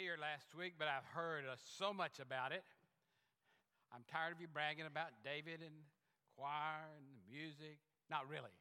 here 0.00 0.16
last 0.16 0.56
week, 0.56 0.80
but 0.80 0.88
I've 0.88 1.04
heard 1.12 1.44
uh, 1.44 1.60
so 1.76 1.92
much 1.92 2.24
about 2.24 2.56
it. 2.56 2.64
I'm 3.92 4.00
tired 4.08 4.32
of 4.32 4.40
you 4.40 4.48
bragging 4.48 4.88
about 4.88 5.12
David 5.20 5.60
and 5.60 5.76
choir 6.40 6.88
and 6.96 7.04
music. 7.28 7.76
Not 8.08 8.24
really. 8.24 8.56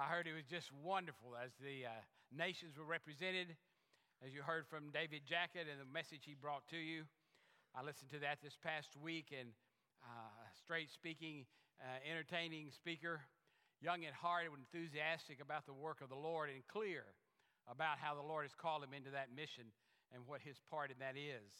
I 0.00 0.08
heard 0.08 0.24
it 0.24 0.32
was 0.32 0.48
just 0.48 0.72
wonderful 0.72 1.36
as 1.36 1.52
the 1.60 1.84
uh, 1.84 1.92
nations 2.32 2.80
were 2.80 2.88
represented, 2.88 3.52
as 4.24 4.32
you 4.32 4.40
heard 4.40 4.64
from 4.64 4.88
David 4.96 5.28
Jacket 5.28 5.68
and 5.68 5.76
the 5.76 5.92
message 5.92 6.24
he 6.24 6.32
brought 6.32 6.64
to 6.72 6.80
you. 6.80 7.04
I 7.76 7.84
listened 7.84 8.08
to 8.16 8.20
that 8.24 8.40
this 8.40 8.56
past 8.56 8.96
week, 8.96 9.36
and 9.36 9.52
uh, 10.08 10.40
straight 10.56 10.88
speaking, 10.88 11.44
uh, 11.84 12.00
entertaining 12.00 12.72
speaker, 12.72 13.20
young 13.84 14.08
at 14.08 14.16
heart 14.16 14.48
and 14.48 14.56
enthusiastic 14.56 15.44
about 15.44 15.68
the 15.68 15.76
work 15.76 16.00
of 16.00 16.08
the 16.08 16.16
Lord, 16.16 16.48
and 16.48 16.64
clear 16.64 17.04
about 17.68 18.00
how 18.00 18.16
the 18.16 18.24
Lord 18.24 18.48
has 18.48 18.56
called 18.56 18.80
him 18.80 18.96
into 18.96 19.12
that 19.12 19.28
mission 19.36 19.68
and 20.14 20.26
what 20.26 20.40
his 20.42 20.58
part 20.70 20.90
in 20.90 20.98
that 21.00 21.16
is. 21.16 21.50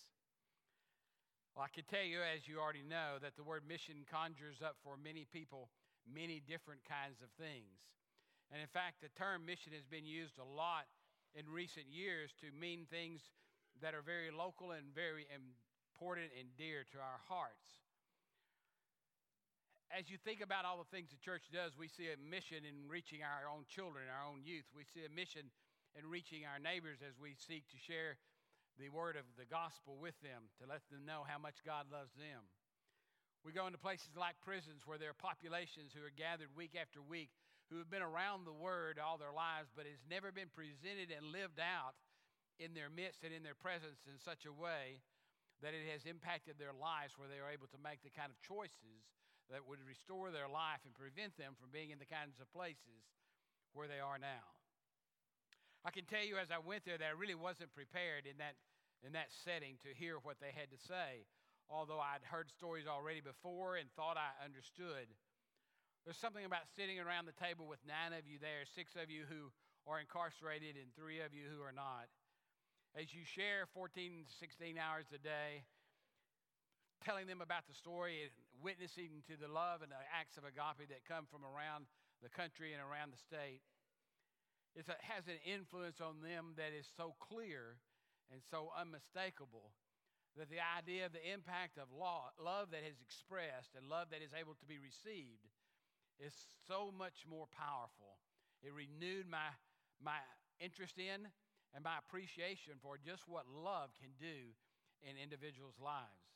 Well, 1.55 1.65
I 1.65 1.73
can 1.73 1.89
tell 1.89 2.05
you, 2.05 2.21
as 2.21 2.45
you 2.45 2.61
already 2.61 2.85
know, 2.85 3.17
that 3.23 3.37
the 3.37 3.43
word 3.43 3.65
mission 3.65 4.05
conjures 4.05 4.61
up 4.61 4.77
for 4.85 5.01
many 5.01 5.25
people 5.25 5.71
many 6.07 6.39
different 6.39 6.87
kinds 6.87 7.19
of 7.19 7.31
things. 7.35 7.83
And 8.55 8.63
in 8.63 8.71
fact, 8.71 9.03
the 9.03 9.11
term 9.19 9.43
mission 9.43 9.75
has 9.75 9.83
been 9.83 10.07
used 10.07 10.39
a 10.39 10.47
lot 10.47 10.87
in 11.35 11.51
recent 11.51 11.91
years 11.91 12.31
to 12.41 12.55
mean 12.55 12.87
things 12.87 13.21
that 13.83 13.93
are 13.93 14.07
very 14.07 14.31
local 14.31 14.71
and 14.73 14.95
very 14.95 15.27
important 15.35 16.31
and 16.39 16.49
dear 16.55 16.87
to 16.95 16.99
our 17.03 17.21
hearts. 17.27 17.83
As 19.91 20.11
you 20.11 20.19
think 20.19 20.43
about 20.43 20.67
all 20.67 20.79
the 20.79 20.91
things 20.91 21.11
the 21.11 21.23
church 21.23 21.47
does, 21.51 21.75
we 21.79 21.87
see 21.87 22.11
a 22.11 22.19
mission 22.19 22.67
in 22.67 22.91
reaching 22.91 23.23
our 23.23 23.47
own 23.47 23.67
children, 23.71 24.07
our 24.11 24.27
own 24.27 24.43
youth. 24.43 24.67
We 24.75 24.87
see 24.87 25.07
a 25.07 25.13
mission 25.13 25.51
in 25.95 26.07
reaching 26.07 26.43
our 26.43 26.59
neighbors 26.59 27.03
as 27.03 27.15
we 27.19 27.39
seek 27.39 27.67
to 27.71 27.79
share 27.79 28.19
the 28.77 28.93
word 28.93 29.17
of 29.17 29.25
the 29.41 29.49
gospel 29.49 29.97
with 29.97 30.17
them 30.21 30.53
to 30.61 30.69
let 30.69 30.85
them 30.93 31.09
know 31.09 31.25
how 31.25 31.41
much 31.41 31.65
God 31.65 31.89
loves 31.89 32.13
them. 32.17 32.45
We 33.45 33.55
go 33.55 33.65
into 33.65 33.79
places 33.79 34.13
like 34.19 34.37
prisons 34.43 34.85
where 34.85 34.99
there 34.99 35.15
are 35.15 35.19
populations 35.19 35.95
who 35.95 36.03
are 36.05 36.13
gathered 36.13 36.53
week 36.53 36.75
after 36.75 37.01
week 37.01 37.31
who 37.71 37.79
have 37.79 37.91
been 37.91 38.05
around 38.05 38.47
the 38.47 38.55
word 38.55 38.99
all 38.99 39.19
their 39.19 39.35
lives, 39.35 39.71
but 39.75 39.87
it's 39.87 40.07
never 40.07 40.31
been 40.31 40.51
presented 40.51 41.11
and 41.11 41.35
lived 41.35 41.59
out 41.59 41.99
in 42.59 42.75
their 42.75 42.91
midst 42.91 43.27
and 43.27 43.35
in 43.35 43.43
their 43.43 43.59
presence 43.59 44.03
in 44.07 44.19
such 44.19 44.47
a 44.47 44.55
way 44.55 45.03
that 45.65 45.75
it 45.75 45.87
has 45.89 46.05
impacted 46.07 46.59
their 46.59 46.75
lives 46.75 47.17
where 47.17 47.29
they 47.29 47.41
are 47.41 47.51
able 47.51 47.67
to 47.71 47.81
make 47.81 48.05
the 48.05 48.13
kind 48.13 48.31
of 48.31 48.39
choices 48.45 49.09
that 49.51 49.65
would 49.65 49.83
restore 49.83 50.31
their 50.31 50.51
life 50.51 50.83
and 50.85 50.93
prevent 50.95 51.35
them 51.39 51.55
from 51.55 51.71
being 51.71 51.91
in 51.91 52.03
the 52.03 52.09
kinds 52.09 52.43
of 52.43 52.51
places 52.51 53.07
where 53.73 53.87
they 53.89 54.03
are 54.03 54.19
now. 54.19 54.56
I 55.87 55.95
can 55.95 56.03
tell 56.03 56.27
you 56.27 56.35
as 56.35 56.51
I 56.51 56.59
went 56.59 56.83
there 56.83 56.99
that 56.99 57.07
I 57.07 57.15
really 57.15 57.39
wasn't 57.39 57.71
prepared 57.71 58.27
in 58.27 58.43
that, 58.43 58.59
in 59.07 59.15
that 59.15 59.31
setting 59.47 59.79
to 59.87 59.95
hear 59.95 60.19
what 60.19 60.43
they 60.43 60.51
had 60.51 60.67
to 60.75 60.81
say, 60.83 61.31
although 61.71 62.03
I'd 62.03 62.27
heard 62.27 62.51
stories 62.51 62.91
already 62.91 63.23
before 63.23 63.79
and 63.79 63.87
thought 63.95 64.19
I 64.19 64.35
understood. 64.43 65.07
There's 66.03 66.19
something 66.19 66.43
about 66.43 66.67
sitting 66.75 66.99
around 66.99 67.31
the 67.31 67.39
table 67.39 67.71
with 67.71 67.79
nine 67.87 68.11
of 68.19 68.27
you 68.27 68.43
there, 68.43 68.67
six 68.67 68.99
of 68.99 69.15
you 69.15 69.31
who 69.31 69.55
are 69.87 70.03
incarcerated, 70.03 70.75
and 70.75 70.91
three 70.99 71.23
of 71.23 71.31
you 71.31 71.47
who 71.47 71.63
are 71.63 71.71
not. 71.71 72.11
As 72.99 73.15
you 73.15 73.23
share 73.23 73.71
14, 73.71 74.27
16 74.27 74.75
hours 74.83 75.07
a 75.15 75.23
day, 75.23 75.63
telling 77.07 77.31
them 77.31 77.39
about 77.39 77.71
the 77.71 77.79
story, 77.79 78.27
and 78.27 78.35
witnessing 78.59 79.23
to 79.31 79.39
the 79.39 79.47
love 79.47 79.87
and 79.87 79.95
the 79.95 80.03
acts 80.11 80.35
of 80.35 80.43
agape 80.43 80.91
that 80.91 81.07
come 81.07 81.31
from 81.31 81.47
around 81.47 81.87
the 82.27 82.33
country 82.35 82.75
and 82.75 82.83
around 82.83 83.15
the 83.15 83.23
state 83.23 83.63
it 84.77 84.85
has 85.09 85.25
an 85.25 85.41
influence 85.49 86.05
on 86.05 86.21
them 86.21 86.53
that 86.61 86.77
is 86.77 86.85
so 86.97 87.17
clear 87.17 87.81
and 88.29 88.45
so 88.45 88.69
unmistakable 88.77 89.73
that 90.37 90.53
the 90.53 90.61
idea 90.61 91.09
of 91.09 91.17
the 91.17 91.25
impact 91.25 91.81
of 91.81 91.89
law, 91.89 92.29
love 92.37 92.69
that 92.77 92.85
is 92.85 93.01
expressed 93.01 93.73
and 93.73 93.89
love 93.89 94.13
that 94.13 94.21
is 94.21 94.37
able 94.37 94.53
to 94.53 94.69
be 94.69 94.77
received 94.77 95.49
is 96.21 96.37
so 96.69 96.93
much 96.93 97.25
more 97.25 97.49
powerful. 97.57 98.21
It 98.61 98.77
renewed 98.77 99.25
my, 99.25 99.49
my 99.97 100.21
interest 100.61 101.01
in 101.01 101.25
and 101.73 101.81
my 101.81 101.97
appreciation 101.97 102.77
for 102.85 103.01
just 103.01 103.25
what 103.25 103.49
love 103.49 103.97
can 103.97 104.13
do 104.21 104.53
in 105.01 105.17
individuals' 105.17 105.81
lives. 105.81 106.29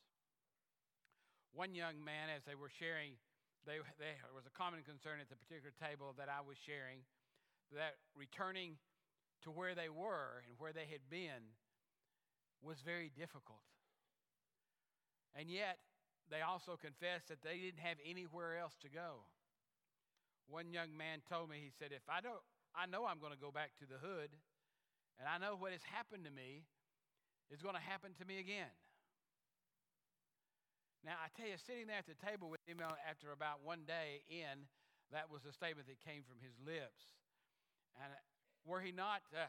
One 1.53 1.77
young 1.77 2.01
man, 2.01 2.33
as 2.33 2.45
they 2.49 2.57
were 2.57 2.73
sharing, 2.73 3.21
they, 3.69 3.85
they, 4.01 4.17
there 4.17 4.37
was 4.37 4.49
a 4.49 4.55
common 4.57 4.81
concern 4.81 5.21
at 5.21 5.29
the 5.29 5.37
particular 5.37 5.77
table 5.77 6.17
that 6.17 6.33
I 6.33 6.41
was 6.41 6.57
sharing 6.57 7.05
that 7.75 7.97
returning 8.17 8.77
to 9.43 9.51
where 9.51 9.75
they 9.75 9.89
were 9.89 10.43
and 10.47 10.59
where 10.59 10.73
they 10.73 10.87
had 10.91 11.09
been 11.09 11.57
was 12.63 12.81
very 12.85 13.11
difficult. 13.15 13.65
And 15.35 15.49
yet, 15.49 15.79
they 16.31 16.43
also 16.43 16.79
confessed 16.79 17.29
that 17.29 17.43
they 17.43 17.59
didn't 17.59 17.83
have 17.83 17.99
anywhere 18.07 18.59
else 18.59 18.75
to 18.83 18.91
go. 18.91 19.27
One 20.47 20.75
young 20.75 20.95
man 20.95 21.23
told 21.27 21.51
me, 21.51 21.63
he 21.63 21.71
said, 21.71 21.95
If 21.95 22.07
I 22.11 22.21
don't, 22.21 22.43
I 22.75 22.87
know 22.87 23.07
I'm 23.07 23.19
going 23.23 23.35
to 23.35 23.39
go 23.39 23.51
back 23.51 23.75
to 23.83 23.87
the 23.87 23.99
hood, 23.99 24.31
and 25.19 25.27
I 25.27 25.39
know 25.39 25.55
what 25.55 25.71
has 25.71 25.83
happened 25.87 26.27
to 26.27 26.35
me 26.35 26.67
is 27.51 27.63
going 27.63 27.75
to 27.75 27.83
happen 27.83 28.15
to 28.19 28.25
me 28.27 28.39
again. 28.39 28.71
Now, 31.03 31.17
I 31.19 31.33
tell 31.33 31.49
you, 31.49 31.57
sitting 31.57 31.89
there 31.89 31.99
at 31.99 32.11
the 32.11 32.19
table 32.19 32.53
with 32.53 32.61
him 32.69 32.79
uh, 32.79 32.93
after 33.09 33.33
about 33.33 33.65
one 33.65 33.89
day 33.89 34.23
in, 34.29 34.69
that 35.11 35.33
was 35.33 35.43
the 35.43 35.55
statement 35.55 35.89
that 35.89 35.99
came 36.05 36.23
from 36.29 36.39
his 36.45 36.55
lips. 36.61 37.17
And 37.99 38.13
were 38.63 38.81
he 38.81 38.93
not 38.93 39.25
uh, 39.35 39.49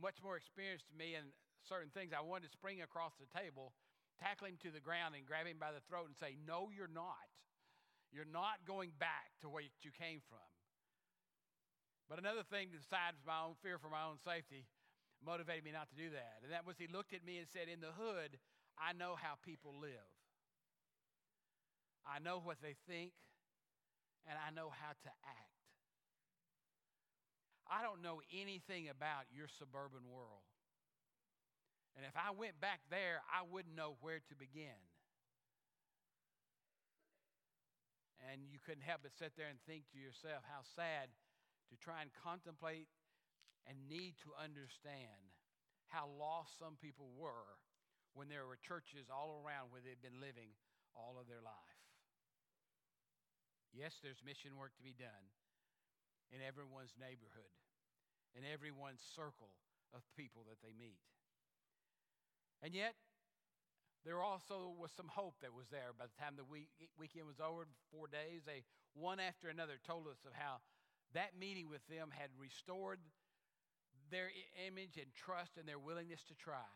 much 0.00 0.22
more 0.22 0.36
experienced 0.36 0.88
than 0.88 0.98
me 0.98 1.14
in 1.18 1.34
certain 1.66 1.90
things, 1.90 2.12
I 2.12 2.22
wanted 2.22 2.48
to 2.48 2.52
spring 2.52 2.80
across 2.80 3.12
the 3.16 3.28
table, 3.32 3.72
tackle 4.20 4.46
him 4.46 4.60
to 4.62 4.70
the 4.70 4.80
ground, 4.80 5.16
and 5.16 5.26
grab 5.26 5.46
him 5.48 5.58
by 5.58 5.72
the 5.72 5.84
throat 5.88 6.06
and 6.06 6.16
say, 6.16 6.36
No, 6.36 6.68
you're 6.70 6.90
not. 6.90 7.28
You're 8.14 8.28
not 8.28 8.62
going 8.62 8.94
back 9.02 9.34
to 9.42 9.50
where 9.50 9.66
you 9.66 9.90
came 9.90 10.22
from. 10.30 10.46
But 12.06 12.22
another 12.22 12.46
thing, 12.46 12.70
besides 12.70 13.18
my 13.26 13.42
own 13.42 13.58
fear 13.58 13.80
for 13.80 13.90
my 13.90 14.06
own 14.06 14.22
safety, 14.22 14.70
motivated 15.24 15.64
me 15.64 15.72
not 15.72 15.90
to 15.90 15.96
do 15.98 16.12
that. 16.14 16.44
And 16.44 16.52
that 16.52 16.62
was 16.62 16.76
he 16.78 16.86
looked 16.86 17.16
at 17.16 17.24
me 17.24 17.42
and 17.42 17.48
said, 17.48 17.66
In 17.66 17.80
the 17.80 17.96
hood, 17.96 18.38
I 18.78 18.92
know 18.92 19.16
how 19.16 19.34
people 19.42 19.74
live. 19.80 20.08
I 22.04 22.20
know 22.20 22.38
what 22.38 22.60
they 22.60 22.76
think, 22.86 23.16
and 24.28 24.36
I 24.36 24.52
know 24.52 24.68
how 24.68 24.92
to 24.92 25.10
act. 25.24 25.53
I 27.74 27.82
don't 27.82 28.06
know 28.06 28.22
anything 28.30 28.86
about 28.86 29.26
your 29.34 29.50
suburban 29.50 30.06
world. 30.06 30.46
And 31.98 32.06
if 32.06 32.14
I 32.14 32.30
went 32.30 32.62
back 32.62 32.86
there, 32.86 33.18
I 33.26 33.42
wouldn't 33.42 33.74
know 33.74 33.98
where 33.98 34.22
to 34.22 34.34
begin. 34.38 34.78
And 38.30 38.46
you 38.46 38.62
couldn't 38.62 38.86
help 38.86 39.02
but 39.02 39.18
sit 39.18 39.34
there 39.34 39.50
and 39.50 39.58
think 39.66 39.90
to 39.90 39.98
yourself 39.98 40.46
how 40.46 40.62
sad 40.78 41.10
to 41.70 41.74
try 41.82 41.98
and 41.98 42.14
contemplate 42.14 42.86
and 43.66 43.90
need 43.90 44.14
to 44.22 44.30
understand 44.38 45.34
how 45.90 46.06
lost 46.06 46.54
some 46.54 46.78
people 46.78 47.10
were 47.18 47.58
when 48.14 48.30
there 48.30 48.46
were 48.46 48.58
churches 48.62 49.10
all 49.10 49.42
around 49.42 49.74
where 49.74 49.82
they'd 49.82 49.98
been 49.98 50.22
living 50.22 50.54
all 50.94 51.18
of 51.18 51.26
their 51.26 51.42
life. 51.42 51.82
Yes, 53.74 53.98
there's 53.98 54.22
mission 54.22 54.54
work 54.54 54.70
to 54.78 54.86
be 54.86 54.94
done 54.94 55.26
in 56.30 56.38
everyone's 56.38 56.94
neighborhood, 56.94 57.50
in 58.44 58.52
everyone's 58.52 59.00
circle 59.16 59.48
of 59.96 60.04
people 60.12 60.44
that 60.52 60.60
they 60.60 60.76
meet. 60.76 61.00
And 62.60 62.76
yet, 62.76 62.92
there 64.04 64.20
also 64.20 64.76
was 64.76 64.92
some 64.92 65.08
hope 65.08 65.40
that 65.40 65.56
was 65.56 65.72
there 65.72 65.96
by 65.96 66.04
the 66.04 66.18
time 66.20 66.36
the 66.36 66.44
week, 66.44 66.68
weekend 67.00 67.24
was 67.24 67.40
over, 67.40 67.64
four 67.88 68.04
days. 68.04 68.44
They, 68.44 68.68
one 68.92 69.16
after 69.16 69.48
another, 69.48 69.80
told 69.80 70.04
us 70.12 70.20
of 70.28 70.36
how 70.36 70.60
that 71.16 71.32
meeting 71.40 71.72
with 71.72 71.80
them 71.88 72.12
had 72.12 72.28
restored 72.36 73.00
their 74.12 74.28
image 74.68 75.00
and 75.00 75.08
trust 75.16 75.56
and 75.56 75.64
their 75.64 75.80
willingness 75.80 76.20
to 76.28 76.36
try. 76.36 76.68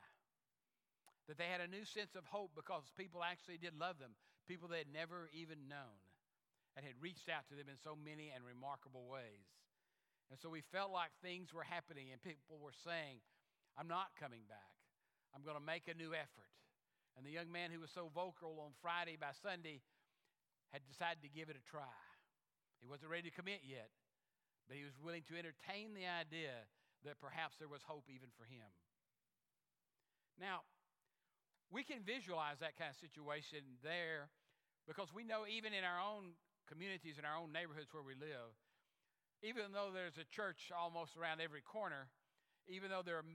That 1.29 1.37
they 1.37 1.53
had 1.53 1.61
a 1.61 1.69
new 1.69 1.85
sense 1.85 2.17
of 2.17 2.25
hope 2.25 2.57
because 2.57 2.89
people 2.97 3.21
actually 3.21 3.61
did 3.61 3.77
love 3.77 4.01
them, 4.01 4.17
people 4.49 4.73
they 4.73 4.81
had 4.81 4.93
never 4.93 5.29
even 5.37 5.69
known 5.69 6.01
and 6.73 6.87
had 6.87 6.97
reached 6.97 7.29
out 7.29 7.45
to 7.53 7.59
them 7.59 7.69
in 7.69 7.77
so 7.77 7.93
many 7.93 8.33
and 8.33 8.41
remarkable 8.41 9.05
ways. 9.05 9.45
And 10.29 10.37
so 10.37 10.53
we 10.53 10.61
felt 10.73 10.93
like 10.93 11.09
things 11.25 11.57
were 11.57 11.65
happening, 11.65 12.13
and 12.13 12.21
people 12.21 12.61
were 12.61 12.77
saying, 12.85 13.25
I'm 13.81 13.89
not 13.89 14.13
coming 14.21 14.45
back. 14.45 14.77
I'm 15.33 15.41
going 15.41 15.57
to 15.57 15.65
make 15.65 15.89
a 15.89 15.97
new 15.97 16.13
effort. 16.13 16.53
And 17.17 17.25
the 17.25 17.33
young 17.33 17.51
man 17.51 17.73
who 17.73 17.81
was 17.81 17.91
so 17.91 18.13
vocal 18.13 18.61
on 18.61 18.77
Friday 18.79 19.17
by 19.17 19.33
Sunday 19.41 19.81
had 20.71 20.85
decided 20.85 21.25
to 21.25 21.33
give 21.33 21.49
it 21.49 21.57
a 21.57 21.65
try. 21.65 21.99
He 22.79 22.87
wasn't 22.87 23.11
ready 23.11 23.33
to 23.33 23.35
commit 23.35 23.65
yet, 23.65 23.91
but 24.69 24.77
he 24.77 24.85
was 24.85 24.95
willing 25.01 25.25
to 25.33 25.35
entertain 25.35 25.97
the 25.97 26.07
idea 26.07 26.69
that 27.03 27.19
perhaps 27.19 27.57
there 27.59 27.71
was 27.71 27.83
hope 27.83 28.07
even 28.13 28.29
for 28.37 28.45
him. 28.45 28.69
Now, 30.39 30.63
we 31.73 31.83
can 31.83 32.05
visualize 32.05 32.61
that 32.61 32.79
kind 32.79 32.93
of 32.93 32.99
situation 33.01 33.65
there 33.83 34.31
because 34.87 35.11
we 35.11 35.25
know 35.25 35.45
even 35.49 35.75
in 35.75 35.83
our 35.83 35.99
own 35.99 36.39
communities 36.69 37.17
in 37.17 37.25
our 37.25 37.37
own 37.37 37.51
neighborhoods 37.51 37.91
where 37.97 38.05
we 38.05 38.13
live, 38.15 38.53
even 39.43 39.71
though 39.73 39.91
there's 39.95 40.19
a 40.19 40.27
church 40.29 40.73
almost 40.75 41.17
around 41.17 41.41
every 41.41 41.63
corner, 41.63 42.09
even 42.67 42.91
though 42.91 43.03
there 43.05 43.17
are 43.17 43.29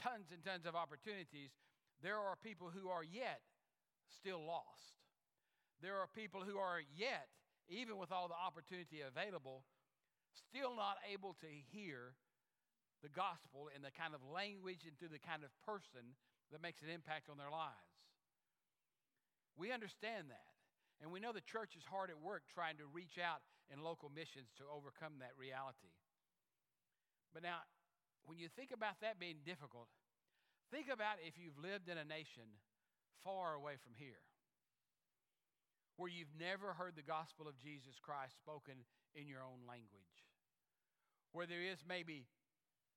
tons 0.00 0.28
and 0.32 0.44
tons 0.44 0.66
of 0.66 0.76
opportunities, 0.76 1.50
there 2.02 2.18
are 2.20 2.36
people 2.36 2.68
who 2.68 2.88
are 2.88 3.04
yet 3.04 3.40
still 4.12 4.44
lost. 4.44 5.00
There 5.80 5.96
are 5.96 6.08
people 6.08 6.40
who 6.44 6.58
are 6.58 6.80
yet, 6.96 7.28
even 7.68 7.96
with 7.96 8.12
all 8.12 8.28
the 8.28 8.36
opportunity 8.36 9.00
available, 9.00 9.64
still 10.32 10.76
not 10.76 11.00
able 11.08 11.34
to 11.40 11.48
hear 11.48 12.16
the 13.02 13.08
gospel 13.12 13.68
in 13.74 13.82
the 13.82 13.92
kind 13.92 14.14
of 14.14 14.20
language 14.24 14.84
and 14.88 14.96
through 14.96 15.12
the 15.12 15.20
kind 15.20 15.44
of 15.44 15.52
person 15.64 16.16
that 16.52 16.62
makes 16.62 16.80
an 16.80 16.88
impact 16.88 17.28
on 17.28 17.36
their 17.36 17.50
lives. 17.52 17.96
We 19.56 19.72
understand 19.72 20.28
that. 20.28 20.55
And 21.02 21.12
we 21.12 21.20
know 21.20 21.32
the 21.32 21.44
church 21.44 21.76
is 21.76 21.84
hard 21.84 22.08
at 22.08 22.16
work 22.16 22.48
trying 22.48 22.80
to 22.80 22.88
reach 22.88 23.20
out 23.20 23.44
in 23.68 23.84
local 23.84 24.08
missions 24.08 24.48
to 24.56 24.64
overcome 24.64 25.20
that 25.20 25.36
reality. 25.36 25.92
But 27.36 27.44
now, 27.44 27.66
when 28.24 28.40
you 28.40 28.48
think 28.48 28.72
about 28.72 28.98
that 29.04 29.20
being 29.20 29.44
difficult, 29.44 29.92
think 30.72 30.88
about 30.88 31.20
if 31.20 31.36
you've 31.36 31.60
lived 31.60 31.92
in 31.92 32.00
a 32.00 32.06
nation 32.06 32.48
far 33.20 33.54
away 33.54 33.76
from 33.76 33.92
here, 33.98 34.24
where 35.96 36.08
you've 36.08 36.32
never 36.38 36.72
heard 36.72 36.96
the 36.96 37.04
gospel 37.04 37.44
of 37.44 37.60
Jesus 37.60 38.00
Christ 38.00 38.40
spoken 38.40 38.88
in 39.12 39.28
your 39.28 39.44
own 39.44 39.68
language, 39.68 40.24
where 41.32 41.46
there 41.46 41.62
is 41.62 41.84
maybe 41.84 42.24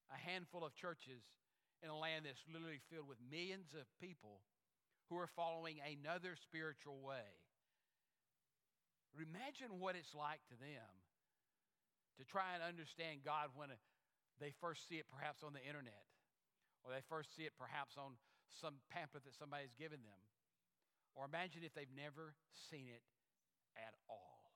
a 0.07 0.18
handful 0.18 0.63
of 0.63 0.75
churches 0.75 1.24
in 1.84 1.90
a 1.90 1.98
land 1.98 2.25
that's 2.25 2.44
literally 2.48 2.81
filled 2.92 3.07
with 3.07 3.19
millions 3.24 3.72
of 3.75 3.88
people 4.00 4.44
who 5.10 5.18
are 5.18 5.31
following 5.36 5.80
another 5.84 6.36
spiritual 6.36 7.00
way. 7.01 7.28
Imagine 9.17 9.81
what 9.81 9.97
it's 9.97 10.13
like 10.13 10.44
to 10.53 10.57
them 10.61 10.94
to 12.19 12.23
try 12.27 12.53
and 12.53 12.61
understand 12.61 13.23
God 13.23 13.56
when 13.56 13.71
uh, 13.71 13.79
they 14.38 14.53
first 14.61 14.85
see 14.85 15.00
it 15.01 15.07
perhaps 15.09 15.41
on 15.41 15.56
the 15.56 15.63
internet 15.63 16.06
or 16.83 16.91
they 16.91 17.03
first 17.07 17.35
see 17.35 17.44
it 17.44 17.56
perhaps 17.57 18.00
on 18.00 18.15
some 18.61 18.79
pamphlet 18.91 19.23
that 19.27 19.35
somebody's 19.35 19.75
given 19.75 20.00
them. 20.03 20.21
Or 21.15 21.27
imagine 21.27 21.67
if 21.67 21.75
they've 21.75 21.91
never 21.91 22.38
seen 22.71 22.88
it 22.88 23.03
at 23.75 23.95
all. 24.07 24.56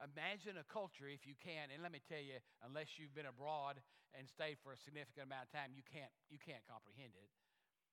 Imagine 0.00 0.56
a 0.56 0.64
culture, 0.64 1.04
if 1.06 1.28
you 1.28 1.36
can, 1.36 1.68
and 1.68 1.84
let 1.84 1.92
me 1.92 2.00
tell 2.00 2.22
you, 2.22 2.40
unless 2.64 2.96
you've 2.96 3.12
been 3.12 3.28
abroad 3.28 3.76
and 4.16 4.24
stayed 4.24 4.56
for 4.64 4.72
a 4.72 4.80
significant 4.80 5.28
amount 5.28 5.46
of 5.46 5.52
time, 5.52 5.76
you 5.76 5.84
can't, 5.84 6.10
you 6.32 6.40
can't 6.40 6.64
comprehend 6.64 7.12
it. 7.12 7.28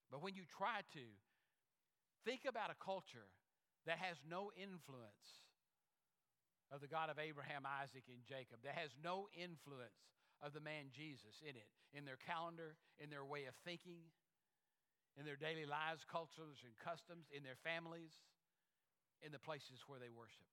But 0.07 0.23
when 0.23 0.33
you 0.33 0.47
try 0.47 0.87
to, 0.95 1.05
think 2.23 2.47
about 2.47 2.71
a 2.71 2.79
culture 2.79 3.27
that 3.87 4.03
has 4.03 4.19
no 4.27 4.51
influence 4.59 5.47
of 6.67 6.83
the 6.83 6.91
God 6.91 7.07
of 7.07 7.15
Abraham, 7.15 7.63
Isaac, 7.63 8.03
and 8.11 8.19
Jacob, 8.27 8.59
that 8.67 8.75
has 8.75 8.91
no 8.99 9.31
influence 9.31 10.03
of 10.43 10.51
the 10.51 10.61
man 10.61 10.91
Jesus 10.91 11.39
in 11.41 11.55
it, 11.55 11.71
in 11.95 12.03
their 12.03 12.19
calendar, 12.19 12.75
in 12.99 13.07
their 13.07 13.23
way 13.23 13.47
of 13.47 13.55
thinking, 13.63 14.03
in 15.15 15.23
their 15.23 15.39
daily 15.39 15.65
lives, 15.65 16.03
cultures, 16.03 16.61
and 16.61 16.75
customs, 16.77 17.31
in 17.31 17.41
their 17.41 17.57
families, 17.63 18.13
in 19.23 19.31
the 19.31 19.41
places 19.41 19.81
where 19.87 19.97
they 19.97 20.11
worship. 20.11 20.45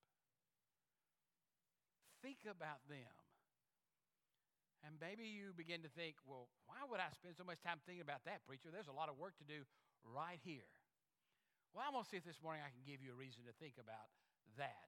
Think 2.23 2.49
about 2.49 2.81
them. 2.89 3.13
And 4.87 4.97
maybe 5.01 5.27
you 5.29 5.53
begin 5.57 5.85
to 5.85 5.93
think, 5.93 6.17
well, 6.25 6.49
why 6.65 6.81
would 6.87 7.01
I 7.01 7.11
spend 7.13 7.37
so 7.37 7.45
much 7.45 7.61
time 7.61 7.81
thinking 7.85 8.05
about 8.05 8.25
that, 8.25 8.45
preacher? 8.47 8.69
There's 8.73 8.89
a 8.89 8.97
lot 8.97 9.11
of 9.11 9.17
work 9.17 9.37
to 9.43 9.49
do 9.49 9.65
right 10.05 10.41
here. 10.45 10.69
Well, 11.75 11.83
I'm 11.83 11.99
going 11.99 12.07
to 12.07 12.11
see 12.15 12.23
if 12.23 12.23
this 12.23 12.39
morning 12.39 12.63
I 12.63 12.71
can 12.71 12.87
give 12.87 13.03
you 13.03 13.11
a 13.11 13.19
reason 13.19 13.43
to 13.51 13.55
think 13.59 13.83
about 13.83 14.07
that, 14.63 14.87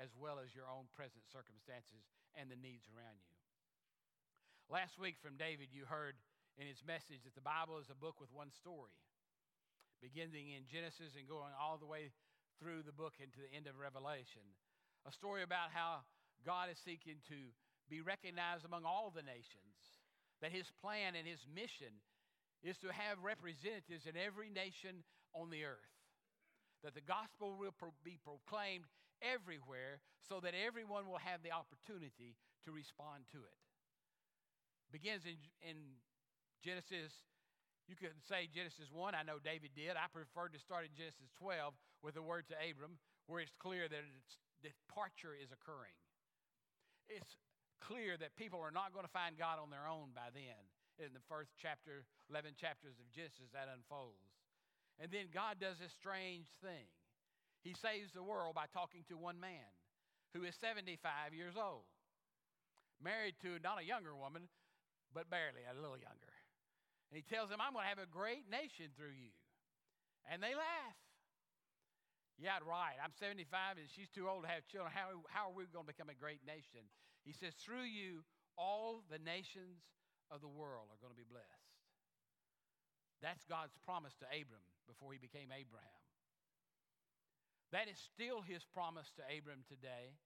as 0.00 0.08
well 0.16 0.40
as 0.40 0.56
your 0.56 0.64
own 0.64 0.88
present 0.96 1.28
circumstances 1.28 2.08
and 2.32 2.48
the 2.48 2.56
needs 2.56 2.88
around 2.88 3.20
you. 3.28 3.36
Last 4.72 4.96
week 4.96 5.20
from 5.20 5.36
David, 5.36 5.76
you 5.76 5.84
heard 5.84 6.16
in 6.56 6.64
his 6.64 6.80
message 6.88 7.20
that 7.28 7.36
the 7.36 7.44
Bible 7.44 7.76
is 7.84 7.92
a 7.92 8.00
book 8.00 8.16
with 8.16 8.32
one 8.32 8.48
story, 8.48 8.96
beginning 10.00 10.56
in 10.56 10.64
Genesis 10.64 11.12
and 11.20 11.28
going 11.28 11.52
all 11.52 11.76
the 11.76 11.84
way 11.84 12.08
through 12.56 12.80
the 12.80 12.96
book 12.96 13.20
into 13.20 13.44
the 13.44 13.52
end 13.52 13.68
of 13.68 13.76
Revelation. 13.76 14.56
A 15.04 15.12
story 15.12 15.44
about 15.44 15.68
how 15.68 16.00
God 16.48 16.72
is 16.72 16.80
seeking 16.80 17.20
to 17.28 17.52
be 17.92 18.00
recognized 18.00 18.64
among 18.64 18.88
all 18.88 19.12
the 19.12 19.20
nations, 19.20 19.76
that 20.40 20.48
his 20.48 20.72
plan 20.80 21.12
and 21.12 21.28
his 21.28 21.44
mission 21.44 21.92
is 22.64 22.80
to 22.80 22.88
have 22.88 23.20
representatives 23.20 24.08
in 24.08 24.16
every 24.16 24.48
nation 24.48 25.04
on 25.36 25.52
the 25.52 25.68
earth, 25.68 25.92
that 26.82 26.94
the 26.94 27.04
gospel 27.04 27.54
will 27.54 27.72
pro- 27.72 27.94
be 28.02 28.18
proclaimed 28.22 28.86
everywhere 29.22 30.02
so 30.18 30.42
that 30.42 30.54
everyone 30.54 31.06
will 31.06 31.22
have 31.22 31.42
the 31.46 31.54
opportunity 31.54 32.34
to 32.66 32.74
respond 32.74 33.26
to 33.30 33.38
it. 33.38 33.58
Begins 34.90 35.24
in, 35.24 35.38
in 35.62 35.78
Genesis, 36.60 37.14
you 37.86 37.96
could 37.96 38.14
say 38.26 38.50
Genesis 38.50 38.90
1, 38.90 39.14
I 39.14 39.22
know 39.22 39.38
David 39.42 39.74
did. 39.74 39.94
I 39.98 40.10
prefer 40.10 40.50
to 40.50 40.60
start 40.60 40.86
in 40.86 40.92
Genesis 40.94 41.30
12 41.38 41.74
with 42.02 42.14
the 42.14 42.22
word 42.22 42.46
to 42.50 42.56
Abram, 42.58 42.98
where 43.26 43.40
it's 43.40 43.54
clear 43.58 43.88
that 43.88 44.02
it's, 44.02 44.36
departure 44.62 45.34
is 45.34 45.50
occurring. 45.50 45.94
It's 47.10 47.38
clear 47.82 48.14
that 48.18 48.38
people 48.38 48.62
are 48.62 48.74
not 48.74 48.94
going 48.94 49.06
to 49.06 49.10
find 49.10 49.34
God 49.34 49.58
on 49.58 49.70
their 49.70 49.86
own 49.90 50.14
by 50.14 50.30
then. 50.30 50.58
In 51.00 51.10
the 51.16 51.24
first 51.26 51.50
chapter, 51.58 52.06
11 52.30 52.54
chapters 52.54 53.00
of 53.02 53.10
Genesis, 53.10 53.50
that 53.50 53.66
unfolds. 53.66 54.31
And 55.00 55.10
then 55.10 55.32
God 55.32 55.60
does 55.60 55.80
a 55.80 55.88
strange 55.88 56.46
thing. 56.60 56.88
He 57.62 57.74
saves 57.74 58.12
the 58.12 58.22
world 58.22 58.54
by 58.54 58.66
talking 58.72 59.06
to 59.08 59.16
one 59.16 59.38
man 59.38 59.70
who 60.34 60.42
is 60.42 60.54
75 60.56 60.98
years 61.34 61.54
old, 61.54 61.86
married 63.02 63.36
to 63.42 63.62
not 63.62 63.80
a 63.80 63.84
younger 63.84 64.16
woman, 64.16 64.48
but 65.14 65.30
barely 65.30 65.62
a 65.68 65.76
little 65.76 66.00
younger. 66.00 66.32
And 67.12 67.20
he 67.20 67.24
tells 67.24 67.52
them, 67.52 67.60
I'm 67.60 67.76
going 67.76 67.84
to 67.84 67.92
have 67.92 68.00
a 68.02 68.08
great 68.08 68.48
nation 68.48 68.88
through 68.96 69.14
you. 69.14 69.36
And 70.26 70.42
they 70.42 70.56
laugh. 70.56 70.98
Yeah, 72.40 72.58
right. 72.64 72.96
I'm 72.98 73.12
75 73.14 73.76
and 73.76 73.86
she's 73.86 74.08
too 74.08 74.26
old 74.26 74.48
to 74.48 74.50
have 74.50 74.66
children. 74.66 74.90
How, 74.90 75.22
how 75.28 75.52
are 75.52 75.54
we 75.54 75.68
going 75.68 75.84
to 75.84 75.92
become 75.92 76.08
a 76.10 76.16
great 76.16 76.42
nation? 76.42 76.88
He 77.22 77.36
says, 77.36 77.54
Through 77.54 77.86
you, 77.86 78.24
all 78.56 79.04
the 79.12 79.20
nations 79.20 79.84
of 80.32 80.40
the 80.40 80.50
world 80.50 80.90
are 80.90 80.98
going 80.98 81.12
to 81.12 81.18
be 81.18 81.28
blessed. 81.28 81.61
That's 83.22 83.46
God's 83.46 83.78
promise 83.86 84.18
to 84.18 84.26
Abram 84.26 84.66
before 84.90 85.14
he 85.14 85.22
became 85.22 85.54
Abraham. 85.54 86.02
That 87.70 87.88
is 87.88 87.96
still 87.96 88.42
his 88.42 88.66
promise 88.68 89.08
to 89.16 89.24
Abram 89.24 89.64
today, 89.64 90.18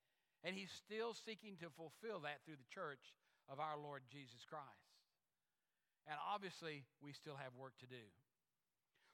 and 0.43 0.57
he's 0.57 0.73
still 0.73 1.15
seeking 1.15 1.61
to 1.63 1.71
fulfill 1.71 2.25
that 2.27 2.43
through 2.43 2.59
the 2.59 2.73
church 2.73 3.15
of 3.47 3.61
our 3.61 3.79
Lord 3.79 4.03
Jesus 4.11 4.43
Christ. 4.43 4.91
And 6.11 6.19
obviously, 6.19 6.83
we 6.99 7.13
still 7.13 7.39
have 7.39 7.55
work 7.55 7.79
to 7.85 7.87
do. 7.87 8.03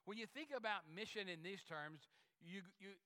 When 0.04 0.16
you 0.16 0.26
think 0.30 0.48
about 0.56 0.88
mission 0.88 1.28
in 1.28 1.42
these 1.42 1.62
terms, 1.64 2.00
you, 2.40 2.64
you, 2.80 2.96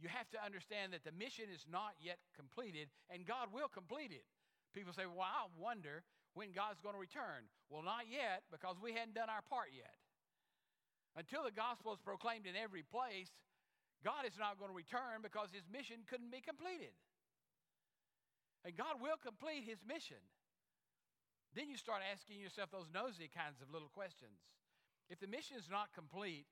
you 0.00 0.08
have 0.08 0.28
to 0.32 0.40
understand 0.40 0.92
that 0.92 1.04
the 1.04 1.12
mission 1.12 1.46
is 1.52 1.64
not 1.68 1.96
yet 2.00 2.18
completed, 2.34 2.88
and 3.12 3.24
God 3.28 3.52
will 3.52 3.68
complete 3.68 4.12
it. 4.12 4.24
People 4.74 4.92
say, 4.92 5.08
Well, 5.08 5.24
I 5.24 5.48
wonder 5.56 6.04
when 6.36 6.52
God's 6.52 6.84
going 6.84 6.92
to 6.92 7.00
return. 7.00 7.48
Well, 7.72 7.80
not 7.80 8.04
yet, 8.12 8.44
because 8.52 8.76
we 8.76 8.92
hadn't 8.92 9.16
done 9.16 9.32
our 9.32 9.40
part 9.48 9.72
yet. 9.72 9.96
Until 11.16 11.48
the 11.48 11.56
gospel 11.56 11.96
is 11.96 12.00
proclaimed 12.04 12.44
in 12.44 12.52
every 12.52 12.84
place, 12.84 13.32
God 14.04 14.28
is 14.28 14.36
not 14.36 14.60
going 14.60 14.68
to 14.68 14.76
return 14.76 15.24
because 15.24 15.48
his 15.48 15.64
mission 15.64 16.04
couldn't 16.04 16.28
be 16.28 16.44
completed. 16.44 16.92
And 18.68 18.76
God 18.76 19.00
will 19.00 19.16
complete 19.16 19.64
his 19.64 19.80
mission. 19.80 20.20
Then 21.56 21.72
you 21.72 21.80
start 21.80 22.04
asking 22.04 22.36
yourself 22.36 22.68
those 22.68 22.92
nosy 22.92 23.32
kinds 23.32 23.64
of 23.64 23.72
little 23.72 23.88
questions. 23.88 24.44
If 25.08 25.24
the 25.24 25.32
mission 25.32 25.56
is 25.56 25.72
not 25.72 25.96
complete, 25.96 26.44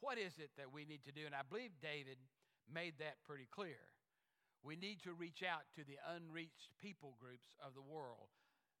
what 0.00 0.16
is 0.16 0.40
it 0.40 0.56
that 0.56 0.72
we 0.72 0.88
need 0.88 1.04
to 1.04 1.12
do? 1.12 1.28
And 1.28 1.36
I 1.36 1.44
believe 1.44 1.76
David 1.84 2.16
made 2.64 2.96
that 3.04 3.20
pretty 3.28 3.44
clear. 3.52 3.92
We 4.64 4.72
need 4.72 5.04
to 5.04 5.12
reach 5.12 5.44
out 5.44 5.68
to 5.76 5.84
the 5.84 6.00
unreached 6.16 6.72
people 6.80 7.12
groups 7.20 7.52
of 7.60 7.74
the 7.76 7.84
world, 7.84 8.32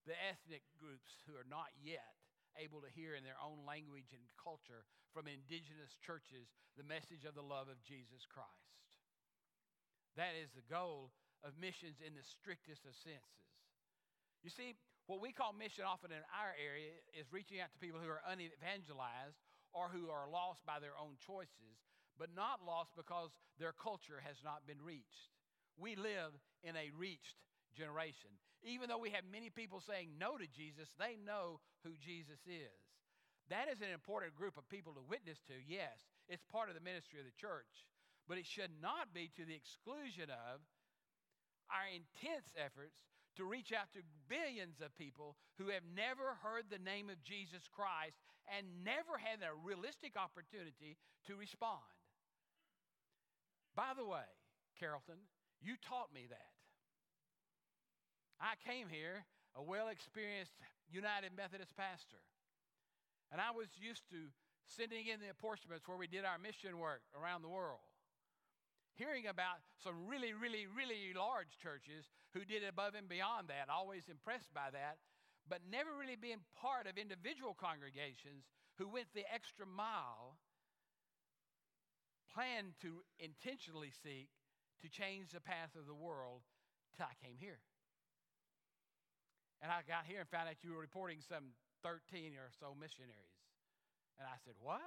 the 0.06 0.18
ethnic 0.18 0.66
groups 0.76 1.22
who 1.24 1.38
are 1.38 1.46
not 1.46 1.70
yet 1.78 2.18
able 2.58 2.82
to 2.84 2.90
hear 2.92 3.16
in 3.16 3.24
their 3.24 3.38
own 3.40 3.64
language 3.64 4.12
and 4.12 4.24
culture 4.36 4.84
from 5.14 5.28
indigenous 5.30 5.96
churches 6.00 6.52
the 6.76 6.84
message 6.84 7.24
of 7.24 7.36
the 7.36 7.44
love 7.44 7.68
of 7.68 7.80
Jesus 7.84 8.28
Christ. 8.28 8.76
That 10.16 10.36
is 10.36 10.52
the 10.52 10.66
goal 10.68 11.12
of 11.40 11.56
missions 11.56 12.04
in 12.04 12.12
the 12.12 12.24
strictest 12.24 12.84
of 12.84 12.92
senses. 12.92 13.48
You 14.44 14.52
see, 14.52 14.76
what 15.06 15.22
we 15.22 15.32
call 15.32 15.56
mission 15.56 15.88
often 15.88 16.12
in 16.12 16.22
our 16.34 16.52
area 16.58 16.92
is 17.16 17.32
reaching 17.32 17.62
out 17.62 17.72
to 17.72 17.80
people 17.80 18.02
who 18.02 18.10
are 18.10 18.24
unevangelized 18.28 19.40
or 19.72 19.88
who 19.88 20.12
are 20.12 20.28
lost 20.28 20.60
by 20.68 20.78
their 20.78 20.94
own 20.98 21.16
choices 21.18 21.80
but 22.18 22.28
not 22.34 22.60
lost 22.64 22.92
because 22.96 23.30
their 23.58 23.72
culture 23.72 24.20
has 24.22 24.36
not 24.44 24.66
been 24.66 24.80
reached. 24.82 25.32
We 25.78 25.96
live 25.96 26.36
in 26.62 26.76
a 26.76 26.92
reached 26.96 27.40
generation. 27.76 28.30
Even 28.62 28.88
though 28.88 29.02
we 29.02 29.10
have 29.10 29.26
many 29.26 29.50
people 29.50 29.82
saying 29.82 30.14
no 30.18 30.38
to 30.38 30.46
Jesus, 30.46 30.94
they 30.98 31.18
know 31.18 31.58
who 31.82 31.98
Jesus 31.98 32.38
is. 32.46 32.78
That 33.50 33.66
is 33.66 33.82
an 33.82 33.90
important 33.90 34.38
group 34.38 34.56
of 34.56 34.68
people 34.70 34.94
to 34.94 35.02
witness 35.02 35.42
to, 35.50 35.54
yes. 35.66 36.06
It's 36.28 36.46
part 36.46 36.70
of 36.70 36.78
the 36.78 36.84
ministry 36.84 37.18
of 37.18 37.26
the 37.26 37.34
church. 37.34 37.90
But 38.30 38.38
it 38.38 38.46
should 38.46 38.70
not 38.80 39.10
be 39.10 39.30
to 39.34 39.42
the 39.44 39.58
exclusion 39.58 40.30
of 40.30 40.62
our 41.66 41.90
intense 41.90 42.54
efforts 42.54 43.02
to 43.36 43.48
reach 43.48 43.72
out 43.72 43.90
to 43.96 44.06
billions 44.28 44.78
of 44.84 44.94
people 44.94 45.34
who 45.58 45.74
have 45.74 45.82
never 45.96 46.38
heard 46.44 46.68
the 46.68 46.78
name 46.78 47.08
of 47.10 47.18
Jesus 47.24 47.66
Christ 47.66 48.20
and 48.46 48.84
never 48.84 49.18
had 49.18 49.40
a 49.40 49.56
realistic 49.56 50.14
opportunity 50.14 51.00
to 51.26 51.34
respond. 51.34 51.82
By 53.74 53.96
the 53.96 54.04
way, 54.04 54.28
Carrollton, 54.78 55.18
you 55.60 55.74
taught 55.80 56.12
me 56.12 56.28
that. 56.28 56.51
I 58.42 58.58
came 58.68 58.90
here 58.90 59.24
a 59.54 59.62
well 59.62 59.88
experienced 59.88 60.52
United 60.90 61.30
Methodist 61.36 61.76
pastor, 61.76 62.20
and 63.30 63.40
I 63.40 63.54
was 63.54 63.68
used 63.78 64.02
to 64.10 64.34
sending 64.66 65.06
in 65.06 65.20
the 65.22 65.30
apportionments 65.30 65.86
where 65.86 65.96
we 65.96 66.10
did 66.10 66.24
our 66.26 66.38
mission 66.38 66.78
work 66.78 67.02
around 67.14 67.42
the 67.42 67.48
world 67.48 67.86
hearing 68.94 69.26
about 69.26 69.64
some 69.82 70.06
really, 70.06 70.32
really, 70.32 70.66
really 70.68 71.12
large 71.16 71.56
churches 71.60 72.12
who 72.34 72.44
did 72.44 72.64
above 72.64 72.94
and 72.94 73.08
beyond 73.08 73.48
that, 73.48 73.72
always 73.72 74.08
impressed 74.08 74.52
by 74.52 74.68
that, 74.72 74.98
but 75.48 75.60
never 75.70 75.90
really 75.96 76.16
being 76.16 76.44
part 76.60 76.86
of 76.86 76.98
individual 76.98 77.56
congregations 77.56 78.44
who 78.78 78.88
went 78.88 79.08
the 79.14 79.24
extra 79.32 79.66
mile, 79.66 80.36
planned 82.32 82.72
to 82.80 83.04
intentionally 83.18 83.92
seek 83.92 84.28
to 84.80 84.88
change 84.88 85.32
the 85.32 85.40
path 85.40 85.72
of 85.78 85.86
the 85.86 85.94
world 85.94 86.42
till 86.96 87.06
I 87.06 87.16
came 87.24 87.36
here. 87.38 87.60
And 89.62 89.70
I 89.70 89.86
got 89.86 90.10
here 90.10 90.18
and 90.18 90.28
found 90.28 90.50
out 90.50 90.58
you 90.66 90.74
were 90.74 90.82
reporting 90.82 91.22
some 91.22 91.54
13 91.86 92.34
or 92.34 92.50
so 92.58 92.74
missionaries. 92.74 93.38
And 94.18 94.26
I 94.26 94.34
said, 94.42 94.58
What? 94.58 94.82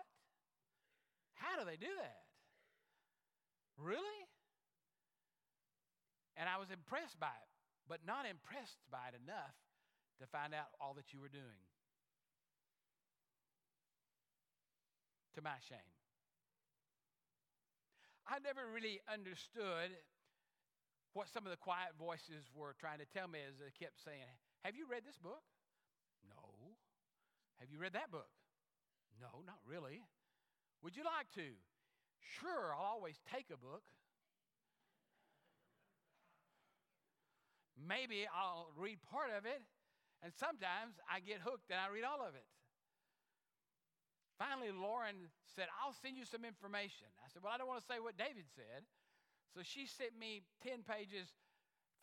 How 1.39 1.55
do 1.55 1.63
they 1.63 1.79
do 1.79 1.91
that? 1.91 2.27
Really? 3.79 4.21
And 6.35 6.51
I 6.51 6.59
was 6.59 6.71
impressed 6.71 7.19
by 7.19 7.31
it, 7.31 7.51
but 7.87 8.03
not 8.03 8.27
impressed 8.27 8.83
by 8.91 9.11
it 9.11 9.15
enough 9.15 9.55
to 10.19 10.27
find 10.27 10.51
out 10.51 10.71
all 10.79 10.95
that 10.95 11.11
you 11.11 11.19
were 11.19 11.31
doing. 11.31 11.63
To 15.35 15.43
my 15.43 15.59
shame. 15.67 15.91
I 18.27 18.39
never 18.39 18.63
really 18.71 18.99
understood 19.11 19.91
what 21.13 21.27
some 21.31 21.45
of 21.45 21.51
the 21.51 21.59
quiet 21.59 21.95
voices 21.99 22.47
were 22.55 22.75
trying 22.79 22.99
to 22.99 23.07
tell 23.07 23.27
me 23.27 23.39
as 23.43 23.59
they 23.59 23.71
kept 23.71 23.99
saying, 24.03 24.35
Have 24.65 24.73
you 24.73 24.89
read 24.89 25.05
this 25.05 25.21
book? 25.21 25.45
No. 26.25 26.41
Have 27.61 27.69
you 27.69 27.77
read 27.77 27.93
that 27.93 28.09
book? 28.09 28.33
No, 29.21 29.45
not 29.45 29.61
really. 29.61 30.01
Would 30.81 30.97
you 30.97 31.05
like 31.05 31.29
to? 31.37 31.53
Sure, 32.41 32.73
I'll 32.73 32.97
always 32.97 33.21
take 33.29 33.53
a 33.53 33.61
book. 33.61 33.85
Maybe 37.77 38.25
I'll 38.25 38.73
read 38.73 38.97
part 39.05 39.29
of 39.37 39.45
it, 39.45 39.61
and 40.25 40.33
sometimes 40.33 40.97
I 41.05 41.21
get 41.21 41.45
hooked 41.45 41.69
and 41.69 41.77
I 41.77 41.93
read 41.93 42.01
all 42.01 42.25
of 42.25 42.33
it. 42.33 42.49
Finally, 44.41 44.73
Lauren 44.73 45.29
said, 45.53 45.69
I'll 45.77 45.93
send 45.93 46.17
you 46.17 46.25
some 46.25 46.41
information. 46.41 47.05
I 47.21 47.29
said, 47.29 47.45
Well, 47.45 47.53
I 47.53 47.61
don't 47.61 47.69
want 47.69 47.85
to 47.85 47.87
say 47.87 48.01
what 48.01 48.17
David 48.17 48.49
said. 48.57 48.81
So 49.53 49.61
she 49.61 49.85
sent 49.85 50.17
me 50.17 50.41
10 50.65 50.81
pages 50.81 51.29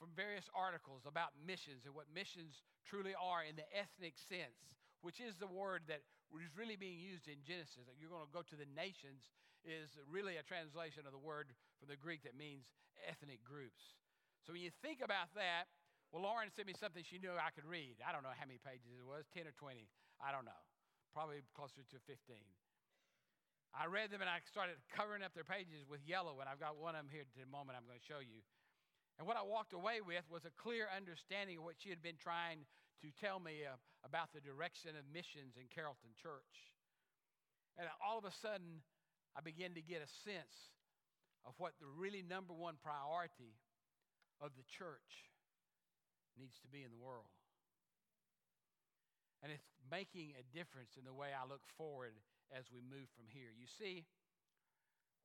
from 0.02 0.10
various 0.18 0.50
articles 0.50 1.06
about 1.06 1.30
missions 1.38 1.86
and 1.86 1.94
what 1.94 2.10
missions 2.10 2.66
truly 2.82 3.14
are 3.14 3.46
in 3.46 3.54
the 3.54 3.62
ethnic 3.70 4.18
sense, 4.18 4.74
which 5.06 5.22
is 5.22 5.38
the 5.38 5.46
word 5.46 5.86
that 5.86 6.02
is 6.34 6.50
really 6.58 6.74
being 6.74 6.98
used 6.98 7.30
in 7.30 7.38
Genesis. 7.46 7.86
You're 8.02 8.10
going 8.10 8.26
to 8.26 8.34
go 8.34 8.42
to 8.42 8.58
the 8.58 8.66
nations 8.74 9.30
is 9.62 9.94
really 10.10 10.42
a 10.42 10.44
translation 10.44 11.06
of 11.06 11.14
the 11.14 11.22
word 11.22 11.54
from 11.78 11.86
the 11.86 11.94
Greek 11.94 12.26
that 12.26 12.34
means 12.34 12.66
ethnic 13.06 13.46
groups. 13.46 13.94
So 14.42 14.50
when 14.50 14.58
you 14.58 14.74
think 14.82 15.06
about 15.06 15.30
that, 15.38 15.70
well, 16.10 16.26
Lauren 16.26 16.50
sent 16.50 16.66
me 16.66 16.74
something 16.74 17.06
she 17.06 17.22
knew 17.22 17.30
I 17.38 17.54
could 17.54 17.62
read. 17.62 18.02
I 18.02 18.10
don't 18.10 18.26
know 18.26 18.34
how 18.34 18.42
many 18.42 18.58
pages 18.58 18.90
it 18.90 19.06
was 19.06 19.30
10 19.30 19.46
or 19.46 19.54
20. 19.54 19.86
I 20.18 20.34
don't 20.34 20.42
know. 20.42 20.62
Probably 21.14 21.46
closer 21.54 21.86
to 21.86 21.98
15. 22.10 22.42
I 23.70 23.86
read 23.86 24.10
them 24.10 24.18
and 24.18 24.28
I 24.28 24.42
started 24.50 24.82
covering 24.90 25.22
up 25.22 25.30
their 25.30 25.46
pages 25.46 25.86
with 25.86 26.02
yellow, 26.04 26.42
and 26.42 26.50
I've 26.50 26.60
got 26.60 26.74
one 26.74 26.98
of 26.98 27.06
them 27.06 27.12
here 27.14 27.22
at 27.22 27.30
the 27.38 27.46
moment 27.46 27.78
I'm 27.78 27.86
going 27.86 28.02
to 28.02 28.04
show 28.04 28.18
you. 28.18 28.42
And 29.18 29.26
what 29.28 29.36
I 29.36 29.44
walked 29.44 29.72
away 29.72 30.00
with 30.00 30.24
was 30.30 30.44
a 30.44 30.54
clear 30.56 30.88
understanding 30.88 31.58
of 31.58 31.64
what 31.64 31.76
she 31.78 31.90
had 31.90 32.02
been 32.02 32.18
trying 32.18 32.64
to 33.02 33.08
tell 33.18 33.38
me 33.38 33.66
uh, 33.66 33.76
about 34.06 34.32
the 34.32 34.40
direction 34.40 34.94
of 34.94 35.04
missions 35.10 35.58
in 35.58 35.66
Carrollton 35.68 36.14
Church. 36.18 36.72
And 37.78 37.88
all 37.98 38.18
of 38.18 38.24
a 38.24 38.34
sudden, 38.42 38.84
I 39.36 39.40
began 39.40 39.74
to 39.74 39.82
get 39.82 40.04
a 40.04 40.10
sense 40.22 40.72
of 41.44 41.54
what 41.58 41.74
the 41.80 41.88
really 41.88 42.22
number 42.22 42.54
one 42.54 42.78
priority 42.78 43.58
of 44.40 44.54
the 44.54 44.66
church 44.66 45.30
needs 46.38 46.56
to 46.62 46.68
be 46.68 46.82
in 46.82 46.90
the 46.90 47.00
world. 47.00 47.30
And 49.42 49.50
it's 49.50 49.66
making 49.90 50.38
a 50.38 50.44
difference 50.54 50.94
in 50.94 51.02
the 51.02 51.12
way 51.14 51.34
I 51.34 51.42
look 51.42 51.66
forward 51.74 52.14
as 52.54 52.70
we 52.70 52.78
move 52.78 53.10
from 53.18 53.26
here. 53.26 53.50
You 53.50 53.66
see, 53.66 54.06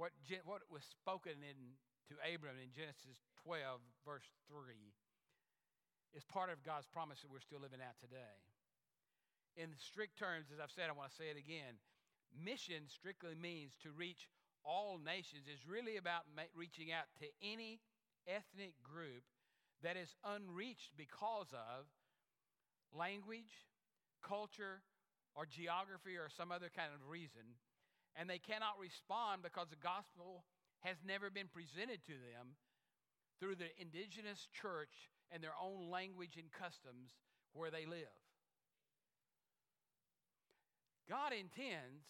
what, 0.02 0.10
what 0.46 0.66
was 0.74 0.82
spoken 0.90 1.38
in, 1.46 1.78
to 2.10 2.18
Abram 2.26 2.58
in 2.58 2.74
Genesis 2.74 3.22
12, 3.48 3.80
verse 4.04 4.28
3, 4.52 4.76
is 6.12 6.28
part 6.28 6.52
of 6.52 6.60
God's 6.68 6.84
promise 6.92 7.24
that 7.24 7.32
we're 7.32 7.40
still 7.40 7.64
living 7.64 7.80
out 7.80 7.96
today. 8.04 8.36
In 9.56 9.72
strict 9.80 10.20
terms, 10.20 10.52
as 10.52 10.60
I've 10.60 10.76
said, 10.76 10.92
I 10.92 10.96
want 11.00 11.16
to 11.16 11.16
say 11.16 11.32
it 11.32 11.40
again 11.40 11.80
mission 12.36 12.92
strictly 12.92 13.40
means 13.40 13.72
to 13.80 13.96
reach 13.96 14.28
all 14.68 15.00
nations 15.00 15.48
is 15.48 15.64
really 15.64 15.96
about 15.96 16.28
ma- 16.36 16.52
reaching 16.52 16.92
out 16.92 17.08
to 17.24 17.26
any 17.40 17.80
ethnic 18.28 18.76
group 18.84 19.24
that 19.80 19.96
is 19.96 20.12
unreached 20.28 20.92
because 21.00 21.48
of 21.56 21.88
language, 22.92 23.72
culture, 24.20 24.84
or 25.40 25.48
geography 25.48 26.20
or 26.20 26.28
some 26.28 26.52
other 26.52 26.68
kind 26.68 26.92
of 26.92 27.00
reason, 27.08 27.56
and 28.20 28.28
they 28.28 28.44
cannot 28.44 28.76
respond 28.76 29.40
because 29.40 29.72
the 29.72 29.80
gospel 29.80 30.44
has 30.84 31.00
never 31.08 31.32
been 31.32 31.48
presented 31.48 32.04
to 32.04 32.20
them 32.20 32.60
through 33.40 33.56
the 33.56 33.70
indigenous 33.80 34.48
church 34.54 35.12
and 35.32 35.44
their 35.44 35.56
own 35.62 35.90
language 35.90 36.38
and 36.38 36.52
customs 36.52 37.12
where 37.54 37.72
they 37.72 37.86
live. 37.86 38.18
God 41.10 41.32
intends, 41.32 42.04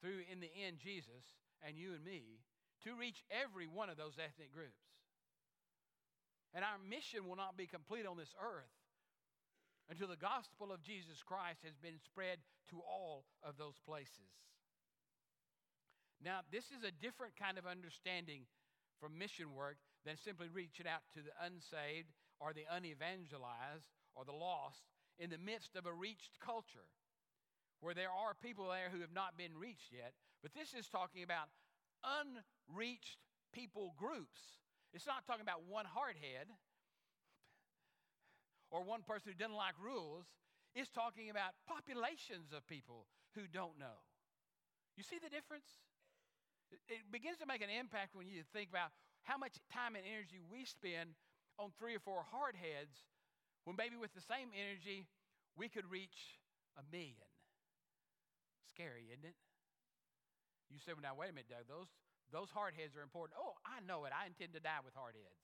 through 0.00 0.28
in 0.30 0.40
the 0.40 0.52
end 0.66 0.78
Jesus 0.78 1.24
and 1.64 1.78
you 1.78 1.94
and 1.94 2.04
me, 2.04 2.40
to 2.84 2.94
reach 2.94 3.24
every 3.32 3.66
one 3.66 3.88
of 3.88 3.96
those 3.96 4.20
ethnic 4.20 4.52
groups. 4.52 4.84
And 6.54 6.64
our 6.64 6.78
mission 6.78 7.26
will 7.28 7.36
not 7.36 7.56
be 7.56 7.66
complete 7.66 8.06
on 8.06 8.16
this 8.16 8.34
earth 8.40 8.72
until 9.88 10.08
the 10.08 10.20
gospel 10.20 10.72
of 10.72 10.82
Jesus 10.82 11.22
Christ 11.24 11.60
has 11.64 11.76
been 11.76 11.98
spread 12.04 12.38
to 12.70 12.80
all 12.80 13.24
of 13.42 13.56
those 13.56 13.78
places. 13.86 14.34
Now, 16.22 16.40
this 16.50 16.72
is 16.72 16.82
a 16.82 16.90
different 16.90 17.36
kind 17.36 17.58
of 17.58 17.66
understanding 17.66 18.48
from 19.00 19.18
mission 19.18 19.54
work 19.54 19.76
than 20.06 20.16
simply 20.16 20.46
reaching 20.46 20.86
out 20.86 21.02
to 21.12 21.20
the 21.20 21.34
unsaved 21.42 22.14
or 22.38 22.54
the 22.54 22.64
unevangelized 22.70 23.90
or 24.14 24.24
the 24.24 24.32
lost 24.32 24.86
in 25.18 25.28
the 25.28 25.42
midst 25.42 25.74
of 25.74 25.84
a 25.84 25.92
reached 25.92 26.38
culture 26.38 26.86
where 27.80 27.92
there 27.92 28.14
are 28.14 28.32
people 28.38 28.70
there 28.70 28.88
who 28.88 29.02
have 29.02 29.12
not 29.12 29.36
been 29.36 29.52
reached 29.58 29.92
yet, 29.92 30.14
but 30.40 30.54
this 30.54 30.72
is 30.72 30.88
talking 30.88 31.26
about 31.26 31.50
unreached 32.06 33.18
people 33.52 33.92
groups. 33.98 34.62
It's 34.94 35.06
not 35.06 35.26
talking 35.26 35.42
about 35.42 35.66
one 35.68 35.84
hardhead 35.84 36.48
or 38.70 38.86
one 38.86 39.02
person 39.02 39.32
who 39.32 39.36
doesn't 39.36 39.58
like 39.58 39.74
rules. 39.82 40.24
It's 40.74 40.88
talking 40.88 41.28
about 41.28 41.58
populations 41.66 42.54
of 42.54 42.64
people 42.66 43.10
who 43.34 43.44
don't 43.50 43.76
know. 43.76 44.06
You 44.96 45.02
see 45.02 45.18
the 45.20 45.28
difference? 45.28 45.68
It 46.88 47.04
begins 47.12 47.38
to 47.38 47.46
make 47.46 47.62
an 47.62 47.70
impact 47.70 48.14
when 48.14 48.28
you 48.28 48.42
think 48.52 48.70
about 48.70 48.90
how 49.26 49.36
much 49.36 49.58
time 49.74 49.98
and 49.98 50.06
energy 50.06 50.38
we 50.38 50.62
spend 50.64 51.18
on 51.58 51.74
three 51.76 51.98
or 51.98 52.02
four 52.02 52.22
hardheads 52.22 52.94
when 53.66 53.74
maybe 53.74 53.98
with 53.98 54.14
the 54.14 54.22
same 54.22 54.54
energy 54.54 55.10
we 55.58 55.66
could 55.66 55.86
reach 55.90 56.38
a 56.78 56.84
million 56.94 57.26
scary, 58.76 59.08
isn't 59.08 59.24
it? 59.24 59.32
You 60.68 60.76
say, 60.76 60.92
well, 60.92 61.00
now, 61.00 61.16
wait 61.16 61.32
a 61.32 61.34
minute, 61.34 61.48
Doug. 61.48 61.64
Those, 61.64 61.88
those 62.28 62.52
hard 62.52 62.76
heads 62.76 62.92
are 62.92 63.00
important. 63.00 63.40
Oh, 63.40 63.56
I 63.64 63.80
know 63.80 64.04
it. 64.04 64.12
I 64.12 64.28
intend 64.28 64.52
to 64.52 64.60
die 64.60 64.84
with 64.84 64.92
hard 64.92 65.16
heads. 65.16 65.40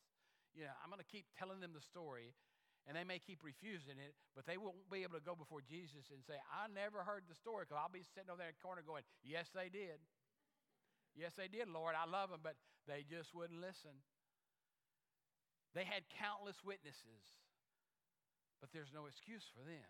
You 0.53 0.69
know, 0.69 0.77
I'm 0.85 0.93
going 0.93 1.01
to 1.01 1.09
keep 1.09 1.25
telling 1.33 1.65
them 1.65 1.73
the 1.73 1.81
story, 1.81 2.37
and 2.85 2.93
they 2.93 3.09
may 3.09 3.17
keep 3.17 3.41
refusing 3.41 3.97
it, 3.97 4.13
but 4.37 4.45
they 4.45 4.61
won't 4.61 4.77
be 4.93 5.01
able 5.01 5.17
to 5.17 5.25
go 5.25 5.33
before 5.33 5.65
Jesus 5.65 6.13
and 6.13 6.21
say, 6.21 6.37
I 6.53 6.69
never 6.69 7.01
heard 7.01 7.25
the 7.25 7.39
story, 7.39 7.65
because 7.65 7.81
I'll 7.81 7.89
be 7.89 8.05
sitting 8.05 8.29
over 8.29 8.37
there 8.37 8.53
in 8.53 8.59
the 8.59 8.61
corner 8.61 8.85
going, 8.85 9.07
Yes, 9.25 9.49
they 9.57 9.73
did. 9.73 9.97
Yes, 11.17 11.33
they 11.37 11.49
did, 11.49 11.69
Lord. 11.69 11.95
I 11.95 12.09
love 12.09 12.31
them, 12.31 12.41
but 12.43 12.57
they 12.89 13.05
just 13.09 13.35
wouldn't 13.35 13.61
listen. 13.61 13.93
They 15.75 15.85
had 15.85 16.05
countless 16.19 16.57
witnesses, 16.65 17.25
but 18.61 18.71
there's 18.73 18.93
no 18.93 19.07
excuse 19.07 19.45
for 19.53 19.65
them. 19.65 19.89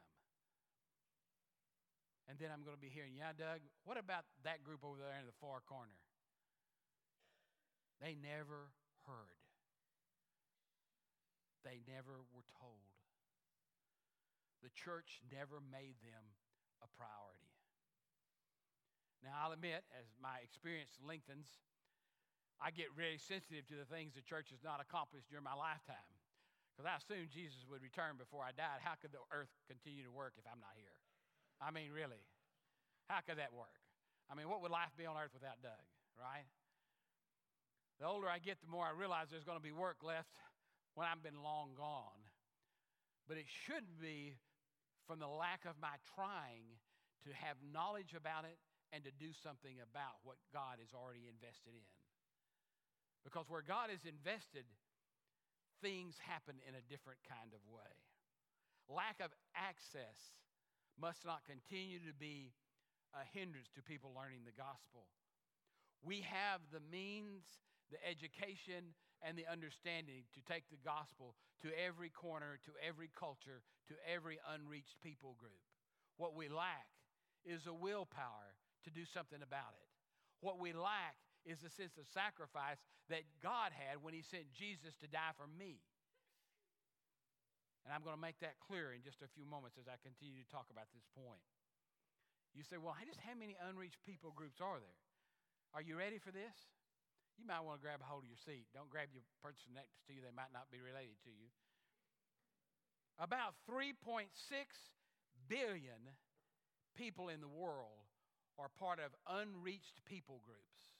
And 2.28 2.38
then 2.38 2.50
I'm 2.54 2.62
going 2.62 2.76
to 2.76 2.80
be 2.80 2.90
hearing, 2.90 3.14
yeah, 3.18 3.34
Doug, 3.34 3.60
what 3.84 3.98
about 3.98 4.24
that 4.44 4.62
group 4.62 4.84
over 4.84 4.98
there 4.98 5.18
in 5.18 5.26
the 5.26 5.34
far 5.42 5.60
corner? 5.66 5.98
They 8.00 8.16
never 8.18 8.70
heard, 9.06 9.38
they 11.64 11.80
never 11.86 12.22
were 12.34 12.46
told. 12.60 12.86
the 14.62 14.70
church 14.70 15.20
never 15.30 15.58
made 15.60 15.98
them 16.02 16.24
a 16.82 16.88
priority. 16.96 17.51
Now, 19.22 19.38
I'll 19.38 19.54
admit, 19.54 19.86
as 19.94 20.10
my 20.18 20.42
experience 20.42 20.98
lengthens, 20.98 21.46
I 22.58 22.74
get 22.74 22.94
very 22.94 23.18
sensitive 23.18 23.66
to 23.70 23.78
the 23.78 23.86
things 23.86 24.14
the 24.14 24.22
church 24.22 24.50
has 24.50 24.62
not 24.66 24.82
accomplished 24.82 25.30
during 25.30 25.46
my 25.46 25.54
lifetime. 25.54 26.10
Because 26.74 26.90
I 26.90 26.98
assumed 26.98 27.30
Jesus 27.30 27.62
would 27.70 27.82
return 27.82 28.18
before 28.18 28.42
I 28.42 28.50
died. 28.50 28.82
How 28.82 28.98
could 28.98 29.14
the 29.14 29.22
earth 29.30 29.50
continue 29.70 30.02
to 30.02 30.10
work 30.10 30.34
if 30.38 30.46
I'm 30.46 30.58
not 30.58 30.74
here? 30.74 30.98
I 31.62 31.70
mean, 31.70 31.94
really, 31.94 32.22
how 33.06 33.22
could 33.22 33.38
that 33.38 33.54
work? 33.54 33.78
I 34.26 34.34
mean, 34.34 34.50
what 34.50 34.62
would 34.62 34.74
life 34.74 34.90
be 34.98 35.06
on 35.06 35.14
earth 35.14 35.34
without 35.34 35.62
Doug, 35.62 35.84
right? 36.18 36.48
The 38.00 38.06
older 38.06 38.26
I 38.26 38.38
get, 38.38 38.58
the 38.58 38.70
more 38.70 38.86
I 38.86 38.94
realize 38.96 39.30
there's 39.30 39.46
going 39.46 39.58
to 39.58 39.62
be 39.62 39.74
work 39.74 40.02
left 40.02 40.34
when 40.94 41.06
I've 41.06 41.22
been 41.22 41.38
long 41.44 41.76
gone. 41.76 42.26
But 43.28 43.36
it 43.36 43.46
shouldn't 43.46 44.00
be 44.00 44.34
from 45.06 45.18
the 45.18 45.28
lack 45.28 45.66
of 45.68 45.78
my 45.78 45.94
trying 46.16 46.78
to 47.26 47.30
have 47.46 47.60
knowledge 47.62 48.14
about 48.16 48.44
it 48.44 48.58
and 48.92 49.02
to 49.08 49.12
do 49.16 49.32
something 49.32 49.80
about 49.80 50.20
what 50.22 50.36
God 50.52 50.76
is 50.78 50.92
already 50.92 51.24
invested 51.26 51.72
in. 51.72 51.88
Because 53.24 53.48
where 53.48 53.64
God 53.64 53.88
is 53.88 54.04
invested, 54.04 54.68
things 55.80 56.20
happen 56.20 56.60
in 56.68 56.76
a 56.76 56.84
different 56.92 57.24
kind 57.24 57.56
of 57.56 57.62
way. 57.72 57.96
Lack 58.92 59.18
of 59.24 59.32
access 59.56 60.36
must 61.00 61.24
not 61.24 61.48
continue 61.48 61.98
to 62.04 62.12
be 62.12 62.52
a 63.16 63.24
hindrance 63.32 63.72
to 63.74 63.82
people 63.82 64.12
learning 64.12 64.44
the 64.44 64.54
gospel. 64.54 65.08
We 66.04 66.26
have 66.28 66.60
the 66.68 66.82
means, 66.90 67.46
the 67.88 68.00
education, 68.04 68.92
and 69.22 69.38
the 69.38 69.46
understanding 69.46 70.26
to 70.34 70.42
take 70.42 70.66
the 70.68 70.82
gospel 70.82 71.38
to 71.62 71.70
every 71.78 72.10
corner, 72.10 72.58
to 72.66 72.72
every 72.82 73.08
culture, 73.14 73.62
to 73.86 73.94
every 74.02 74.42
unreached 74.50 74.98
people 74.98 75.38
group. 75.38 75.62
What 76.18 76.34
we 76.34 76.50
lack 76.50 76.90
is 77.46 77.66
a 77.66 77.74
willpower 77.74 78.58
to 78.84 78.90
do 78.90 79.06
something 79.06 79.40
about 79.40 79.74
it. 79.78 79.88
What 80.40 80.58
we 80.58 80.74
lack 80.74 81.18
is 81.46 81.62
the 81.62 81.70
sense 81.70 81.98
of 81.98 82.06
sacrifice 82.10 82.78
that 83.10 83.26
God 83.42 83.74
had 83.74 84.02
when 84.02 84.14
He 84.14 84.22
sent 84.22 84.50
Jesus 84.54 84.94
to 85.02 85.10
die 85.10 85.34
for 85.38 85.46
me. 85.46 85.82
And 87.82 87.90
I'm 87.90 88.06
going 88.06 88.14
to 88.14 88.20
make 88.20 88.38
that 88.46 88.62
clear 88.62 88.94
in 88.94 89.02
just 89.02 89.26
a 89.26 89.30
few 89.34 89.42
moments 89.42 89.74
as 89.74 89.90
I 89.90 89.98
continue 90.06 90.38
to 90.38 90.48
talk 90.50 90.70
about 90.70 90.86
this 90.94 91.02
point. 91.18 91.42
You 92.54 92.62
say, 92.62 92.78
well, 92.78 92.94
just 93.02 93.18
how 93.18 93.34
many 93.34 93.58
unreached 93.58 93.98
people 94.06 94.30
groups 94.30 94.62
are 94.62 94.78
there? 94.78 95.00
Are 95.74 95.82
you 95.82 95.98
ready 95.98 96.22
for 96.22 96.30
this? 96.30 96.54
you 97.38 97.44
might 97.48 97.64
want 97.64 97.80
to 97.80 97.82
grab 97.82 97.98
a 97.98 98.06
hold 98.06 98.22
of 98.22 98.30
your 98.30 98.38
seat. 98.38 98.68
Don't 98.70 98.86
grab 98.86 99.10
your 99.12 99.24
person 99.40 99.72
next 99.74 99.98
to 100.06 100.14
you, 100.14 100.20
they 100.20 100.34
might 100.34 100.52
not 100.52 100.70
be 100.70 100.78
related 100.78 101.16
to 101.24 101.32
you. 101.32 101.48
About 103.20 103.58
3.6 103.66 104.30
billion 105.48 106.00
people 106.96 107.28
in 107.28 107.40
the 107.40 107.50
world 107.50 108.06
are 108.62 108.70
part 108.78 109.02
of 109.02 109.10
unreached 109.26 109.98
people 110.06 110.38
groups. 110.46 110.94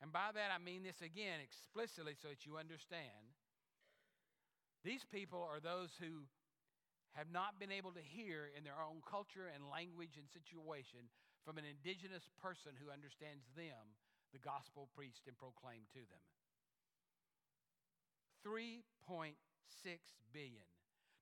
And 0.00 0.08
by 0.08 0.32
that 0.32 0.48
I 0.48 0.56
mean 0.56 0.80
this 0.80 1.04
again 1.04 1.44
explicitly 1.44 2.16
so 2.16 2.32
that 2.32 2.48
you 2.48 2.56
understand. 2.56 3.36
These 4.80 5.04
people 5.04 5.44
are 5.44 5.60
those 5.60 5.92
who 6.00 6.24
have 7.12 7.28
not 7.28 7.60
been 7.60 7.72
able 7.72 7.92
to 7.92 8.00
hear 8.00 8.48
in 8.56 8.64
their 8.64 8.80
own 8.80 9.04
culture 9.04 9.52
and 9.52 9.68
language 9.68 10.16
and 10.16 10.28
situation 10.28 11.12
from 11.44 11.60
an 11.60 11.68
indigenous 11.68 12.28
person 12.40 12.72
who 12.80 12.88
understands 12.88 13.44
them 13.52 13.96
the 14.32 14.40
gospel 14.40 14.88
preached 14.96 15.28
and 15.28 15.36
proclaimed 15.36 15.88
to 15.92 16.04
them. 16.08 16.24
3.6 18.44 19.36
billion. 20.32 20.68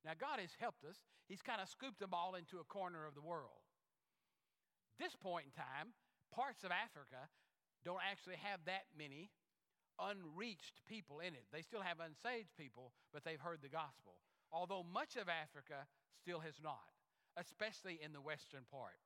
Now, 0.05 0.13
God 0.19 0.39
has 0.39 0.53
helped 0.61 0.85
us. 0.85 0.99
He's 1.27 1.41
kind 1.41 1.63
of 1.63 1.69
scooped 1.69 1.99
them 1.99 2.13
all 2.13 2.35
into 2.35 2.61
a 2.61 2.69
corner 2.69 3.07
of 3.07 3.15
the 3.15 3.25
world. 3.25 3.64
This 4.99 5.15
point 5.17 5.51
in 5.51 5.55
time, 5.55 5.95
parts 6.31 6.63
of 6.63 6.71
Africa 6.71 7.31
don't 7.85 8.03
actually 8.03 8.39
have 8.43 8.61
that 8.67 8.87
many 8.97 9.31
unreached 9.99 10.83
people 10.89 11.21
in 11.21 11.35
it. 11.35 11.47
They 11.53 11.63
still 11.63 11.83
have 11.83 12.03
unsaved 12.03 12.51
people, 12.59 12.93
but 13.13 13.23
they've 13.23 13.41
heard 13.41 13.63
the 13.63 13.71
gospel. 13.71 14.19
Although 14.51 14.87
much 14.87 15.15
of 15.17 15.29
Africa 15.29 15.87
still 16.23 16.41
has 16.41 16.59
not, 16.63 16.95
especially 17.37 17.99
in 18.03 18.13
the 18.13 18.23
western 18.23 18.67
part. 18.71 18.99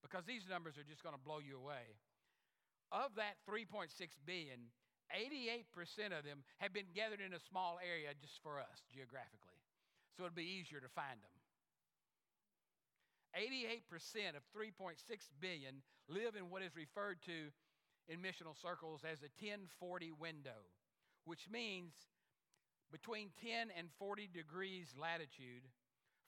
Because 0.00 0.24
these 0.24 0.48
numbers 0.48 0.80
are 0.80 0.88
just 0.88 1.04
going 1.04 1.14
to 1.14 1.20
blow 1.20 1.44
you 1.44 1.60
away 1.60 2.00
of 2.90 3.14
that 3.16 3.38
3.6 3.46 3.92
billion, 4.26 4.72
88% 5.12 5.66
of 6.10 6.24
them 6.24 6.42
have 6.58 6.72
been 6.72 6.90
gathered 6.94 7.20
in 7.20 7.34
a 7.34 7.42
small 7.50 7.78
area 7.82 8.10
just 8.18 8.40
for 8.42 8.58
us 8.58 8.82
geographically. 8.90 9.58
So 10.16 10.24
it'd 10.24 10.34
be 10.34 10.58
easier 10.58 10.80
to 10.80 10.90
find 10.90 11.20
them. 11.22 11.39
88% 13.36 14.36
of 14.36 14.42
3.6 14.56 14.98
billion 15.40 15.82
live 16.08 16.34
in 16.36 16.50
what 16.50 16.62
is 16.62 16.74
referred 16.76 17.22
to 17.26 17.50
in 18.08 18.18
missional 18.18 18.58
circles 18.60 19.02
as 19.04 19.22
a 19.22 19.30
1040 19.38 20.12
window, 20.18 20.66
which 21.24 21.46
means 21.50 21.92
between 22.90 23.30
10 23.40 23.70
and 23.76 23.88
40 23.98 24.28
degrees 24.34 24.94
latitude 24.98 25.62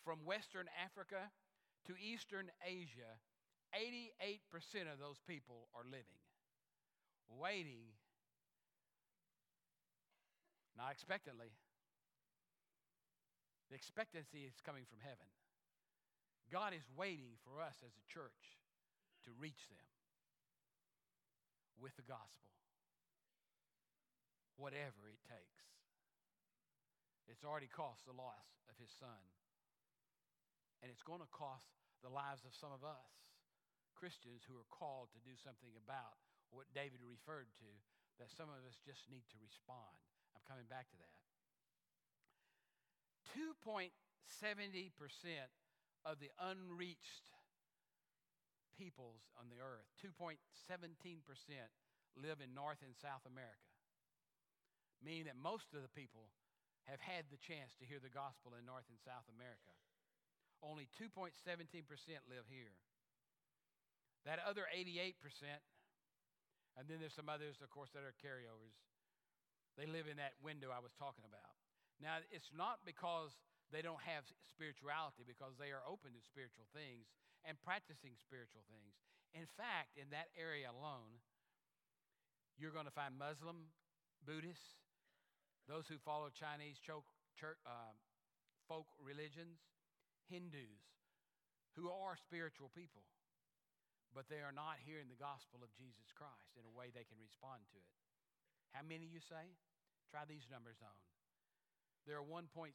from 0.04 0.24
Western 0.24 0.66
Africa 0.78 1.30
to 1.86 1.94
Eastern 1.98 2.46
Asia, 2.62 3.18
88% 3.74 4.86
of 4.92 5.00
those 5.00 5.18
people 5.26 5.66
are 5.74 5.84
living 5.84 6.22
waiting, 7.40 7.88
not 10.76 10.92
expectantly. 10.92 11.52
The 13.70 13.76
expectancy 13.76 14.44
is 14.44 14.54
coming 14.64 14.84
from 14.84 15.00
heaven. 15.00 15.24
God 16.52 16.76
is 16.76 16.84
waiting 16.92 17.40
for 17.48 17.64
us 17.64 17.80
as 17.80 17.96
a 17.96 18.04
church 18.12 18.60
to 19.24 19.32
reach 19.40 19.72
them 19.72 19.88
with 21.80 21.96
the 21.96 22.04
gospel, 22.04 22.52
whatever 24.60 25.08
it 25.08 25.24
takes. 25.24 25.64
It's 27.24 27.40
already 27.40 27.72
cost 27.72 28.04
the 28.04 28.12
loss 28.12 28.60
of 28.68 28.76
his 28.76 28.92
son. 28.92 29.24
And 30.84 30.92
it's 30.92 31.00
going 31.00 31.24
to 31.24 31.30
cost 31.32 31.72
the 32.04 32.12
lives 32.12 32.44
of 32.44 32.52
some 32.52 32.74
of 32.74 32.84
us, 32.84 33.32
Christians 33.96 34.44
who 34.44 34.60
are 34.60 34.68
called 34.68 35.08
to 35.16 35.24
do 35.24 35.32
something 35.40 35.72
about 35.80 36.20
what 36.52 36.68
David 36.76 37.00
referred 37.00 37.48
to, 37.64 37.70
that 38.20 38.28
some 38.28 38.52
of 38.52 38.60
us 38.68 38.76
just 38.84 39.08
need 39.08 39.24
to 39.32 39.40
respond. 39.40 39.96
I'm 40.36 40.44
coming 40.44 40.68
back 40.68 40.92
to 40.92 40.98
that. 41.00 41.16
2.70% 43.32 43.88
of 46.04 46.18
the 46.18 46.30
unreached 46.38 47.30
peoples 48.74 49.22
on 49.38 49.46
the 49.52 49.62
earth, 49.62 49.86
2.17% 50.02 50.38
live 52.18 52.38
in 52.42 52.52
North 52.52 52.82
and 52.82 52.92
South 52.98 53.24
America, 53.24 53.72
meaning 55.00 55.30
that 55.30 55.38
most 55.38 55.70
of 55.72 55.80
the 55.80 55.92
people 55.92 56.28
have 56.90 56.98
had 56.98 57.30
the 57.30 57.38
chance 57.38 57.78
to 57.78 57.86
hear 57.86 58.02
the 58.02 58.10
gospel 58.10 58.58
in 58.58 58.66
North 58.66 58.86
and 58.90 58.98
South 58.98 59.26
America. 59.30 59.70
Only 60.62 60.90
2.17% 60.98 61.34
live 62.26 62.46
here. 62.50 62.74
That 64.26 64.42
other 64.42 64.66
88% 64.70 65.14
and 66.76 66.88
then 66.88 67.04
there's 67.04 67.16
some 67.16 67.28
others, 67.28 67.60
of 67.60 67.68
course, 67.68 67.92
that 67.92 68.04
are 68.04 68.16
carryovers. 68.16 68.76
They 69.76 69.84
live 69.84 70.08
in 70.08 70.16
that 70.20 70.36
window 70.40 70.72
I 70.72 70.80
was 70.80 70.92
talking 70.96 71.24
about. 71.24 71.56
Now, 72.00 72.20
it's 72.32 72.52
not 72.52 72.84
because 72.84 73.32
they 73.72 73.80
don't 73.80 74.04
have 74.04 74.28
spirituality, 74.52 75.24
because 75.24 75.56
they 75.56 75.72
are 75.72 75.82
open 75.88 76.12
to 76.12 76.22
spiritual 76.22 76.68
things 76.76 77.08
and 77.42 77.56
practicing 77.64 78.14
spiritual 78.20 78.62
things. 78.68 78.94
In 79.32 79.48
fact, 79.56 79.96
in 79.96 80.12
that 80.12 80.28
area 80.37 80.68
alone, 80.68 81.18
you're 82.61 82.74
going 82.74 82.87
to 82.87 82.94
find 82.94 83.16
Muslim, 83.16 83.72
Buddhists, 84.22 84.76
those 85.64 85.88
who 85.88 85.96
follow 85.96 86.28
Chinese 86.28 86.76
church, 86.76 87.08
uh, 87.64 87.96
folk 88.68 88.92
religions, 89.00 89.64
Hindus, 90.28 90.85
who 91.74 91.88
are 91.88 92.14
spiritual 92.20 92.68
people 92.76 93.08
but 94.12 94.28
they 94.28 94.44
are 94.44 94.52
not 94.52 94.76
hearing 94.85 95.08
the 95.08 95.16
gospel 95.16 95.64
of 95.64 95.72
Jesus 95.72 96.12
Christ 96.12 96.52
in 96.61 96.68
a 96.68 96.72
way 96.72 96.92
they 96.92 97.08
can 97.08 97.20
respond 97.20 97.64
to 97.72 97.80
it. 97.80 97.92
How 98.76 98.85
many 98.85 99.08
you 99.08 99.20
say? 99.24 99.56
Try 100.12 100.28
these 100.28 100.48
numbers 100.52 100.80
on. 100.85 100.96
There 102.06 102.18
are 102.18 102.26
1.6 102.26 102.74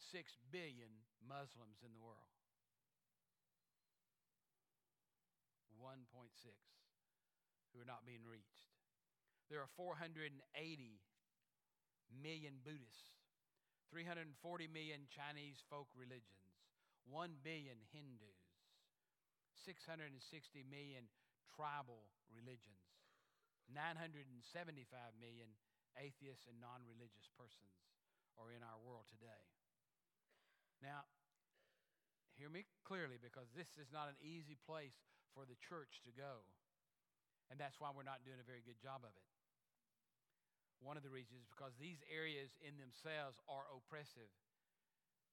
billion 0.52 0.92
Muslims 1.20 1.84
in 1.84 1.92
the 1.92 2.00
world. 2.00 2.32
1.6 5.76 6.32
who 7.72 7.84
are 7.84 7.88
not 7.88 8.08
being 8.08 8.24
reached. 8.24 8.66
There 9.52 9.60
are 9.60 9.72
480 9.76 10.32
million 12.10 12.60
Buddhists, 12.64 13.20
340 13.92 14.32
million 14.72 15.08
Chinese 15.12 15.60
folk 15.68 15.88
religions, 15.96 16.56
1 17.08 17.44
billion 17.44 17.80
Hindus, 17.92 18.42
660 19.64 20.18
million 20.68 21.08
tribal 21.52 22.12
religions, 22.32 22.84
975 23.72 24.40
million 25.20 25.52
atheists 26.00 26.48
and 26.48 26.60
non 26.60 26.84
religious 26.88 27.28
persons 27.36 27.76
are 28.38 28.54
in 28.54 28.62
our 28.62 28.80
world 28.82 29.10
today. 29.10 29.44
Now, 30.82 31.10
hear 32.38 32.50
me 32.50 32.70
clearly 32.86 33.18
because 33.18 33.50
this 33.58 33.70
is 33.82 33.90
not 33.90 34.10
an 34.10 34.20
easy 34.22 34.58
place 34.58 34.98
for 35.34 35.46
the 35.46 35.58
church 35.58 36.02
to 36.06 36.14
go. 36.14 36.46
And 37.50 37.58
that's 37.58 37.80
why 37.82 37.90
we're 37.94 38.08
not 38.08 38.26
doing 38.28 38.42
a 38.42 38.46
very 38.46 38.62
good 38.62 38.78
job 38.78 39.02
of 39.02 39.14
it. 39.16 39.28
One 40.78 41.00
of 41.00 41.02
the 41.02 41.14
reasons 41.14 41.42
is 41.42 41.50
because 41.50 41.74
these 41.82 41.98
areas 42.06 42.54
in 42.62 42.78
themselves 42.78 43.42
are 43.50 43.66
oppressive 43.74 44.30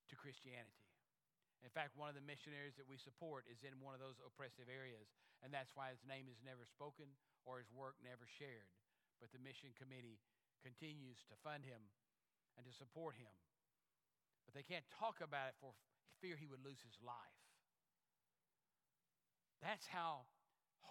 to 0.09 0.14
Christianity. 0.17 0.81
In 1.61 1.73
fact, 1.73 1.97
one 1.97 2.12
of 2.12 2.17
the 2.17 2.25
missionaries 2.25 2.77
that 2.77 2.88
we 2.88 3.01
support 3.01 3.49
is 3.49 3.64
in 3.64 3.77
one 3.81 3.97
of 3.97 4.01
those 4.01 4.21
oppressive 4.21 4.69
areas, 4.69 5.09
and 5.40 5.49
that's 5.49 5.73
why 5.73 5.93
his 5.93 6.05
name 6.05 6.29
is 6.29 6.40
never 6.45 6.69
spoken 6.69 7.09
or 7.45 7.61
his 7.61 7.73
work 7.73 7.97
never 8.05 8.29
shared. 8.29 8.69
But 9.21 9.33
the 9.33 9.40
mission 9.40 9.73
committee 9.77 10.21
continues 10.61 11.25
to 11.29 11.40
fund 11.40 11.64
him 11.64 11.81
and 12.57 12.64
to 12.67 12.73
support 12.73 13.17
him. 13.19 13.33
But 14.47 14.55
they 14.55 14.67
can't 14.67 14.87
talk 15.01 15.19
about 15.25 15.51
it 15.51 15.57
for 15.59 15.75
fear 16.21 16.37
he 16.37 16.47
would 16.47 16.62
lose 16.62 16.81
his 16.85 16.97
life. 17.03 17.38
That's 19.64 19.88
how 19.88 20.29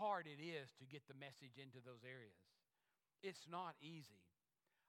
hard 0.01 0.25
it 0.25 0.41
is 0.41 0.73
to 0.81 0.89
get 0.89 1.05
the 1.05 1.17
message 1.17 1.61
into 1.61 1.77
those 1.83 2.01
areas. 2.01 2.41
It's 3.21 3.45
not 3.45 3.77
easy. 3.79 4.25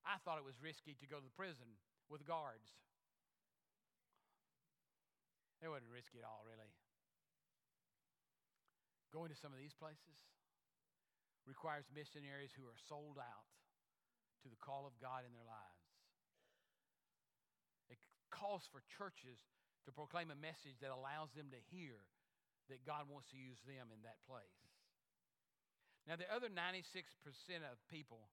I 0.05 0.17
thought 0.25 0.41
it 0.41 0.49
was 0.49 0.61
risky 0.61 0.97
to 1.01 1.07
go 1.07 1.21
to 1.21 1.25
the 1.25 1.37
prison 1.37 1.81
with 2.09 2.25
guards. 2.25 2.73
It 5.65 5.73
wasn't 5.73 5.93
risky 5.93 6.21
at 6.21 6.29
all, 6.29 6.45
really. 6.45 6.69
Going 9.13 9.33
to 9.33 9.39
some 9.39 9.55
of 9.55 9.61
these 9.61 9.73
places 9.73 10.21
requires 11.49 11.89
missionaries 11.93 12.53
who 12.53 12.69
are 12.69 12.81
sold 12.89 13.17
out 13.17 13.49
to 14.45 14.53
the 14.53 14.61
call 14.61 14.85
of 14.85 14.97
God 15.01 15.25
in 15.25 15.33
their 15.33 15.47
lives. 15.47 15.74
Calls 18.35 18.66
for 18.75 18.83
churches 18.99 19.38
to 19.87 19.94
proclaim 19.94 20.35
a 20.35 20.38
message 20.38 20.83
that 20.83 20.90
allows 20.90 21.31
them 21.38 21.55
to 21.55 21.61
hear 21.70 22.03
that 22.66 22.83
God 22.83 23.07
wants 23.07 23.31
to 23.31 23.38
use 23.38 23.62
them 23.62 23.94
in 23.94 24.03
that 24.03 24.18
place. 24.27 24.59
Now, 26.09 26.18
the 26.18 26.27
other 26.27 26.51
96% 26.51 27.62
of 27.62 27.79
people 27.88 28.29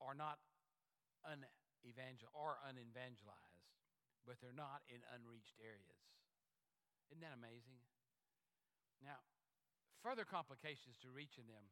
are 0.00 0.16
not 0.16 0.40
unevangel- 1.28 2.32
are 2.34 2.58
unevangelized, 2.64 3.68
but 4.24 4.40
they're 4.40 4.56
not 4.56 4.82
in 4.88 5.04
unreached 5.12 5.60
areas. 5.60 6.00
Isn't 7.10 7.20
that 7.20 7.34
amazing? 7.34 7.78
Now, 9.02 9.20
further 10.02 10.24
complications 10.24 10.96
to 11.02 11.10
reaching 11.10 11.46
them. 11.46 11.70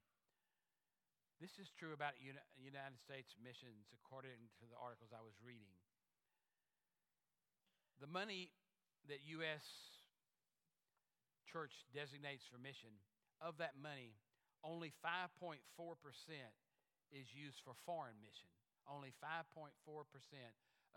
This 1.39 1.55
is 1.63 1.71
true 1.71 1.95
about 1.95 2.19
United 2.19 2.99
States 2.99 3.39
missions, 3.39 3.95
according 3.95 4.51
to 4.59 4.67
the 4.67 4.75
articles 4.75 5.15
I 5.15 5.23
was 5.23 5.39
reading. 5.39 5.71
The 8.03 8.11
money 8.11 8.51
that 9.07 9.23
U.S. 9.39 9.63
church 11.47 11.87
designates 11.95 12.43
for 12.51 12.59
mission, 12.59 12.91
of 13.39 13.55
that 13.63 13.79
money, 13.79 14.19
only 14.67 14.91
5.4% 14.99 15.63
is 17.15 17.31
used 17.31 17.63
for 17.63 17.79
foreign 17.87 18.19
mission. 18.19 18.51
Only 18.91 19.15
5.4% 19.23 19.71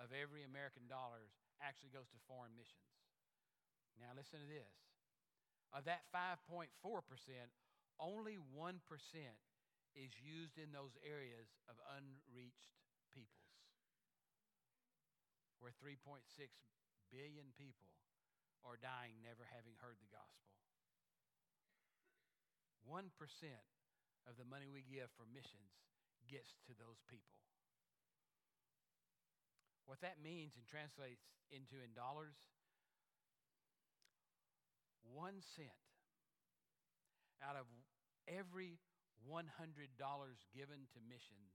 of 0.01 0.09
every 0.09 0.41
American 0.41 0.89
dollar 0.89 1.29
actually 1.61 1.93
goes 1.93 2.09
to 2.17 2.19
foreign 2.25 2.57
missions. 2.57 2.89
Now, 4.01 4.17
listen 4.17 4.41
to 4.41 4.49
this. 4.49 4.73
Of 5.69 5.85
that 5.85 6.09
5.4%, 6.09 6.73
only 8.01 8.41
1% 8.41 8.81
is 9.93 10.11
used 10.19 10.55
in 10.57 10.71
those 10.71 10.95
areas 11.03 11.51
of 11.67 11.75
unreached 11.97 12.75
peoples, 13.11 13.51
where 15.59 15.75
3.6 15.77 16.23
billion 17.11 17.51
people 17.59 17.91
are 18.63 18.79
dying 18.79 19.19
never 19.21 19.43
having 19.51 19.75
heard 19.81 19.99
the 19.99 20.11
gospel. 20.13 20.51
1% 22.87 23.09
of 24.29 24.37
the 24.37 24.47
money 24.47 24.69
we 24.69 24.85
give 24.85 25.09
for 25.17 25.25
missions 25.29 25.75
gets 26.29 26.57
to 26.65 26.73
those 26.77 27.01
people. 27.09 27.37
What 29.85 30.01
that 30.01 30.21
means 30.23 30.55
and 30.55 30.65
translates 30.65 31.25
into 31.51 31.81
in 31.83 31.91
dollars, 31.91 32.37
one 35.03 35.41
cent 35.57 35.83
out 37.41 37.57
of 37.57 37.65
every 38.29 38.79
$100 39.25 39.47
given 40.53 40.81
to 40.91 40.99
missions 41.05 41.53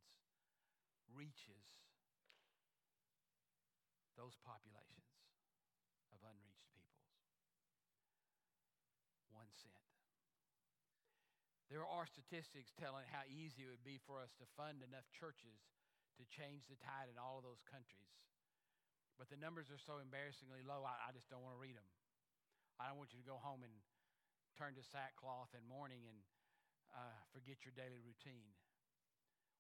reaches 1.13 1.67
those 4.17 4.39
populations 4.41 5.13
of 6.11 6.19
unreached 6.25 6.67
peoples. 6.73 7.13
One 9.29 9.51
cent. 9.53 9.77
There 11.69 11.85
are 11.85 12.07
statistics 12.09 12.73
telling 12.79 13.05
how 13.11 13.27
easy 13.29 13.67
it 13.67 13.71
would 13.71 13.85
be 13.85 14.01
for 14.07 14.23
us 14.23 14.33
to 14.41 14.55
fund 14.57 14.81
enough 14.81 15.05
churches 15.13 15.61
to 16.17 16.25
change 16.33 16.65
the 16.71 16.81
tide 16.81 17.13
in 17.13 17.21
all 17.21 17.37
of 17.37 17.45
those 17.45 17.61
countries. 17.69 18.09
But 19.21 19.29
the 19.29 19.41
numbers 19.41 19.69
are 19.69 19.81
so 19.81 20.01
embarrassingly 20.01 20.65
low, 20.65 20.85
I, 20.85 20.97
I 21.09 21.11
just 21.13 21.29
don't 21.29 21.45
want 21.45 21.57
to 21.57 21.61
read 21.61 21.77
them. 21.77 21.89
I 22.81 22.89
don't 22.89 23.01
want 23.01 23.13
you 23.13 23.21
to 23.21 23.29
go 23.29 23.41
home 23.41 23.65
and 23.65 23.73
turn 24.57 24.77
to 24.77 24.85
sackcloth 24.85 25.53
and 25.53 25.65
mourning 25.69 26.05
and 26.09 26.21
uh, 26.97 27.21
forget 27.31 27.63
your 27.63 27.77
daily 27.77 28.01
routine. 28.01 28.57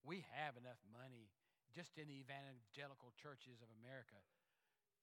We 0.00 0.24
have 0.32 0.56
enough 0.56 0.80
money 0.88 1.28
just 1.76 2.00
in 2.00 2.08
the 2.08 2.16
evangelical 2.24 3.12
churches 3.20 3.60
of 3.60 3.68
America 3.84 4.18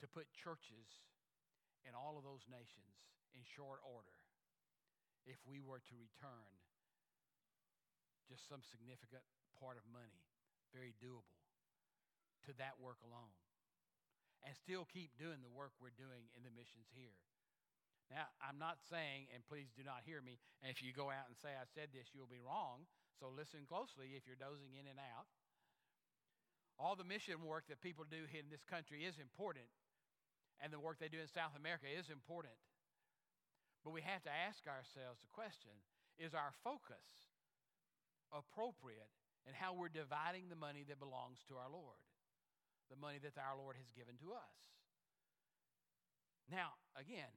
to 0.02 0.10
put 0.10 0.26
churches 0.34 1.06
in 1.86 1.94
all 1.94 2.18
of 2.18 2.26
those 2.26 2.50
nations 2.50 2.98
in 3.38 3.46
short 3.46 3.80
order 3.86 4.18
if 5.30 5.38
we 5.46 5.62
were 5.62 5.80
to 5.80 5.96
return 5.96 6.50
just 8.28 8.48
some 8.48 8.64
significant 8.64 9.24
part 9.60 9.76
of 9.76 9.84
money, 9.92 10.24
very 10.72 10.96
doable, 10.98 11.38
to 12.48 12.52
that 12.56 12.80
work 12.80 13.00
alone. 13.04 13.36
And 14.44 14.52
still 14.56 14.84
keep 14.84 15.16
doing 15.16 15.40
the 15.40 15.52
work 15.52 15.72
we're 15.80 15.96
doing 15.96 16.28
in 16.36 16.44
the 16.44 16.52
missions 16.52 16.92
here. 16.92 17.16
Now, 18.12 18.30
I'm 18.44 18.60
not 18.60 18.84
saying, 18.92 19.32
and 19.34 19.42
please 19.48 19.72
do 19.74 19.82
not 19.82 20.06
hear 20.06 20.22
me, 20.22 20.38
and 20.62 20.70
if 20.70 20.84
you 20.84 20.94
go 20.94 21.10
out 21.10 21.28
and 21.32 21.36
say 21.40 21.56
I 21.56 21.66
said 21.72 21.90
this, 21.96 22.12
you'll 22.14 22.30
be 22.30 22.44
wrong. 22.44 22.86
So 23.18 23.32
listen 23.32 23.66
closely 23.66 24.14
if 24.18 24.28
you're 24.28 24.40
dozing 24.40 24.76
in 24.76 24.86
and 24.86 25.00
out. 25.00 25.30
All 26.78 26.98
the 26.98 27.08
mission 27.08 27.42
work 27.46 27.70
that 27.70 27.82
people 27.82 28.06
do 28.06 28.26
in 28.34 28.50
this 28.50 28.66
country 28.66 29.06
is 29.06 29.22
important, 29.22 29.70
and 30.62 30.74
the 30.74 30.82
work 30.82 30.98
they 30.98 31.10
do 31.10 31.22
in 31.22 31.30
South 31.30 31.56
America 31.56 31.88
is 31.88 32.10
important. 32.10 32.58
But 33.86 33.94
we 33.96 34.02
have 34.02 34.24
to 34.24 34.34
ask 34.34 34.64
ourselves 34.66 35.22
the 35.22 35.32
question 35.36 35.74
is 36.18 36.34
our 36.34 36.54
focus 36.64 37.34
appropriate 38.32 39.12
in 39.46 39.54
how 39.54 39.76
we're 39.76 39.92
dividing 39.92 40.48
the 40.48 40.60
money 40.60 40.88
that 40.88 41.04
belongs 41.04 41.44
to 41.50 41.60
our 41.60 41.70
Lord, 41.70 42.00
the 42.88 43.00
money 43.00 43.20
that 43.20 43.36
our 43.36 43.60
Lord 43.60 43.76
has 43.76 43.92
given 43.92 44.16
to 44.24 44.34
us. 44.34 44.56
Now, 46.48 46.80
again, 46.96 47.32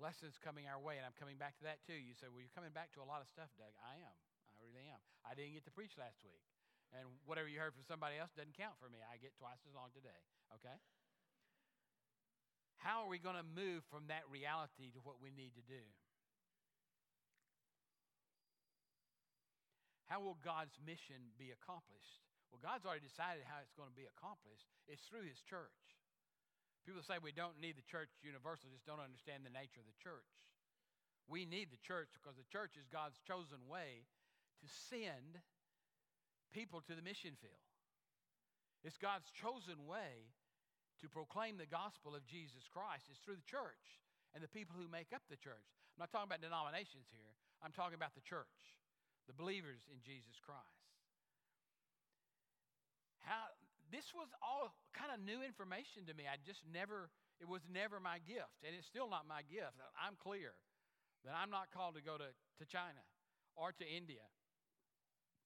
lessons 0.00 0.40
coming 0.40 0.68
our 0.68 0.80
way, 0.80 0.96
and 0.96 1.04
I'm 1.04 1.16
coming 1.16 1.36
back 1.36 1.58
to 1.60 1.64
that 1.68 1.82
too. 1.84 1.96
You 1.96 2.16
say, 2.16 2.30
Well, 2.30 2.40
you're 2.40 2.56
coming 2.56 2.72
back 2.72 2.92
to 2.96 3.04
a 3.04 3.08
lot 3.08 3.20
of 3.20 3.28
stuff, 3.28 3.52
Doug. 3.56 3.72
I 3.82 4.00
am. 4.00 4.16
I 4.48 4.52
really 4.60 4.86
am. 4.88 5.00
I 5.26 5.36
didn't 5.36 5.56
get 5.58 5.64
to 5.68 5.74
preach 5.74 5.96
last 5.98 6.22
week. 6.22 6.42
And 6.92 7.08
whatever 7.24 7.48
you 7.48 7.56
heard 7.56 7.72
from 7.72 7.88
somebody 7.88 8.20
else 8.20 8.36
doesn't 8.36 8.52
count 8.52 8.76
for 8.76 8.92
me. 8.92 9.00
I 9.00 9.16
get 9.16 9.32
twice 9.40 9.64
as 9.64 9.72
long 9.72 9.88
today, 9.96 10.20
okay? 10.60 10.76
How 12.76 13.06
are 13.06 13.08
we 13.08 13.16
going 13.16 13.38
to 13.38 13.46
move 13.46 13.80
from 13.88 14.12
that 14.12 14.28
reality 14.28 14.92
to 14.92 15.00
what 15.00 15.22
we 15.22 15.32
need 15.32 15.56
to 15.56 15.64
do? 15.64 15.80
How 20.10 20.20
will 20.20 20.36
God's 20.44 20.76
mission 20.84 21.32
be 21.40 21.54
accomplished? 21.56 22.20
Well, 22.52 22.60
God's 22.60 22.84
already 22.84 23.08
decided 23.08 23.48
how 23.48 23.64
it's 23.64 23.72
going 23.72 23.88
to 23.88 23.96
be 23.96 24.04
accomplished. 24.04 24.68
It's 24.84 25.00
through 25.08 25.24
His 25.24 25.40
church. 25.40 25.72
People 26.82 27.02
say 27.02 27.22
we 27.22 27.34
don't 27.34 27.62
need 27.62 27.78
the 27.78 27.86
church 27.86 28.10
universal, 28.22 28.70
just 28.74 28.86
don't 28.86 29.02
understand 29.02 29.46
the 29.46 29.54
nature 29.54 29.78
of 29.78 29.86
the 29.86 30.00
church. 30.02 30.26
We 31.30 31.46
need 31.46 31.70
the 31.70 31.80
church 31.80 32.10
because 32.18 32.34
the 32.34 32.48
church 32.50 32.74
is 32.74 32.90
God's 32.90 33.22
chosen 33.22 33.70
way 33.70 34.10
to 34.58 34.66
send 34.90 35.38
people 36.50 36.82
to 36.84 36.98
the 36.98 37.04
mission 37.06 37.38
field. 37.38 37.62
It's 38.82 38.98
God's 38.98 39.30
chosen 39.30 39.86
way 39.86 40.34
to 40.98 41.06
proclaim 41.06 41.54
the 41.54 41.70
gospel 41.70 42.18
of 42.18 42.26
Jesus 42.26 42.66
Christ. 42.66 43.06
It's 43.06 43.22
through 43.22 43.38
the 43.38 43.46
church 43.46 44.02
and 44.34 44.42
the 44.42 44.50
people 44.50 44.74
who 44.74 44.90
make 44.90 45.14
up 45.14 45.22
the 45.30 45.38
church. 45.38 45.70
I'm 45.94 46.02
not 46.02 46.10
talking 46.10 46.26
about 46.26 46.42
denominations 46.42 47.06
here, 47.14 47.34
I'm 47.62 47.70
talking 47.70 47.94
about 47.94 48.18
the 48.18 48.26
church 48.26 48.74
the 49.26 49.34
believers 49.34 49.86
in 49.90 50.02
Jesus 50.02 50.38
Christ. 50.42 50.82
How 53.22 53.54
this 53.92 54.08
was 54.16 54.32
all 54.40 54.72
kind 54.96 55.12
of 55.12 55.20
new 55.20 55.44
information 55.44 56.08
to 56.08 56.16
me. 56.16 56.24
I 56.24 56.40
just 56.40 56.64
never, 56.64 57.12
it 57.36 57.46
was 57.46 57.60
never 57.68 58.00
my 58.00 58.18
gift, 58.24 58.64
and 58.64 58.72
it's 58.72 58.88
still 58.88 59.12
not 59.12 59.28
my 59.28 59.44
gift. 59.44 59.76
I'm 59.94 60.16
clear 60.16 60.56
that 61.28 61.36
I'm 61.36 61.52
not 61.52 61.68
called 61.70 62.00
to 62.00 62.02
go 62.02 62.16
to, 62.16 62.32
to 62.32 62.64
China 62.64 63.04
or 63.52 63.70
to 63.76 63.84
India. 63.84 64.24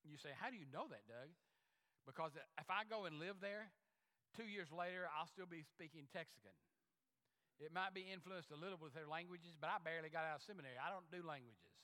You 0.07 0.15
say, 0.15 0.31
How 0.31 0.47
do 0.47 0.55
you 0.55 0.65
know 0.71 0.87
that, 0.87 1.03
Doug? 1.11 1.29
Because 2.07 2.39
if 2.39 2.71
I 2.71 2.87
go 2.87 3.03
and 3.03 3.19
live 3.19 3.43
there, 3.43 3.67
two 4.31 4.47
years 4.47 4.71
later, 4.71 5.11
I'll 5.11 5.27
still 5.27 5.45
be 5.49 5.67
speaking 5.67 6.07
Texican. 6.15 6.55
It 7.59 7.75
might 7.75 7.91
be 7.91 8.07
influenced 8.07 8.53
a 8.53 8.59
little 8.59 8.79
with 8.79 8.95
their 8.95 9.09
languages, 9.09 9.59
but 9.59 9.67
I 9.67 9.81
barely 9.83 10.07
got 10.07 10.23
out 10.23 10.39
of 10.39 10.45
seminary. 10.47 10.79
I 10.79 10.87
don't 10.87 11.09
do 11.11 11.19
languages. 11.25 11.75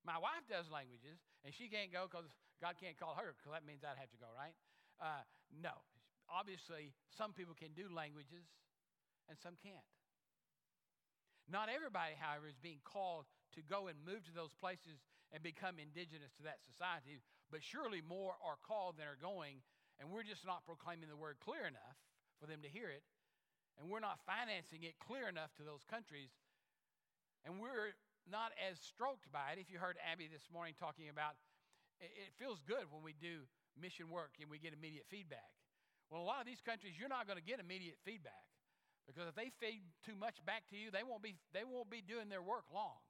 My 0.00 0.16
wife 0.16 0.48
does 0.48 0.72
languages, 0.72 1.20
and 1.44 1.52
she 1.52 1.68
can't 1.68 1.92
go 1.92 2.08
because 2.08 2.30
God 2.62 2.80
can't 2.80 2.96
call 2.96 3.18
her, 3.20 3.36
because 3.36 3.52
that 3.52 3.68
means 3.68 3.84
I'd 3.84 4.00
have 4.00 4.08
to 4.16 4.20
go, 4.22 4.32
right? 4.32 4.56
Uh, 5.00 5.24
no. 5.50 5.72
Obviously, 6.28 6.94
some 7.10 7.32
people 7.32 7.56
can 7.58 7.72
do 7.74 7.90
languages, 7.90 8.46
and 9.26 9.34
some 9.40 9.56
can't. 9.58 9.88
Not 11.50 11.66
everybody, 11.66 12.14
however, 12.14 12.46
is 12.46 12.60
being 12.62 12.78
called 12.86 13.26
to 13.58 13.66
go 13.66 13.90
and 13.90 13.98
move 14.06 14.22
to 14.30 14.34
those 14.36 14.54
places 14.54 15.02
and 15.34 15.42
become 15.42 15.82
indigenous 15.82 16.30
to 16.38 16.46
that 16.46 16.62
society, 16.62 17.18
but 17.50 17.66
surely 17.66 17.98
more 17.98 18.38
are 18.38 18.60
called 18.62 18.94
than 18.98 19.10
are 19.10 19.18
going, 19.18 19.58
and 19.98 20.06
we're 20.14 20.22
just 20.22 20.46
not 20.46 20.62
proclaiming 20.62 21.10
the 21.10 21.18
word 21.18 21.42
clear 21.42 21.66
enough 21.66 21.98
for 22.38 22.46
them 22.46 22.62
to 22.62 22.70
hear 22.70 22.94
it, 22.94 23.02
and 23.74 23.90
we're 23.90 24.04
not 24.04 24.22
financing 24.22 24.86
it 24.86 24.94
clear 25.02 25.26
enough 25.26 25.50
to 25.58 25.66
those 25.66 25.82
countries, 25.90 26.30
and 27.42 27.58
we're 27.58 27.98
not 28.30 28.54
as 28.62 28.78
stroked 28.78 29.26
by 29.34 29.54
it. 29.54 29.58
If 29.58 29.66
you 29.66 29.82
heard 29.82 29.98
Abby 30.06 30.30
this 30.30 30.46
morning 30.54 30.78
talking 30.78 31.10
about 31.10 31.34
it 32.00 32.32
feels 32.40 32.64
good 32.64 32.88
when 32.88 33.04
we 33.04 33.12
do 33.12 33.44
mission 33.80 34.12
work 34.12 34.36
and 34.40 34.46
we 34.52 34.60
get 34.60 34.76
immediate 34.76 35.08
feedback. 35.08 35.50
Well, 36.12 36.20
a 36.20 36.28
lot 36.28 36.40
of 36.40 36.46
these 36.46 36.60
countries, 36.60 36.94
you're 36.98 37.10
not 37.10 37.26
going 37.26 37.38
to 37.38 37.44
get 37.44 37.58
immediate 37.58 37.96
feedback. 38.04 38.44
Because 39.08 39.26
if 39.26 39.34
they 39.34 39.50
feed 39.58 39.82
too 40.06 40.14
much 40.14 40.38
back 40.46 40.68
to 40.70 40.76
you, 40.78 40.94
they 40.94 41.02
won't 41.02 41.22
be, 41.22 41.34
they 41.50 41.66
won't 41.66 41.90
be 41.90 42.02
doing 42.02 42.28
their 42.28 42.42
work 42.42 42.68
long. 42.70 43.00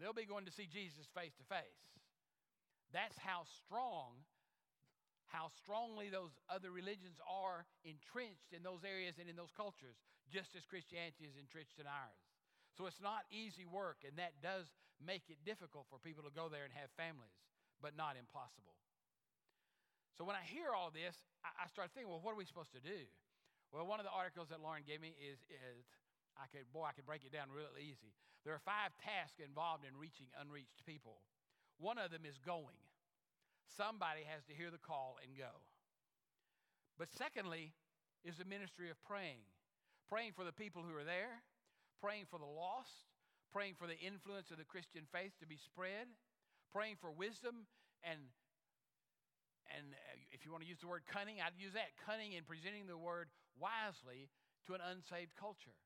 They'll 0.00 0.16
be 0.16 0.24
going 0.24 0.48
to 0.48 0.54
see 0.54 0.64
Jesus 0.64 1.04
face 1.12 1.36
to 1.36 1.44
face. 1.44 1.84
That's 2.92 3.20
how 3.20 3.44
strong, 3.60 4.24
how 5.28 5.52
strongly 5.60 6.08
those 6.08 6.32
other 6.48 6.72
religions 6.72 7.20
are 7.28 7.68
entrenched 7.84 8.56
in 8.56 8.64
those 8.64 8.80
areas 8.80 9.20
and 9.20 9.28
in 9.28 9.36
those 9.36 9.52
cultures, 9.52 10.00
just 10.32 10.56
as 10.56 10.64
Christianity 10.64 11.28
is 11.28 11.36
entrenched 11.36 11.76
in 11.76 11.84
ours. 11.84 12.24
So 12.80 12.88
it's 12.88 13.02
not 13.02 13.28
easy 13.28 13.68
work, 13.68 14.02
and 14.08 14.16
that 14.16 14.40
does 14.40 14.72
make 15.04 15.28
it 15.28 15.44
difficult 15.44 15.84
for 15.92 16.00
people 16.00 16.24
to 16.24 16.32
go 16.32 16.48
there 16.48 16.64
and 16.64 16.72
have 16.72 16.88
families, 16.96 17.36
but 17.84 17.92
not 17.92 18.16
impossible. 18.16 18.72
So 20.16 20.24
when 20.24 20.36
I 20.36 20.44
hear 20.44 20.74
all 20.74 20.90
this, 20.90 21.16
I, 21.42 21.66
start 21.70 21.90
thinking, 21.94 22.10
well, 22.10 22.20
what 22.20 22.34
are 22.34 22.40
we 22.40 22.44
supposed 22.44 22.74
to 22.76 22.82
do? 22.82 23.08
Well, 23.72 23.86
one 23.86 24.02
of 24.02 24.06
the 24.06 24.12
articles 24.12 24.50
that 24.50 24.60
Lauren 24.60 24.82
gave 24.82 25.00
me 25.00 25.14
is, 25.16 25.38
is 25.48 25.86
I 26.36 26.50
could, 26.50 26.66
boy, 26.74 26.90
I 26.90 26.92
could 26.92 27.06
break 27.06 27.22
it 27.24 27.32
down 27.32 27.48
real 27.48 27.72
easy. 27.78 28.12
There 28.44 28.52
are 28.52 28.62
five 28.64 28.92
tasks 29.00 29.38
involved 29.38 29.86
in 29.86 29.94
reaching 29.96 30.26
unreached 30.36 30.84
people. 30.84 31.22
One 31.78 31.96
of 31.96 32.10
them 32.10 32.26
is 32.26 32.36
going. 32.42 32.80
Somebody 33.76 34.26
has 34.26 34.42
to 34.50 34.54
hear 34.56 34.68
the 34.68 34.82
call 34.82 35.16
and 35.22 35.38
go. 35.38 35.62
But 36.98 37.08
secondly, 37.14 37.72
is 38.24 38.36
the 38.36 38.44
ministry 38.44 38.90
of 38.90 39.00
praying. 39.00 39.40
Praying 40.08 40.32
for 40.36 40.44
the 40.44 40.52
people 40.52 40.82
who 40.82 40.92
are 40.96 41.06
there, 41.06 41.40
praying 42.02 42.26
for 42.28 42.38
the 42.38 42.48
lost, 42.48 43.08
praying 43.52 43.74
for 43.78 43.86
the 43.86 43.98
influence 43.98 44.50
of 44.50 44.58
the 44.58 44.68
Christian 44.68 45.06
faith 45.12 45.32
to 45.40 45.46
be 45.46 45.56
spread, 45.56 46.10
praying 46.72 46.96
for 47.00 47.10
wisdom 47.10 47.66
and 48.02 48.18
and 49.76 49.94
uh, 49.94 50.34
if 50.34 50.44
you 50.44 50.50
want 50.50 50.62
to 50.62 50.70
use 50.70 50.80
the 50.80 50.90
word 50.90 51.02
cunning, 51.06 51.38
I'd 51.38 51.58
use 51.58 51.74
that 51.74 51.94
cunning 52.06 52.34
in 52.34 52.44
presenting 52.44 52.86
the 52.86 52.98
word 52.98 53.28
wisely 53.58 54.30
to 54.66 54.74
an 54.74 54.82
unsaved 54.82 55.34
culture. 55.38 55.76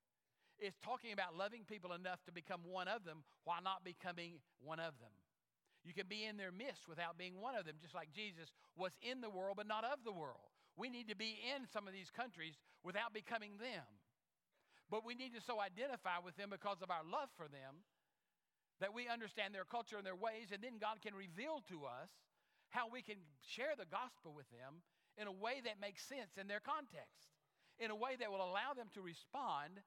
It's 0.59 0.79
talking 0.81 1.11
about 1.11 1.35
loving 1.35 1.66
people 1.66 1.92
enough 1.92 2.23
to 2.27 2.33
become 2.33 2.62
one 2.62 2.87
of 2.87 3.03
them 3.03 3.27
while 3.42 3.61
not 3.61 3.83
becoming 3.83 4.38
one 4.62 4.79
of 4.79 4.94
them. 5.03 5.12
You 5.85 5.92
can 5.92 6.09
be 6.09 6.25
in 6.25 6.40
their 6.40 6.55
midst 6.55 6.88
without 6.88 7.18
being 7.20 7.37
one 7.37 7.59
of 7.59 7.68
them, 7.68 7.77
just 7.83 7.92
like 7.92 8.14
Jesus 8.14 8.49
was 8.73 8.94
in 9.05 9.20
the 9.20 9.29
world 9.29 9.61
but 9.61 9.68
not 9.68 9.85
of 9.85 10.01
the 10.07 10.14
world. 10.14 10.49
We 10.79 10.88
need 10.88 11.12
to 11.12 11.18
be 11.18 11.37
in 11.55 11.68
some 11.68 11.87
of 11.87 11.92
these 11.92 12.09
countries 12.09 12.57
without 12.83 13.12
becoming 13.12 13.61
them. 13.61 13.85
But 14.90 15.05
we 15.05 15.14
need 15.14 15.35
to 15.35 15.42
so 15.44 15.61
identify 15.61 16.23
with 16.25 16.37
them 16.37 16.51
because 16.51 16.81
of 16.81 16.90
our 16.90 17.05
love 17.05 17.29
for 17.37 17.47
them 17.47 17.85
that 18.81 18.94
we 18.94 19.07
understand 19.07 19.55
their 19.55 19.68
culture 19.68 19.97
and 19.97 20.07
their 20.07 20.18
ways, 20.18 20.51
and 20.51 20.61
then 20.62 20.83
God 20.83 20.99
can 20.99 21.14
reveal 21.14 21.62
to 21.70 21.87
us 21.87 22.11
how 22.75 22.91
we 22.91 23.07
can 23.07 23.23
share 23.47 23.79
the 23.79 23.87
gospel 23.87 24.35
with 24.35 24.51
them 24.51 24.83
in 25.15 25.31
a 25.31 25.33
way 25.33 25.63
that 25.63 25.79
makes 25.79 26.03
sense 26.03 26.35
in 26.35 26.51
their 26.51 26.59
context, 26.59 27.31
in 27.79 27.95
a 27.95 27.95
way 27.95 28.19
that 28.19 28.35
will 28.35 28.43
allow 28.43 28.75
them 28.75 28.91
to 28.99 29.01
respond, 29.01 29.79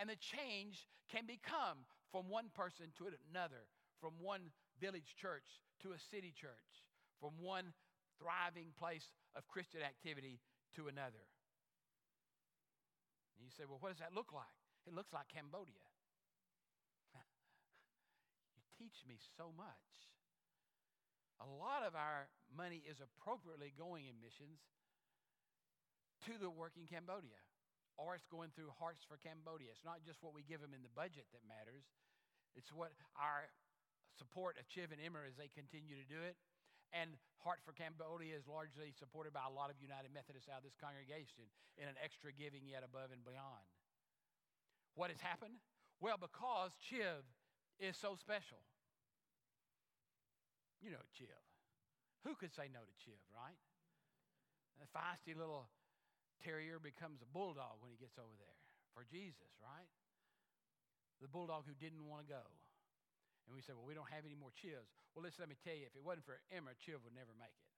and 0.00 0.08
the 0.08 0.16
change 0.16 0.88
can 1.12 1.28
become 1.28 1.84
from 2.08 2.32
one 2.32 2.48
person 2.56 2.88
to 2.96 3.12
another, 3.28 3.68
from 4.00 4.16
one 4.24 4.48
village 4.80 5.12
church 5.20 5.60
to 5.84 5.92
a 5.92 6.00
city 6.00 6.32
church, 6.32 6.88
from 7.20 7.36
one 7.44 7.76
thriving 8.16 8.72
place 8.80 9.12
of 9.36 9.44
Christian 9.44 9.84
activity 9.84 10.40
to 10.80 10.88
another. 10.88 11.28
And 13.36 13.44
you 13.44 13.52
say, 13.52 13.68
well, 13.68 13.84
what 13.84 13.92
does 13.92 14.00
that 14.00 14.16
look 14.16 14.32
like? 14.32 14.56
It 14.88 14.96
looks 14.96 15.12
like 15.12 15.28
Cambodia. 15.28 15.84
you 18.56 18.64
teach 18.80 19.04
me 19.04 19.20
so 19.36 19.52
much. 19.52 20.13
A 21.42 21.48
lot 21.48 21.82
of 21.82 21.98
our 21.98 22.30
money 22.54 22.82
is 22.86 23.02
appropriately 23.02 23.74
going 23.74 24.06
in 24.06 24.22
missions 24.22 24.62
to 26.30 26.38
the 26.38 26.48
work 26.48 26.78
in 26.78 26.86
Cambodia, 26.86 27.36
or 27.98 28.14
it's 28.14 28.30
going 28.30 28.54
through 28.54 28.72
Hearts 28.78 29.02
for 29.04 29.18
Cambodia. 29.18 29.74
It's 29.74 29.84
not 29.84 30.06
just 30.06 30.22
what 30.22 30.32
we 30.32 30.46
give 30.46 30.62
them 30.62 30.72
in 30.72 30.86
the 30.86 30.94
budget 30.94 31.26
that 31.34 31.44
matters, 31.44 31.84
it's 32.54 32.70
what 32.70 32.94
our 33.18 33.50
support 34.14 34.54
of 34.62 34.64
Chiv 34.70 34.94
and 34.94 35.02
Emmer 35.02 35.26
as 35.26 35.34
they 35.34 35.50
continue 35.50 35.98
to 35.98 36.06
do 36.06 36.22
it. 36.22 36.38
And 36.94 37.18
Heart 37.42 37.66
for 37.66 37.74
Cambodia 37.74 38.38
is 38.38 38.46
largely 38.46 38.94
supported 38.94 39.34
by 39.34 39.42
a 39.42 39.50
lot 39.50 39.66
of 39.66 39.76
United 39.82 40.14
Methodists 40.14 40.46
out 40.46 40.62
of 40.62 40.66
this 40.66 40.78
congregation 40.78 41.50
in 41.74 41.90
an 41.90 41.98
extra 41.98 42.30
giving 42.30 42.62
yet 42.70 42.86
above 42.86 43.10
and 43.10 43.26
beyond. 43.26 43.66
What 44.94 45.10
has 45.10 45.18
happened? 45.18 45.58
Well, 45.98 46.14
because 46.14 46.70
Chiv 46.78 47.26
is 47.82 47.98
so 47.98 48.14
special. 48.14 48.62
You 50.84 50.92
know 50.92 51.06
Chiv. 51.16 51.32
Who 52.28 52.36
could 52.36 52.52
say 52.52 52.68
no 52.68 52.84
to 52.84 52.94
Chiv, 53.00 53.16
right? 53.32 53.56
A 54.84 54.88
feisty 54.92 55.32
little 55.32 55.72
terrier 56.44 56.76
becomes 56.76 57.24
a 57.24 57.28
bulldog 57.32 57.80
when 57.80 57.88
he 57.88 57.96
gets 57.96 58.20
over 58.20 58.36
there 58.36 58.60
for 58.92 59.08
Jesus, 59.08 59.48
right? 59.64 59.88
The 61.24 61.30
bulldog 61.32 61.64
who 61.64 61.72
didn't 61.80 62.04
want 62.04 62.28
to 62.28 62.36
go. 62.36 62.44
And 63.48 63.56
we 63.56 63.64
said, 63.64 63.80
well, 63.80 63.88
we 63.88 63.96
don't 63.96 64.08
have 64.12 64.28
any 64.28 64.36
more 64.36 64.52
Chivs. 64.52 64.92
Well, 65.16 65.24
listen, 65.24 65.40
let 65.40 65.52
me 65.52 65.56
tell 65.64 65.76
you, 65.76 65.88
if 65.88 65.96
it 65.96 66.04
wasn't 66.04 66.28
for 66.28 66.36
Emma, 66.52 66.76
Chiv 66.80 67.00
would 67.00 67.16
never 67.16 67.32
make 67.36 67.56
it. 67.56 67.72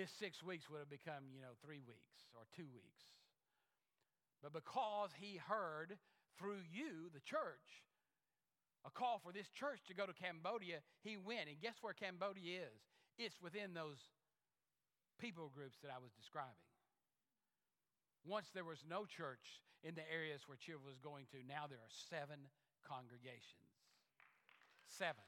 His 0.00 0.08
six 0.16 0.40
weeks 0.40 0.68
would 0.72 0.80
have 0.80 0.92
become, 0.92 1.28
you 1.32 1.44
know, 1.44 1.56
three 1.60 1.84
weeks 1.84 2.24
or 2.32 2.48
two 2.56 2.68
weeks. 2.72 3.04
But 4.42 4.52
because 4.52 5.12
he 5.16 5.40
heard 5.40 5.96
through 6.36 6.66
you, 6.68 7.08
the 7.14 7.22
church, 7.24 7.84
a 8.84 8.90
call 8.90 9.20
for 9.24 9.32
this 9.32 9.48
church 9.48 9.80
to 9.88 9.94
go 9.94 10.04
to 10.04 10.12
Cambodia, 10.12 10.84
he 11.00 11.16
went. 11.16 11.48
And 11.48 11.60
guess 11.60 11.80
where 11.80 11.96
Cambodia 11.96 12.68
is? 12.68 12.78
It's 13.18 13.40
within 13.40 13.72
those 13.72 14.12
people 15.18 15.50
groups 15.54 15.78
that 15.82 15.90
I 15.90 15.98
was 15.98 16.12
describing. 16.12 16.68
Once 18.24 18.48
there 18.52 18.64
was 18.64 18.84
no 18.88 19.04
church 19.04 19.60
in 19.84 19.94
the 19.94 20.04
areas 20.08 20.44
where 20.46 20.56
Chiv 20.56 20.80
was 20.84 20.96
going 21.00 21.28
to, 21.32 21.44
now 21.44 21.68
there 21.68 21.80
are 21.80 21.94
seven 22.08 22.48
congregations. 22.84 23.68
Seven. 24.88 25.24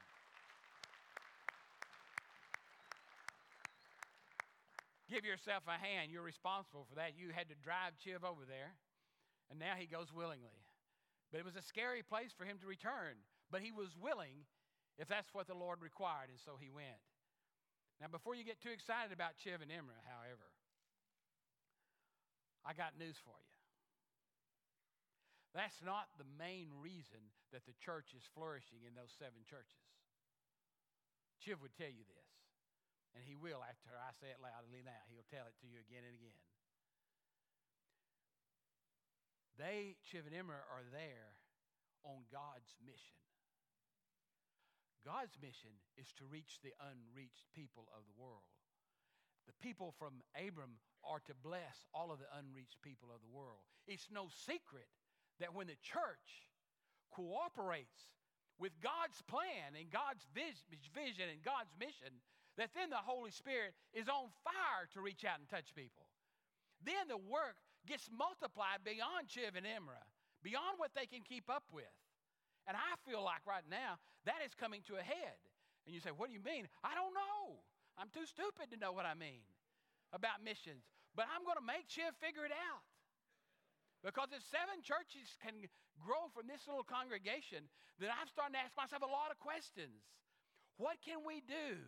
Give 5.09 5.23
yourself 5.23 5.63
a 5.69 5.79
hand. 5.79 6.11
You're 6.11 6.25
responsible 6.25 6.85
for 6.89 6.95
that. 6.95 7.15
You 7.15 7.31
had 7.31 7.47
to 7.49 7.55
drive 7.63 7.95
Chiv 8.03 8.25
over 8.25 8.43
there, 8.43 8.75
and 9.49 9.57
now 9.57 9.79
he 9.79 9.87
goes 9.87 10.11
willingly. 10.11 10.67
But 11.31 11.39
it 11.39 11.45
was 11.45 11.55
a 11.55 11.61
scary 11.61 12.03
place 12.03 12.35
for 12.35 12.43
him 12.43 12.57
to 12.59 12.67
return. 12.67 13.15
But 13.51 13.61
he 13.61 13.71
was 13.71 13.95
willing 13.95 14.43
if 14.97 15.07
that's 15.07 15.31
what 15.31 15.47
the 15.47 15.55
Lord 15.55 15.79
required, 15.79 16.33
and 16.33 16.41
so 16.41 16.57
he 16.59 16.69
went. 16.73 16.99
Now, 18.01 18.09
before 18.09 18.35
you 18.37 18.45
get 18.45 18.61
too 18.61 18.73
excited 18.73 19.13
about 19.13 19.37
Chiv 19.41 19.61
and 19.61 19.73
Emra, 19.73 19.97
however, 20.05 20.49
I 22.65 22.73
got 22.73 22.99
news 22.99 23.17
for 23.23 23.33
you. 23.33 23.55
That's 25.55 25.81
not 25.81 26.11
the 26.21 26.27
main 26.37 26.69
reason 26.77 27.33
that 27.49 27.65
the 27.65 27.73
church 27.81 28.13
is 28.13 28.21
flourishing 28.37 28.85
in 28.85 28.93
those 28.93 29.09
seven 29.17 29.41
churches. 29.47 29.81
Chiv 31.41 31.57
would 31.63 31.73
tell 31.73 31.89
you 31.89 32.05
this, 32.05 32.29
and 33.17 33.25
he 33.25 33.33
will 33.33 33.65
after 33.65 33.95
I 33.97 34.13
say 34.17 34.29
it 34.29 34.43
loudly 34.43 34.85
now. 34.85 35.01
He'll 35.09 35.25
tell 35.31 35.49
it 35.49 35.57
to 35.63 35.67
you 35.69 35.81
again 35.81 36.05
and 36.05 36.13
again. 36.13 36.41
They, 39.57 39.97
Chiv 40.05 40.29
and 40.29 40.37
Emmer, 40.37 40.61
are 40.69 40.85
there 40.93 41.33
on 42.05 42.29
God's 42.29 42.77
mission. 42.85 43.17
God's 45.07 45.39
mission 45.39 45.71
is 45.95 46.11
to 46.19 46.27
reach 46.27 46.59
the 46.59 46.75
unreached 46.83 47.47
people 47.55 47.87
of 47.95 48.03
the 48.03 48.19
world. 48.19 48.43
The 49.47 49.55
people 49.63 49.95
from 49.95 50.19
Abram 50.35 50.83
are 51.07 51.23
to 51.31 51.35
bless 51.39 51.87
all 51.95 52.11
of 52.11 52.19
the 52.19 52.27
unreached 52.35 52.83
people 52.83 53.07
of 53.15 53.23
the 53.23 53.31
world. 53.31 53.63
It's 53.87 54.11
no 54.11 54.27
secret 54.27 54.91
that 55.39 55.55
when 55.55 55.71
the 55.71 55.79
church 55.79 56.51
cooperates 57.15 58.11
with 58.59 58.75
God's 58.83 59.23
plan 59.31 59.79
and 59.79 59.87
God's 59.87 60.27
vision 60.35 61.31
and 61.31 61.39
God's 61.39 61.71
mission, 61.79 62.11
that 62.59 62.75
then 62.75 62.91
the 62.91 62.99
Holy 62.99 63.31
Spirit 63.31 63.71
is 63.95 64.11
on 64.11 64.27
fire 64.43 64.91
to 64.91 64.99
reach 64.99 65.23
out 65.23 65.39
and 65.39 65.47
touch 65.47 65.71
people. 65.71 66.11
then 66.83 67.07
the 67.07 67.17
work 67.31 67.55
gets 67.87 68.11
multiplied 68.11 68.83
beyond 68.83 69.31
Chiv 69.31 69.55
and 69.55 69.63
Imra, 69.63 70.03
beyond 70.43 70.75
what 70.75 70.91
they 70.91 71.07
can 71.07 71.23
keep 71.23 71.47
up 71.47 71.63
with. 71.71 71.95
And 72.67 72.75
I 72.75 72.99
feel 73.07 73.23
like 73.23 73.47
right 73.47 73.65
now 73.71 73.97
that 74.27 74.43
is 74.43 74.51
coming 74.53 74.83
to 74.91 74.99
a 74.99 75.03
head. 75.03 75.39
And 75.87 75.95
you 75.95 76.03
say, 76.03 76.11
What 76.11 76.27
do 76.27 76.35
you 76.35 76.43
mean? 76.43 76.67
I 76.83 76.93
don't 76.93 77.15
know. 77.15 77.63
I'm 77.97 78.11
too 78.13 78.27
stupid 78.27 78.69
to 78.69 78.77
know 78.77 78.91
what 78.93 79.07
I 79.07 79.15
mean 79.15 79.41
about 80.13 80.43
missions. 80.43 80.85
But 81.15 81.25
I'm 81.33 81.41
going 81.47 81.57
to 81.57 81.65
make 81.65 81.89
Chiv 81.89 82.13
figure 82.21 82.45
it 82.45 82.53
out. 82.53 82.85
Because 84.05 84.29
if 84.29 84.45
seven 84.45 84.85
churches 84.85 85.33
can 85.41 85.65
grow 85.97 86.29
from 86.29 86.45
this 86.45 86.69
little 86.69 86.85
congregation, 86.85 87.65
then 87.97 88.13
I'm 88.13 88.29
starting 88.29 88.53
to 88.53 88.61
ask 88.61 88.77
myself 88.77 89.01
a 89.01 89.09
lot 89.09 89.33
of 89.33 89.41
questions. 89.41 90.05
What 90.77 91.01
can 91.01 91.25
we 91.25 91.41
do 91.41 91.81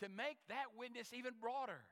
to 0.00 0.06
make 0.08 0.40
that 0.48 0.72
witness 0.72 1.12
even 1.12 1.36
broader? 1.36 1.84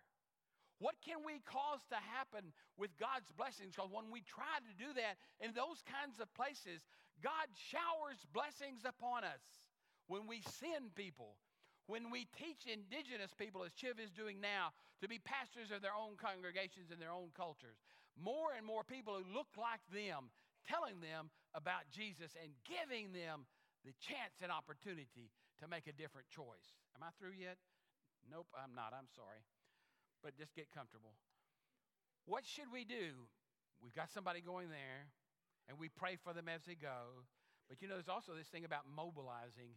What 0.81 0.97
can 1.05 1.23
we 1.23 1.45
cause 1.45 1.85
to 1.93 2.01
happen 2.17 2.51
with 2.81 2.97
God's 2.97 3.31
blessings? 3.37 3.77
Because 3.77 3.93
when 3.93 4.09
we 4.09 4.25
try 4.25 4.59
to 4.65 4.73
do 4.75 4.91
that 4.97 5.21
in 5.39 5.53
those 5.55 5.85
kinds 5.85 6.19
of 6.19 6.33
places, 6.35 6.83
God 7.25 7.49
showers 7.57 8.21
blessings 8.37 8.85
upon 8.85 9.25
us. 9.25 9.41
When 10.13 10.29
we 10.29 10.45
send 10.61 10.93
people, 10.93 11.41
when 11.89 12.13
we 12.13 12.29
teach 12.37 12.69
indigenous 12.69 13.33
people, 13.33 13.65
as 13.65 13.73
Chiv 13.73 13.97
is 13.97 14.13
doing 14.13 14.45
now, 14.45 14.77
to 15.01 15.09
be 15.09 15.17
pastors 15.17 15.73
of 15.73 15.81
their 15.81 15.97
own 15.97 16.21
congregations 16.21 16.93
and 16.93 17.01
their 17.01 17.17
own 17.17 17.33
cultures, 17.33 17.81
more 18.21 18.53
and 18.53 18.69
more 18.69 18.85
people 18.85 19.17
who 19.17 19.25
look 19.33 19.49
like 19.57 19.81
them, 19.89 20.29
telling 20.69 21.01
them 21.01 21.33
about 21.57 21.89
Jesus 21.89 22.37
and 22.37 22.53
giving 22.69 23.17
them 23.17 23.49
the 23.89 23.97
chance 23.97 24.45
and 24.45 24.53
opportunity 24.53 25.33
to 25.61 25.65
make 25.65 25.89
a 25.89 25.97
different 25.97 26.29
choice. 26.29 26.77
Am 26.93 27.01
I 27.01 27.09
through 27.17 27.41
yet? 27.41 27.57
Nope, 28.29 28.53
I'm 28.53 28.77
not. 28.77 28.93
I'm 28.93 29.09
sorry 29.17 29.41
but 30.25 30.33
just 30.41 30.57
get 30.57 30.73
comfortable. 30.73 31.13
What 32.25 32.49
should 32.49 32.73
we 32.73 32.89
do? 32.89 33.29
We've 33.85 33.93
got 33.93 34.09
somebody 34.09 34.41
going 34.41 34.73
there, 34.73 35.13
and 35.69 35.79
we 35.79 35.89
pray 35.89 36.17
for 36.21 36.33
them 36.33 36.49
as 36.49 36.65
they 36.65 36.77
go. 36.77 37.27
But 37.69 37.81
you 37.81 37.89
know, 37.89 37.97
there's 37.97 38.13
also 38.13 38.37
this 38.37 38.49
thing 38.49 38.65
about 38.65 38.85
mobilizing 38.85 39.77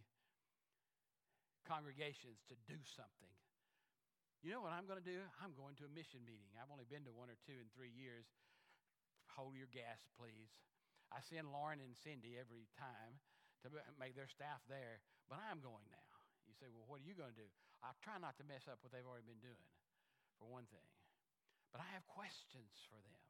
congregations 1.64 2.44
to 2.48 2.56
do 2.68 2.76
something. 2.84 3.32
You 4.40 4.54
know 4.54 4.62
what 4.62 4.70
I'm 4.70 4.86
going 4.86 5.02
to 5.02 5.04
do? 5.04 5.18
I'm 5.42 5.56
going 5.58 5.74
to 5.82 5.88
a 5.88 5.92
mission 5.92 6.22
meeting. 6.22 6.54
I've 6.54 6.70
only 6.70 6.86
been 6.86 7.02
to 7.10 7.12
one 7.12 7.26
or 7.26 7.36
two 7.42 7.58
in 7.58 7.66
three 7.74 7.90
years. 7.90 8.28
Hold 9.34 9.58
your 9.58 9.68
gas, 9.68 9.98
please. 10.14 10.62
I 11.10 11.24
send 11.24 11.50
Lauren 11.50 11.82
and 11.82 11.96
Cindy 11.96 12.38
every 12.38 12.70
time 12.78 13.18
to 13.64 13.72
make 13.98 14.14
their 14.14 14.30
staff 14.30 14.62
there, 14.70 15.02
but 15.26 15.42
I'm 15.42 15.58
going 15.58 15.88
now. 15.90 16.08
You 16.46 16.54
say, 16.54 16.70
well, 16.70 16.86
what 16.86 17.02
are 17.02 17.08
you 17.08 17.18
going 17.18 17.34
to 17.34 17.40
do? 17.40 17.50
I 17.82 17.90
try 17.98 18.16
not 18.22 18.38
to 18.38 18.46
mess 18.46 18.70
up 18.70 18.78
what 18.80 18.94
they've 18.94 19.04
already 19.04 19.26
been 19.26 19.42
doing 19.42 19.68
for 20.38 20.46
one 20.46 20.70
thing. 20.70 20.86
But 21.74 21.82
I 21.82 21.88
have 21.92 22.06
questions 22.08 22.78
for 22.88 22.96
them 23.02 23.22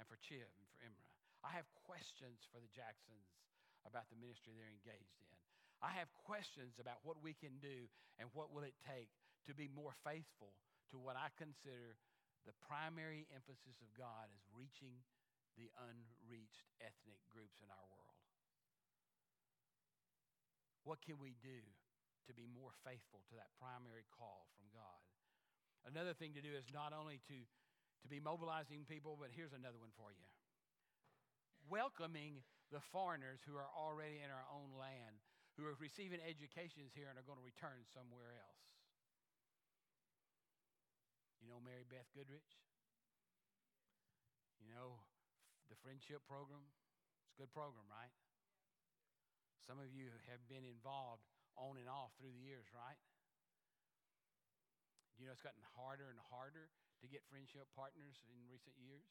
and 0.00 0.08
for 0.08 0.16
Chiv 0.18 0.48
and 0.48 0.66
for 0.72 0.80
Imra. 0.82 1.09
I 1.40 1.56
have 1.56 1.68
questions 1.88 2.44
for 2.52 2.60
the 2.60 2.70
Jacksons 2.72 3.32
about 3.88 4.12
the 4.12 4.20
ministry 4.20 4.52
they're 4.52 4.68
engaged 4.68 5.16
in. 5.24 5.36
I 5.80 5.96
have 5.96 6.12
questions 6.28 6.76
about 6.76 7.00
what 7.00 7.16
we 7.24 7.32
can 7.32 7.56
do 7.64 7.88
and 8.20 8.28
what 8.36 8.52
will 8.52 8.68
it 8.68 8.76
take 8.84 9.08
to 9.48 9.56
be 9.56 9.72
more 9.72 9.96
faithful 10.04 10.52
to 10.92 11.00
what 11.00 11.16
I 11.16 11.32
consider 11.40 11.96
the 12.44 12.52
primary 12.60 13.24
emphasis 13.32 13.80
of 13.80 13.88
God 13.96 14.28
is 14.36 14.44
reaching 14.52 15.00
the 15.56 15.72
unreached 15.80 16.68
ethnic 16.84 17.20
groups 17.32 17.64
in 17.64 17.72
our 17.72 17.86
world. 17.88 18.20
What 20.84 21.00
can 21.04 21.20
we 21.20 21.36
do 21.40 21.60
to 22.28 22.32
be 22.36 22.48
more 22.48 22.72
faithful 22.84 23.24
to 23.32 23.34
that 23.40 23.52
primary 23.56 24.04
call 24.12 24.48
from 24.56 24.68
God? 24.72 25.00
Another 25.88 26.12
thing 26.12 26.36
to 26.36 26.44
do 26.44 26.52
is 26.52 26.68
not 26.72 26.92
only 26.92 27.20
to, 27.28 27.36
to 28.04 28.08
be 28.08 28.20
mobilizing 28.20 28.84
people, 28.84 29.16
but 29.16 29.32
here's 29.32 29.56
another 29.56 29.80
one 29.80 29.92
for 29.96 30.12
you 30.12 30.28
welcoming 31.70 32.42
the 32.74 32.82
foreigners 32.90 33.38
who 33.46 33.54
are 33.54 33.70
already 33.70 34.18
in 34.18 34.28
our 34.28 34.46
own 34.50 34.74
land, 34.74 35.22
who 35.54 35.64
are 35.64 35.78
receiving 35.78 36.18
educations 36.20 36.90
here 36.92 37.06
and 37.06 37.16
are 37.16 37.24
going 37.24 37.38
to 37.38 37.46
return 37.46 37.86
somewhere 37.94 38.34
else. 38.34 38.66
You 41.38 41.48
know 41.48 41.62
Mary 41.62 41.86
Beth 41.86 42.10
Goodrich? 42.12 42.58
You 44.60 44.68
know 44.68 45.00
the 45.70 45.78
friendship 45.80 46.26
program? 46.26 46.66
It's 47.24 47.38
a 47.38 47.40
good 47.46 47.54
program, 47.54 47.86
right? 47.88 48.12
Some 49.64 49.78
of 49.78 49.94
you 49.94 50.10
have 50.26 50.42
been 50.50 50.66
involved 50.66 51.24
on 51.54 51.78
and 51.78 51.86
off 51.86 52.10
through 52.18 52.34
the 52.34 52.42
years, 52.42 52.66
right? 52.74 52.98
You 55.16 55.28
know, 55.28 55.32
it's 55.36 55.44
gotten 55.44 55.62
harder 55.76 56.10
and 56.10 56.20
harder 56.32 56.72
to 57.00 57.06
get 57.06 57.24
friendship 57.28 57.68
partners 57.76 58.24
in 58.28 58.40
recent 58.48 58.76
years, 58.80 59.04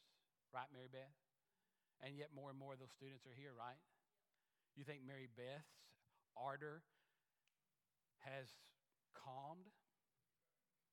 right, 0.53 0.69
Mary 0.73 0.89
Beth? 0.89 1.28
And 1.99 2.15
yet, 2.15 2.31
more 2.31 2.49
and 2.49 2.59
more 2.59 2.73
of 2.73 2.79
those 2.79 2.95
students 2.95 3.27
are 3.27 3.35
here, 3.35 3.51
right? 3.51 3.79
You 4.79 4.87
think 4.87 5.03
Mary 5.03 5.27
Beth's 5.27 5.67
ardor 6.39 6.81
has 8.23 8.47
calmed? 9.11 9.67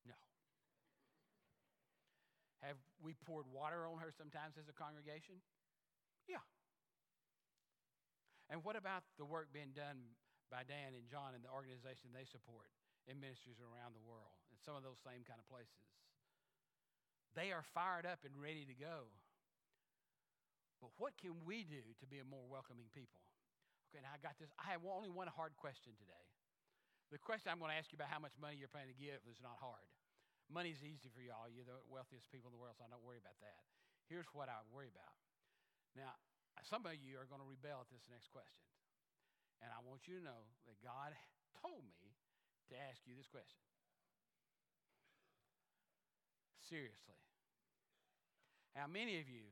No. 0.03 0.19
Have 2.59 2.75
we 2.99 3.15
poured 3.15 3.47
water 3.47 3.87
on 3.87 4.03
her 4.03 4.11
sometimes 4.11 4.59
as 4.59 4.67
a 4.67 4.75
congregation? 4.75 5.39
Yeah. 6.27 6.43
And 8.51 8.63
what 8.67 8.75
about 8.75 9.07
the 9.15 9.23
work 9.23 9.55
being 9.55 9.71
done 9.71 10.15
by 10.51 10.67
Dan 10.67 10.91
and 10.91 11.07
John 11.07 11.35
and 11.35 11.43
the 11.43 11.51
organization 11.51 12.11
they 12.11 12.27
support 12.27 12.67
in 13.07 13.23
ministries 13.23 13.63
around 13.63 13.95
the 13.95 14.03
world? 14.03 14.37
in 14.57 14.65
some 14.65 14.73
of 14.73 14.81
those 14.81 14.97
same 15.05 15.21
kind 15.21 15.37
of 15.37 15.45
places. 15.45 15.85
They 17.37 17.53
are 17.53 17.61
fired 17.61 18.09
up 18.09 18.25
and 18.25 18.33
ready 18.33 18.65
to 18.65 18.73
go. 18.73 19.13
But 20.77 20.93
what 21.01 21.17
can 21.17 21.33
we 21.45 21.65
do 21.65 21.81
to 21.81 22.05
be 22.05 22.21
a 22.21 22.27
more 22.27 22.45
welcoming 22.45 22.89
people? 22.93 23.21
Okay, 23.89 24.03
now 24.03 24.13
I 24.13 24.19
got 24.21 24.37
this. 24.37 24.53
I 24.61 24.75
have 24.75 24.85
only 24.85 25.09
one 25.09 25.25
hard 25.31 25.57
question 25.57 25.95
today. 25.97 26.25
The 27.09 27.17
question 27.17 27.49
I'm 27.49 27.57
going 27.57 27.71
to 27.71 27.79
ask 27.79 27.89
you 27.89 27.97
about 27.97 28.11
how 28.11 28.19
much 28.19 28.35
money 28.37 28.59
you're 28.59 28.69
planning 28.69 28.91
to 28.91 28.99
give 28.99 29.23
is 29.25 29.39
not 29.39 29.55
hard. 29.57 29.87
Money's 30.51 30.83
easy 30.83 31.07
for 31.11 31.23
y'all. 31.23 31.47
You're 31.47 31.67
the 31.67 31.79
wealthiest 31.87 32.27
people 32.29 32.51
in 32.51 32.53
the 32.55 32.61
world, 32.61 32.75
so 32.75 32.83
I 32.83 32.91
don't 32.91 33.03
worry 33.03 33.19
about 33.19 33.39
that. 33.39 33.63
Here's 34.11 34.27
what 34.35 34.51
I 34.51 34.59
worry 34.71 34.91
about. 34.91 35.15
Now, 35.95 36.15
some 36.67 36.83
of 36.83 36.95
you 36.99 37.19
are 37.19 37.27
going 37.27 37.43
to 37.43 37.47
rebel 37.47 37.83
at 37.83 37.89
this 37.91 38.03
next 38.11 38.31
question. 38.31 38.63
And 39.63 39.73
I 39.73 39.79
want 39.81 40.05
you 40.05 40.19
to 40.19 40.23
know 40.23 40.41
that 40.69 40.77
God 40.83 41.15
told 41.57 41.83
me 41.99 42.15
to 42.69 42.73
ask 42.77 43.01
you 43.07 43.15
this 43.15 43.27
question 43.27 43.63
seriously. 46.67 47.17
How 48.75 48.85
many 48.85 49.17
of 49.23 49.31
you 49.31 49.47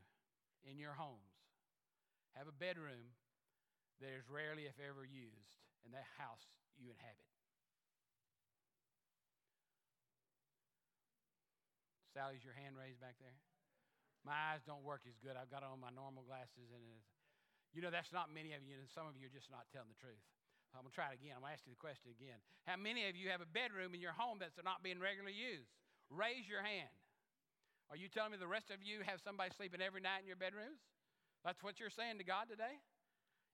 in 0.66 0.82
your 0.82 0.98
homes 0.98 1.34
have 2.34 2.50
a 2.50 2.56
bedroom 2.56 3.16
that 4.04 4.12
is 4.12 4.28
rarely, 4.28 4.68
if 4.68 4.76
ever, 4.82 5.08
used 5.08 5.56
in 5.88 5.96
that 5.96 6.10
house 6.20 6.44
you 6.76 6.92
inhabit? 6.92 7.30
Sally's 12.12 12.44
your 12.44 12.56
hand 12.56 12.80
raised 12.80 13.00
back 13.00 13.20
there? 13.20 13.36
My 14.24 14.56
eyes 14.56 14.64
don't 14.66 14.82
work 14.82 15.04
as 15.06 15.16
good. 15.22 15.38
I've 15.38 15.52
got 15.52 15.62
on 15.62 15.78
my 15.84 15.92
normal 15.94 16.24
glasses, 16.26 16.72
and 16.74 16.84
you 17.76 17.84
know 17.84 17.92
that's 17.92 18.10
not 18.16 18.32
many 18.32 18.56
of 18.56 18.64
you, 18.64 18.80
and 18.80 18.90
some 18.90 19.06
of 19.06 19.20
you 19.20 19.28
are 19.28 19.36
just 19.36 19.52
not 19.52 19.68
telling 19.70 19.92
the 19.92 20.00
truth. 20.00 20.24
I'm 20.74 20.84
gonna 20.84 20.96
try 20.96 21.16
it 21.16 21.22
again. 21.22 21.40
I'm 21.40 21.44
gonna 21.44 21.56
ask 21.56 21.64
you 21.64 21.72
the 21.72 21.80
question 21.80 22.12
again. 22.12 22.36
How 22.68 22.76
many 22.76 23.08
of 23.08 23.16
you 23.16 23.32
have 23.32 23.40
a 23.40 23.48
bedroom 23.48 23.96
in 23.96 24.04
your 24.04 24.16
home 24.16 24.44
that's 24.44 24.58
not 24.60 24.84
being 24.84 25.00
regularly 25.00 25.36
used? 25.36 25.72
Raise 26.12 26.48
your 26.48 26.64
hand. 26.64 26.92
Are 27.90 27.98
you 27.98 28.10
telling 28.10 28.34
me 28.34 28.42
the 28.42 28.50
rest 28.50 28.74
of 28.74 28.82
you 28.82 29.06
have 29.06 29.22
somebody 29.22 29.54
sleeping 29.54 29.82
every 29.82 30.02
night 30.02 30.26
in 30.26 30.28
your 30.28 30.40
bedrooms? 30.40 30.82
That's 31.46 31.62
what 31.62 31.78
you're 31.78 31.94
saying 31.94 32.18
to 32.18 32.26
God 32.26 32.50
today? 32.50 32.82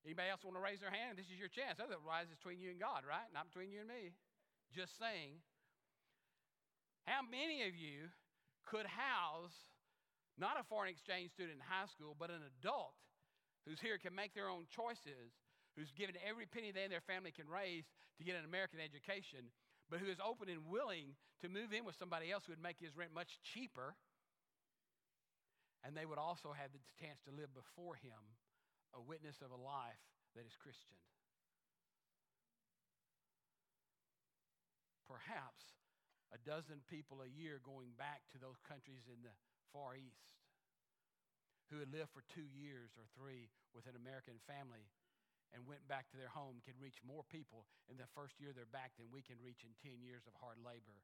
Anybody 0.07 0.31
else 0.31 0.41
want 0.41 0.57
to 0.57 0.63
raise 0.63 0.81
their 0.81 0.93
hand? 0.93 1.19
This 1.19 1.29
is 1.29 1.37
your 1.37 1.51
chance. 1.51 1.77
Otherwise, 1.77 2.31
it's 2.31 2.39
between 2.39 2.57
you 2.63 2.73
and 2.73 2.79
God, 2.79 3.05
right? 3.05 3.27
Not 3.35 3.51
between 3.51 3.69
you 3.69 3.83
and 3.83 3.91
me. 3.91 4.15
Just 4.73 4.97
saying. 4.97 5.43
How 7.05 7.21
many 7.21 7.67
of 7.67 7.75
you 7.75 8.09
could 8.65 8.87
house 8.87 9.53
not 10.39 10.57
a 10.57 10.65
foreign 10.65 10.89
exchange 10.89 11.35
student 11.35 11.59
in 11.59 11.63
high 11.65 11.91
school, 11.91 12.15
but 12.17 12.33
an 12.33 12.41
adult 12.41 12.97
who's 13.67 13.83
here 13.83 14.01
can 14.01 14.15
make 14.15 14.33
their 14.33 14.49
own 14.49 14.65
choices, 14.73 15.37
who's 15.77 15.93
given 15.93 16.17
every 16.25 16.49
penny 16.49 16.73
they 16.73 16.87
and 16.87 16.93
their 16.93 17.03
family 17.05 17.29
can 17.29 17.45
raise 17.45 17.85
to 18.17 18.25
get 18.25 18.39
an 18.39 18.47
American 18.47 18.81
education, 18.81 19.53
but 19.91 19.99
who 19.99 20.09
is 20.09 20.17
open 20.17 20.49
and 20.49 20.65
willing 20.65 21.13
to 21.43 21.49
move 21.49 21.75
in 21.75 21.85
with 21.85 21.99
somebody 21.99 22.31
else 22.31 22.47
who 22.47 22.55
would 22.55 22.63
make 22.63 22.79
his 22.81 22.97
rent 22.97 23.13
much 23.13 23.37
cheaper? 23.43 23.93
And 25.81 25.97
they 25.97 26.05
would 26.05 26.21
also 26.21 26.53
have 26.53 26.69
the 26.71 26.83
chance 27.01 27.17
to 27.25 27.33
live 27.33 27.49
before 27.57 27.97
him 27.97 28.21
a 28.93 29.01
witness 29.01 29.41
of 29.41 29.49
a 29.49 29.57
life 29.57 30.01
that 30.37 30.45
is 30.45 30.53
Christian. 30.55 30.95
Perhaps 35.09 35.73
a 36.31 36.39
dozen 36.47 36.79
people 36.87 37.19
a 37.19 37.27
year 37.27 37.59
going 37.59 37.91
back 37.99 38.23
to 38.31 38.39
those 38.39 38.61
countries 38.63 39.03
in 39.11 39.19
the 39.25 39.35
Far 39.75 39.99
East 39.99 40.39
who 41.67 41.79
had 41.79 41.91
lived 41.91 42.11
for 42.11 42.23
two 42.31 42.47
years 42.47 42.91
or 42.95 43.07
three 43.15 43.51
with 43.75 43.87
an 43.87 43.95
American 43.95 44.39
family 44.47 44.87
and 45.51 45.67
went 45.67 45.83
back 45.87 46.07
to 46.11 46.19
their 46.19 46.31
home 46.31 46.63
can 46.63 46.75
reach 46.79 47.03
more 47.03 47.27
people 47.27 47.67
in 47.91 47.99
the 47.99 48.07
first 48.15 48.39
year 48.39 48.55
they're 48.55 48.71
back 48.71 48.95
than 48.95 49.11
we 49.11 49.23
can 49.23 49.39
reach 49.43 49.67
in 49.67 49.75
10 49.83 49.99
years 49.99 50.23
of 50.23 50.35
hard 50.39 50.59
labor 50.63 51.03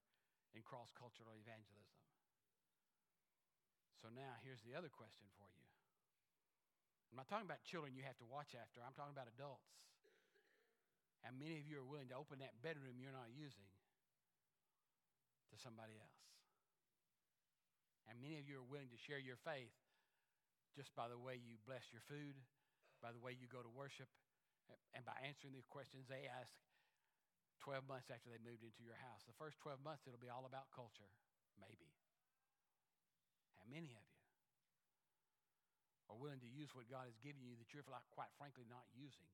in 0.56 0.64
cross 0.64 0.92
cultural 0.96 1.36
evangelism. 1.36 1.97
So 3.98 4.14
now 4.14 4.38
here's 4.45 4.62
the 4.62 4.78
other 4.78 4.89
question 4.93 5.26
for 5.38 5.50
you. 5.58 5.66
I'm 7.10 7.18
not 7.18 7.32
talking 7.32 7.48
about 7.48 7.64
children 7.66 7.95
you 7.95 8.04
have 8.06 8.20
to 8.22 8.28
watch 8.28 8.54
after, 8.54 8.84
I'm 8.84 8.93
talking 8.93 9.16
about 9.16 9.32
adults. 9.32 9.74
And 11.26 11.34
many 11.41 11.58
of 11.58 11.66
you 11.66 11.82
are 11.82 11.88
willing 11.88 12.14
to 12.14 12.18
open 12.20 12.39
that 12.45 12.62
bedroom 12.62 13.02
you're 13.02 13.16
not 13.16 13.34
using 13.34 13.68
to 15.50 15.56
somebody 15.58 15.98
else. 15.98 16.22
And 18.08 18.22
many 18.22 18.39
of 18.39 18.48
you 18.48 18.62
are 18.64 18.70
willing 18.70 18.93
to 18.93 19.00
share 19.00 19.20
your 19.20 19.39
faith 19.41 19.74
just 20.78 20.93
by 20.93 21.10
the 21.10 21.18
way 21.18 21.41
you 21.41 21.58
bless 21.66 21.89
your 21.89 22.06
food, 22.06 22.38
by 23.02 23.10
the 23.12 23.20
way 23.20 23.34
you 23.34 23.50
go 23.50 23.66
to 23.66 23.72
worship, 23.72 24.08
and 24.93 25.04
by 25.04 25.18
answering 25.26 25.58
the 25.58 25.66
questions 25.68 26.06
they 26.06 26.30
ask 26.30 26.54
12 27.66 27.84
months 27.89 28.08
after 28.14 28.30
they 28.30 28.39
moved 28.39 28.62
into 28.64 28.86
your 28.86 28.95
house. 29.02 29.26
The 29.26 29.36
first 29.36 29.60
12 29.60 29.82
months, 29.84 30.06
it'll 30.06 30.22
be 30.22 30.32
all 30.32 30.45
about 30.45 30.70
culture, 30.72 31.10
maybe. 31.60 31.91
How 33.68 33.76
many 33.76 33.91
of 33.91 34.07
you 34.07 34.24
are 36.07 36.15
willing 36.15 36.39
to 36.39 36.47
use 36.47 36.72
what 36.72 36.88
God 36.88 37.03
has 37.03 37.20
given 37.20 37.43
you 37.43 37.59
that 37.59 37.76
you're, 37.76 37.84
quite 37.84 38.32
frankly, 38.39 38.63
not 38.63 38.88
using 38.95 39.28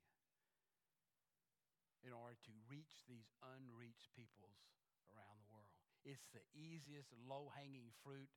in 2.02 2.10
order 2.10 2.34
to 2.34 2.52
reach 2.66 3.06
these 3.06 3.30
unreached 3.46 4.10
peoples 4.18 4.58
around 5.14 5.38
the 5.38 5.46
world? 5.54 5.70
It's 6.02 6.34
the 6.34 6.42
easiest 6.58 7.14
low 7.30 7.54
hanging 7.54 7.94
fruit 8.02 8.34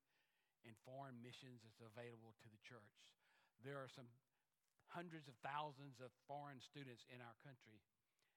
in 0.69 0.77
foreign 0.85 1.17
missions 1.25 1.65
that's 1.65 1.81
available 1.81 2.37
to 2.45 2.49
the 2.53 2.61
church. 2.61 3.17
There 3.65 3.81
are 3.81 3.89
some 3.89 4.13
hundreds 4.93 5.33
of 5.33 5.35
thousands 5.41 5.97
of 6.05 6.13
foreign 6.29 6.61
students 6.61 7.09
in 7.09 7.25
our 7.25 7.41
country, 7.41 7.81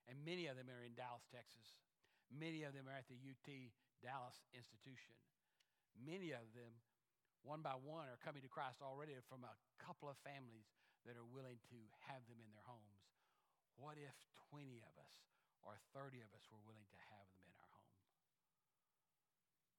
and 0.07 0.15
many 0.23 0.47
of 0.47 0.55
them 0.55 0.71
are 0.71 0.79
in 0.79 0.95
Dallas, 0.95 1.27
Texas. 1.27 1.75
Many 2.31 2.63
of 2.63 2.71
them 2.71 2.87
are 2.87 2.95
at 2.95 3.11
the 3.11 3.19
UT 3.19 3.51
Dallas 3.99 4.47
institution. 4.55 5.11
Many 5.99 6.31
of 6.31 6.47
them, 6.55 6.71
one 7.43 7.63
by 7.63 7.75
one, 7.79 8.07
are 8.11 8.19
coming 8.19 8.43
to 8.43 8.51
Christ 8.51 8.83
already 8.83 9.15
from 9.31 9.47
a 9.47 9.55
couple 9.79 10.11
of 10.11 10.19
families 10.21 10.67
that 11.07 11.15
are 11.15 11.25
willing 11.25 11.57
to 11.71 11.79
have 12.11 12.23
them 12.27 12.43
in 12.43 12.51
their 12.51 12.65
homes. 12.67 12.99
What 13.79 13.95
if 13.95 14.11
20 14.51 14.83
of 14.83 14.93
us 14.99 15.15
or 15.63 15.79
30 15.95 16.19
of 16.19 16.31
us 16.35 16.43
were 16.51 16.59
willing 16.67 16.87
to 16.91 16.99
have 17.15 17.27
them 17.31 17.47
in 17.47 17.55
our 17.55 17.71
home? 17.71 17.95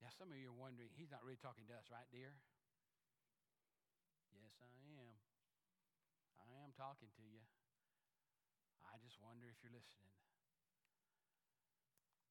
Now, 0.01 0.11
some 0.17 0.33
of 0.33 0.41
you 0.41 0.49
are 0.49 0.57
wondering, 0.57 0.89
he's 0.97 1.13
not 1.13 1.21
really 1.21 1.41
talking 1.41 1.69
to 1.69 1.77
us, 1.77 1.93
right, 1.93 2.09
dear? 2.09 2.33
Yes, 4.33 4.57
I 4.65 4.73
am. 4.97 5.21
I 6.41 6.49
am 6.65 6.73
talking 6.73 7.13
to 7.13 7.25
you. 7.29 7.45
I 8.89 8.97
just 9.05 9.21
wonder 9.21 9.45
if 9.53 9.61
you're 9.61 9.77
listening. 9.77 10.11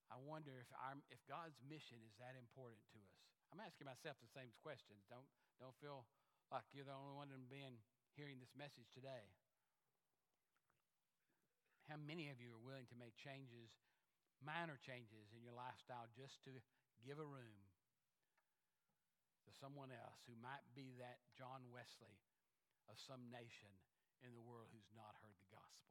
I 0.09 0.17
wonder 0.17 0.57
if, 0.57 0.67
our, 0.73 0.97
if 1.13 1.21
God's 1.29 1.61
mission 1.61 2.01
is 2.01 2.17
that 2.17 2.33
important 2.33 2.81
to 2.97 2.99
us. 3.05 3.38
I'm 3.49 3.61
asking 3.61 3.89
myself 3.89 4.17
the 4.21 4.29
same 4.29 4.53
questions. 4.61 5.01
Don't, 5.09 5.25
don't 5.57 5.75
feel 5.81 6.05
like 6.53 6.69
you're 6.73 6.85
the 6.85 6.93
only 6.93 7.17
one 7.17 7.33
being 7.49 7.81
hearing 8.13 8.37
this 8.37 8.53
message 8.53 8.89
today. 8.93 9.25
How 11.89 11.97
many 11.97 12.29
of 12.29 12.37
you 12.37 12.53
are 12.53 12.61
willing 12.61 12.85
to 12.93 13.01
make 13.01 13.17
changes, 13.17 13.73
minor 14.45 14.77
changes 14.77 15.33
in 15.33 15.41
your 15.41 15.57
lifestyle 15.57 16.05
just 16.13 16.45
to 16.45 16.53
give 17.01 17.17
a 17.17 17.25
room 17.25 17.65
to 19.49 19.51
someone 19.57 19.89
else 19.89 20.21
who 20.29 20.37
might 20.37 20.61
be 20.77 20.93
that 21.01 21.17
John 21.33 21.65
Wesley 21.73 22.21
of 22.85 23.01
some 23.01 23.33
nation 23.33 23.73
in 24.21 24.37
the 24.37 24.45
world 24.45 24.69
who's 24.69 24.93
not 24.93 25.17
heard 25.25 25.33
the 25.41 25.49
gospel? 25.49 25.89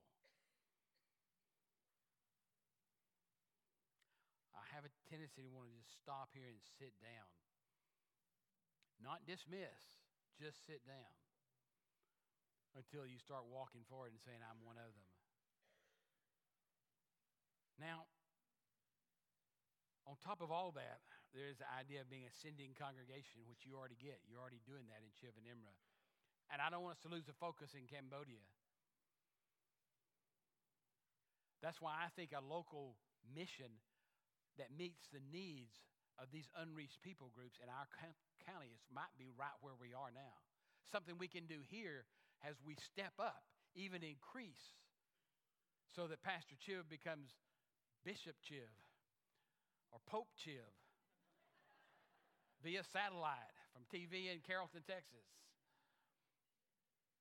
I 4.55 4.63
have 4.71 4.87
a 4.87 4.93
tendency 5.11 5.43
to 5.43 5.51
want 5.51 5.67
to 5.67 5.75
just 5.75 5.99
stop 5.99 6.31
here 6.31 6.47
and 6.47 6.63
sit 6.79 6.95
down. 7.03 7.27
Not 9.09 9.25
dismiss, 9.25 10.05
just 10.37 10.69
sit 10.69 10.85
down 10.85 11.17
until 12.77 13.09
you 13.09 13.17
start 13.17 13.49
walking 13.49 13.81
forward 13.89 14.13
and 14.13 14.21
saying, 14.21 14.45
I'm 14.45 14.61
one 14.69 14.77
of 14.77 14.93
them. 14.93 15.09
Now, 17.81 18.05
on 20.05 20.21
top 20.21 20.45
of 20.45 20.53
all 20.53 20.77
that, 20.77 21.01
there's 21.33 21.57
the 21.57 21.69
idea 21.73 22.05
of 22.05 22.13
being 22.13 22.29
a 22.29 22.35
sending 22.37 22.77
congregation, 22.77 23.49
which 23.49 23.65
you 23.65 23.81
already 23.81 23.97
get. 23.97 24.21
You're 24.29 24.45
already 24.45 24.61
doing 24.69 24.85
that 24.93 25.01
in 25.01 25.09
Chiv 25.17 25.33
and 25.41 25.49
Imra. 25.49 25.73
And 26.53 26.61
I 26.61 26.69
don't 26.69 26.85
want 26.85 27.01
us 27.01 27.05
to 27.09 27.13
lose 27.13 27.25
the 27.25 27.37
focus 27.41 27.73
in 27.73 27.89
Cambodia. 27.89 28.45
That's 31.65 31.81
why 31.81 31.97
I 31.97 32.13
think 32.13 32.37
a 32.37 32.45
local 32.45 33.01
mission 33.25 33.81
that 34.61 34.69
meets 34.69 35.09
the 35.09 35.25
needs 35.33 35.81
of 36.19 36.35
these 36.35 36.51
unreached 36.59 36.99
people 37.01 37.31
groups 37.31 37.63
in 37.63 37.71
our 37.71 37.87
counties 38.43 38.83
might 38.91 39.15
be 39.19 39.31
right 39.39 39.55
where 39.63 39.79
we 39.79 39.95
are 39.95 40.11
now. 40.11 40.43
Something 40.91 41.15
we 41.17 41.31
can 41.31 41.47
do 41.47 41.63
here 41.63 42.05
as 42.43 42.59
we 42.63 42.75
step 42.79 43.15
up, 43.23 43.47
even 43.79 44.03
increase, 44.03 44.75
so 45.95 46.11
that 46.11 46.23
Pastor 46.23 46.59
Chiv 46.59 46.91
becomes 46.91 47.39
Bishop 48.05 48.35
Chiv 48.43 48.71
or 49.95 50.03
Pope 50.07 50.31
Chiv 50.35 50.63
via 52.65 52.83
satellite 52.83 53.55
from 53.71 53.87
TV 53.91 54.31
in 54.31 54.43
Carrollton, 54.43 54.83
Texas, 54.87 55.27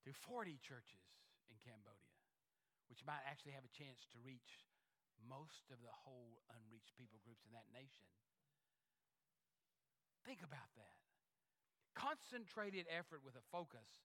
to 0.06 0.14
40 0.26 0.58
churches 0.64 1.06
in 1.52 1.58
Cambodia, 1.62 2.16
which 2.88 3.04
might 3.04 3.22
actually 3.28 3.54
have 3.54 3.68
a 3.68 3.74
chance 3.76 4.08
to 4.16 4.18
reach 4.24 4.64
most 5.26 5.68
of 5.74 5.82
the 5.84 5.91
whole 5.91 6.39
unreached 6.54 6.95
people 6.95 7.20
groups 7.26 7.43
in 7.43 7.52
that 7.52 7.68
nation. 7.74 8.06
Think 10.28 10.43
about 10.43 10.67
that. 10.75 10.99
Concentrated 11.95 12.84
effort 12.91 13.23
with 13.23 13.39
a 13.39 13.45
focus 13.47 14.03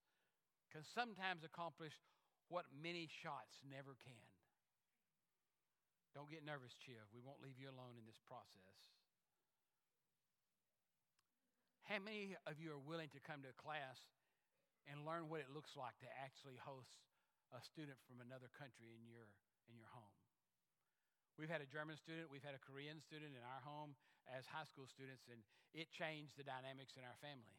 can 0.70 0.86
sometimes 0.86 1.42
accomplish 1.42 1.98
what 2.46 2.70
many 2.70 3.10
shots 3.10 3.58
never 3.66 3.98
can. 4.06 4.30
Don't 6.14 6.30
get 6.30 6.46
nervous, 6.46 6.78
Chiv. 6.78 7.02
We 7.10 7.18
won't 7.18 7.42
leave 7.42 7.58
you 7.58 7.66
alone 7.66 7.98
in 7.98 8.06
this 8.06 8.22
process. 8.22 8.70
How 11.90 11.98
many 11.98 12.38
of 12.46 12.62
you 12.62 12.70
are 12.70 12.78
willing 12.78 13.10
to 13.18 13.20
come 13.20 13.42
to 13.42 13.50
a 13.50 13.58
class 13.58 13.98
and 14.86 15.02
learn 15.02 15.26
what 15.26 15.42
it 15.42 15.50
looks 15.50 15.74
like 15.74 15.98
to 16.06 16.08
actually 16.22 16.56
host 16.62 17.02
a 17.50 17.58
student 17.58 17.98
from 18.06 18.22
another 18.22 18.46
country 18.54 18.94
in 18.94 19.02
your, 19.10 19.26
in 19.66 19.74
your 19.74 19.90
home? 19.90 20.14
We've 21.34 21.50
had 21.50 21.64
a 21.64 21.68
German 21.68 21.98
student, 21.98 22.30
we've 22.30 22.46
had 22.46 22.54
a 22.54 22.62
Korean 22.62 23.02
student 23.02 23.34
in 23.34 23.42
our 23.42 23.64
home 23.66 23.98
as 24.30 24.46
high 24.46 24.66
school 24.68 24.86
students, 24.86 25.26
and 25.30 25.42
it 25.74 25.90
changed 25.90 26.36
the 26.36 26.46
dynamics 26.46 26.94
in 26.94 27.02
our 27.02 27.18
family. 27.18 27.58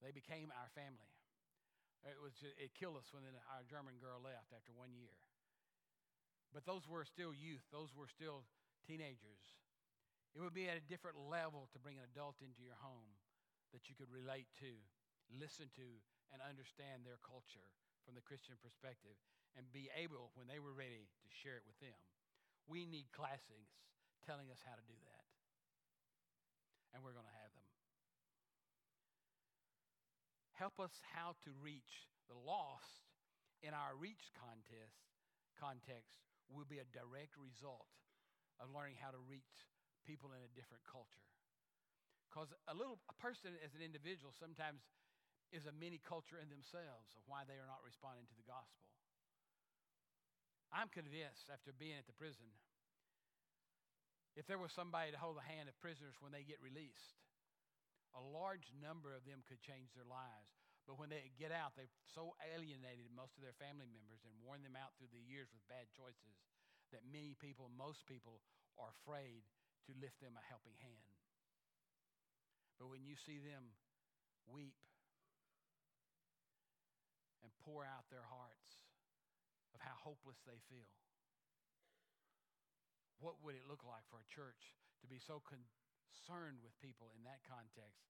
They 0.00 0.14
became 0.14 0.54
our 0.56 0.70
family. 0.72 1.12
It, 2.06 2.16
was 2.16 2.32
it 2.40 2.72
killed 2.72 2.96
us 2.96 3.12
when 3.12 3.28
our 3.52 3.64
German 3.68 4.00
girl 4.00 4.20
left 4.20 4.56
after 4.56 4.72
one 4.72 4.96
year. 4.96 5.12
But 6.50 6.64
those 6.64 6.88
were 6.88 7.04
still 7.04 7.36
youth, 7.36 7.62
those 7.70 7.92
were 7.92 8.08
still 8.08 8.48
teenagers. 8.88 9.44
It 10.32 10.40
would 10.40 10.56
be 10.56 10.70
at 10.70 10.78
a 10.78 10.90
different 10.90 11.18
level 11.18 11.68
to 11.74 11.82
bring 11.82 11.98
an 11.98 12.06
adult 12.10 12.38
into 12.40 12.62
your 12.62 12.78
home 12.80 13.18
that 13.74 13.90
you 13.90 13.94
could 13.94 14.10
relate 14.10 14.50
to, 14.62 14.72
listen 15.30 15.70
to, 15.78 15.88
and 16.30 16.38
understand 16.42 17.02
their 17.02 17.18
culture 17.22 17.66
from 18.06 18.14
the 18.14 18.24
Christian 18.24 18.54
perspective, 18.62 19.18
and 19.58 19.66
be 19.74 19.90
able, 19.98 20.30
when 20.38 20.46
they 20.46 20.62
were 20.62 20.74
ready, 20.74 21.10
to 21.10 21.28
share 21.42 21.58
it 21.58 21.66
with 21.66 21.78
them. 21.82 21.98
We 22.70 22.86
need 22.86 23.10
classics 23.10 23.74
telling 24.22 24.50
us 24.50 24.62
how 24.62 24.78
to 24.78 24.86
do 24.86 24.94
that. 25.10 25.19
And 26.92 27.02
we're 27.02 27.14
going 27.14 27.28
to 27.28 27.38
have 27.40 27.52
them. 27.54 27.68
Help 30.58 30.76
us 30.82 30.92
how 31.14 31.38
to 31.46 31.50
reach 31.62 32.10
the 32.28 32.36
lost 32.36 33.08
in 33.62 33.72
our 33.72 33.96
reach 33.96 34.32
contest 34.36 35.10
context 35.60 36.24
will 36.48 36.64
be 36.64 36.80
a 36.80 36.88
direct 36.88 37.36
result 37.36 37.92
of 38.56 38.72
learning 38.72 38.96
how 38.96 39.12
to 39.12 39.20
reach 39.28 39.68
people 40.08 40.32
in 40.32 40.40
a 40.40 40.50
different 40.56 40.80
culture. 40.88 41.28
Because 42.28 42.52
a 42.70 42.74
little 42.74 42.96
a 43.12 43.16
person 43.20 43.52
as 43.60 43.76
an 43.76 43.84
individual 43.84 44.32
sometimes 44.32 44.88
is 45.52 45.66
a 45.66 45.74
mini 45.74 46.00
culture 46.00 46.38
in 46.40 46.48
themselves 46.48 47.12
of 47.18 47.22
why 47.26 47.44
they 47.44 47.58
are 47.58 47.68
not 47.68 47.82
responding 47.82 48.24
to 48.30 48.36
the 48.38 48.46
gospel. 48.46 48.86
I'm 50.70 50.88
convinced 50.88 51.50
after 51.50 51.74
being 51.74 51.98
at 51.98 52.06
the 52.06 52.14
prison, 52.14 52.46
if 54.38 54.46
there 54.46 54.60
was 54.60 54.70
somebody 54.70 55.10
to 55.10 55.20
hold 55.20 55.38
the 55.38 55.46
hand 55.46 55.66
of 55.66 55.78
prisoners 55.82 56.18
when 56.22 56.30
they 56.30 56.46
get 56.46 56.62
released, 56.62 57.18
a 58.14 58.22
large 58.22 58.70
number 58.78 59.14
of 59.14 59.26
them 59.26 59.46
could 59.46 59.62
change 59.62 59.94
their 59.94 60.06
lives. 60.06 60.50
But 60.88 60.98
when 60.98 61.12
they 61.12 61.30
get 61.38 61.54
out, 61.54 61.78
they've 61.78 61.92
so 62.10 62.34
alienated 62.42 63.14
most 63.14 63.38
of 63.38 63.44
their 63.44 63.54
family 63.60 63.86
members 63.86 64.26
and 64.26 64.34
worn 64.42 64.66
them 64.66 64.74
out 64.74 64.96
through 64.98 65.12
the 65.14 65.22
years 65.22 65.50
with 65.54 65.62
bad 65.70 65.86
choices 65.94 66.34
that 66.90 67.06
many 67.06 67.38
people, 67.38 67.70
most 67.70 68.02
people, 68.10 68.42
are 68.74 68.90
afraid 69.02 69.46
to 69.86 69.92
lift 70.02 70.18
them 70.18 70.34
a 70.34 70.44
helping 70.50 70.74
hand. 70.82 71.14
But 72.82 72.90
when 72.90 73.06
you 73.06 73.14
see 73.14 73.38
them 73.38 73.70
weep 74.50 74.78
and 77.44 77.52
pour 77.62 77.86
out 77.86 78.10
their 78.10 78.26
hearts, 78.26 78.90
of 79.74 79.80
how 79.80 79.96
hopeless 80.02 80.38
they 80.44 80.58
feel. 80.68 80.90
What 83.20 83.36
would 83.44 83.52
it 83.52 83.68
look 83.68 83.84
like 83.84 84.08
for 84.08 84.24
a 84.24 84.32
church 84.32 84.80
to 85.04 85.06
be 85.06 85.20
so 85.20 85.44
concerned 85.44 86.64
with 86.64 86.72
people 86.80 87.12
in 87.12 87.28
that 87.28 87.44
context 87.44 88.08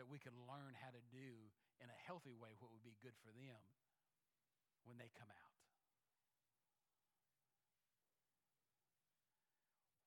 that 0.00 0.08
we 0.08 0.16
can 0.16 0.32
learn 0.48 0.72
how 0.80 0.88
to 0.88 1.04
do 1.12 1.52
in 1.84 1.92
a 1.92 2.02
healthy 2.08 2.32
way 2.32 2.56
what 2.56 2.72
would 2.72 2.84
be 2.84 2.96
good 3.04 3.16
for 3.20 3.28
them 3.36 3.60
when 4.88 4.96
they 4.96 5.12
come 5.12 5.28
out. 5.28 5.52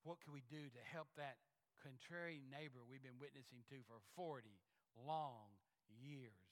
What 0.02 0.22
can 0.22 0.34
we 0.34 0.46
do 0.46 0.70
to 0.74 0.82
help 0.90 1.10
that 1.18 1.38
contrary 1.82 2.42
neighbor 2.50 2.82
we've 2.86 3.06
been 3.06 3.22
witnessing 3.22 3.66
to 3.74 3.82
for 3.86 4.02
40 4.18 4.46
long 4.98 5.54
years? 5.90 6.46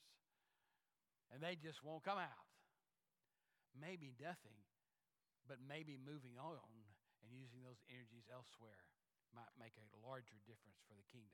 And 1.34 1.42
they 1.42 1.58
just 1.58 1.82
won't 1.82 2.06
come 2.06 2.22
out. 2.22 2.50
Maybe 3.74 4.14
nothing, 4.22 4.62
but 5.50 5.58
maybe 5.58 5.98
moving 5.98 6.38
on 6.38 6.83
using 7.34 7.66
those 7.66 7.82
energies 7.90 8.30
elsewhere 8.30 8.86
might 9.34 9.54
make 9.58 9.74
a 9.78 9.88
larger 10.06 10.38
difference 10.46 10.80
for 10.86 10.94
the 10.94 11.06
kingdom. 11.10 11.34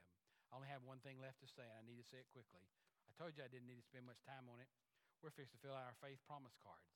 I 0.49 0.57
only 0.57 0.71
have 0.71 0.81
one 0.81 1.03
thing 1.03 1.21
left 1.21 1.43
to 1.45 1.49
say, 1.51 1.67
and 1.67 1.77
I 1.77 1.85
need 1.85 1.99
to 2.01 2.07
say 2.07 2.23
it 2.23 2.31
quickly. 2.33 2.63
I 3.05 3.11
told 3.13 3.37
you 3.37 3.45
I 3.45 3.51
didn't 3.51 3.69
need 3.69 3.77
to 3.77 3.85
spend 3.85 4.07
much 4.07 4.23
time 4.25 4.49
on 4.49 4.57
it. 4.63 4.71
We're 5.19 5.35
fixed 5.35 5.53
to 5.53 5.61
fill 5.61 5.75
out 5.75 5.85
our 5.85 5.99
faith 5.99 6.23
promise 6.25 6.55
cards. 6.63 6.95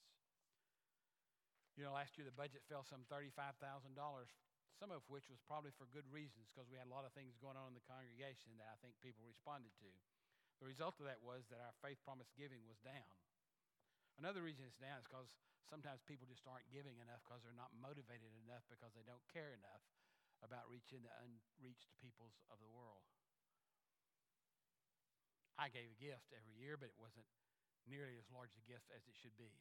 You 1.76 1.84
know, 1.84 1.94
last 1.94 2.16
year 2.16 2.24
the 2.24 2.34
budget 2.34 2.64
fell 2.70 2.86
some 2.86 3.04
$35,000, 3.10 3.60
some 4.78 4.94
of 4.94 5.04
which 5.10 5.28
was 5.28 5.42
probably 5.44 5.74
for 5.74 5.90
good 5.90 6.06
reasons 6.08 6.50
because 6.54 6.70
we 6.70 6.78
had 6.78 6.88
a 6.88 6.94
lot 6.94 7.04
of 7.04 7.12
things 7.18 7.36
going 7.42 7.58
on 7.58 7.74
in 7.74 7.78
the 7.78 7.90
congregation 7.90 8.56
that 8.62 8.70
I 8.70 8.78
think 8.80 8.96
people 9.02 9.26
responded 9.26 9.74
to. 9.82 9.90
The 10.62 10.70
result 10.70 11.02
of 11.02 11.10
that 11.10 11.20
was 11.26 11.50
that 11.50 11.60
our 11.60 11.76
faith 11.82 12.00
promise 12.06 12.30
giving 12.38 12.64
was 12.70 12.80
down. 12.86 13.10
Another 14.18 14.46
reason 14.46 14.66
it's 14.70 14.78
down 14.78 15.02
is 15.02 15.08
because 15.10 15.34
sometimes 15.66 16.06
people 16.06 16.30
just 16.30 16.46
aren't 16.46 16.70
giving 16.70 17.02
enough 17.02 17.26
because 17.26 17.42
they're 17.42 17.58
not 17.58 17.74
motivated 17.74 18.30
enough 18.46 18.64
because 18.70 18.94
they 18.94 19.06
don't 19.06 19.24
care 19.34 19.58
enough 19.58 19.84
about 20.46 20.70
reaching 20.70 21.02
the 21.02 21.14
unreached 21.24 21.90
peoples 21.98 22.36
of 22.52 22.60
the 22.60 22.70
world. 22.70 23.02
I 25.58 25.70
gave 25.70 25.90
a 25.94 25.98
gift 26.02 26.34
every 26.34 26.54
year, 26.58 26.76
but 26.78 26.90
it 26.90 26.98
wasn't 26.98 27.26
nearly 27.86 28.18
as 28.18 28.28
large 28.34 28.54
a 28.58 28.64
gift 28.66 28.90
as 28.92 29.06
it 29.06 29.16
should 29.16 29.36
be. 29.38 29.54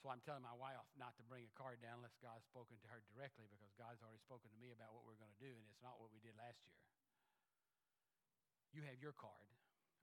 So 0.00 0.12
I'm 0.12 0.22
telling 0.22 0.44
my 0.44 0.54
wife 0.54 0.78
not 0.94 1.16
to 1.18 1.24
bring 1.26 1.48
a 1.48 1.52
card 1.56 1.82
down 1.82 1.98
unless 1.98 2.14
God's 2.20 2.46
spoken 2.46 2.78
to 2.84 2.88
her 2.92 3.02
directly 3.10 3.48
because 3.50 3.72
God's 3.74 4.04
already 4.04 4.22
spoken 4.22 4.52
to 4.52 4.58
me 4.60 4.70
about 4.70 4.92
what 4.94 5.02
we're 5.08 5.18
going 5.18 5.32
to 5.32 5.42
do, 5.42 5.50
and 5.50 5.66
it's 5.66 5.82
not 5.82 5.98
what 5.98 6.12
we 6.12 6.22
did 6.22 6.36
last 6.36 6.62
year. 6.62 6.78
You 8.76 8.84
have 8.86 9.00
your 9.00 9.16
card, 9.16 9.50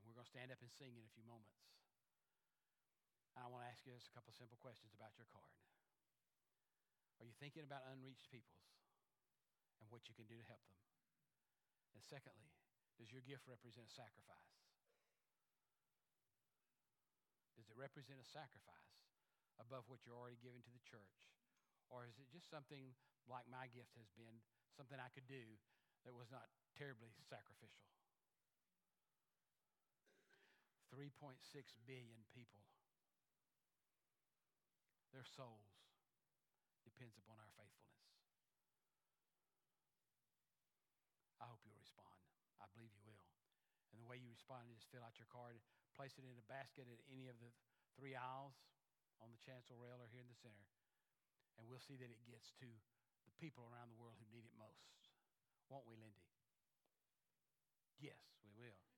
and 0.02 0.04
we're 0.10 0.18
going 0.18 0.28
to 0.28 0.34
stand 0.34 0.50
up 0.50 0.60
and 0.60 0.72
sing 0.74 0.98
in 0.98 1.06
a 1.06 1.14
few 1.14 1.24
moments. 1.24 1.62
And 3.34 3.42
I 3.42 3.50
want 3.50 3.66
to 3.66 3.70
ask 3.70 3.82
you 3.86 3.94
just 3.98 4.10
a 4.10 4.14
couple 4.14 4.30
simple 4.34 4.58
questions 4.62 4.94
about 4.94 5.18
your 5.18 5.26
card. 5.34 5.58
Are 7.18 7.26
you 7.26 7.34
thinking 7.42 7.66
about 7.66 7.86
unreached 7.90 8.30
peoples 8.30 8.68
and 9.82 9.90
what 9.90 10.06
you 10.06 10.14
can 10.14 10.30
do 10.30 10.38
to 10.38 10.46
help 10.46 10.62
them? 10.70 10.82
And 11.98 12.02
secondly, 12.02 12.54
does 12.98 13.10
your 13.10 13.26
gift 13.26 13.50
represent 13.50 13.90
a 13.90 13.94
sacrifice? 13.94 14.54
Does 17.58 17.70
it 17.70 17.78
represent 17.78 18.22
a 18.22 18.28
sacrifice 18.28 18.94
above 19.62 19.86
what 19.90 20.06
you're 20.06 20.18
already 20.18 20.42
giving 20.42 20.62
to 20.66 20.74
the 20.74 20.84
church? 20.86 21.32
Or 21.90 22.10
is 22.10 22.18
it 22.18 22.30
just 22.34 22.50
something 22.50 22.98
like 23.30 23.46
my 23.50 23.70
gift 23.70 23.94
has 23.98 24.10
been, 24.18 24.42
something 24.74 24.98
I 24.98 25.14
could 25.14 25.30
do 25.30 25.58
that 26.06 26.14
was 26.14 26.34
not 26.34 26.50
terribly 26.74 27.14
sacrificial? 27.22 27.88
3.6 30.90 31.38
billion 31.86 32.22
people 32.34 32.73
their 35.14 35.24
souls 35.24 35.78
depends 36.84 37.16
upon 37.22 37.38
our 37.38 37.54
faithfulness. 37.56 38.02
I 41.38 41.46
hope 41.48 41.62
you'll 41.64 41.80
respond. 41.80 42.18
I 42.58 42.66
believe 42.74 42.92
you 42.98 43.06
will. 43.06 43.30
And 43.94 44.02
the 44.02 44.10
way 44.10 44.18
you 44.18 44.34
respond 44.34 44.68
is 44.68 44.82
just 44.82 44.90
fill 44.90 45.06
out 45.06 45.22
your 45.22 45.30
card, 45.30 45.62
place 45.94 46.18
it 46.18 46.26
in 46.26 46.34
a 46.34 46.48
basket 46.50 46.90
at 46.90 47.00
any 47.14 47.30
of 47.30 47.38
the 47.38 47.54
three 47.94 48.18
aisles 48.18 48.58
on 49.22 49.30
the 49.30 49.40
chancel 49.40 49.78
rail 49.78 50.02
or 50.02 50.10
here 50.10 50.26
in 50.26 50.28
the 50.28 50.40
center, 50.42 50.66
and 51.56 51.70
we'll 51.70 51.84
see 51.84 51.96
that 51.96 52.10
it 52.10 52.26
gets 52.26 52.50
to 52.58 52.68
the 53.30 53.36
people 53.38 53.64
around 53.70 53.94
the 53.94 54.00
world 54.02 54.18
who 54.18 54.28
need 54.34 54.44
it 54.44 54.56
most. 54.58 55.14
Won't 55.70 55.86
we, 55.88 55.96
Lindy? 55.96 56.26
Yes, 58.02 58.20
we 58.44 58.52
will. 58.58 58.93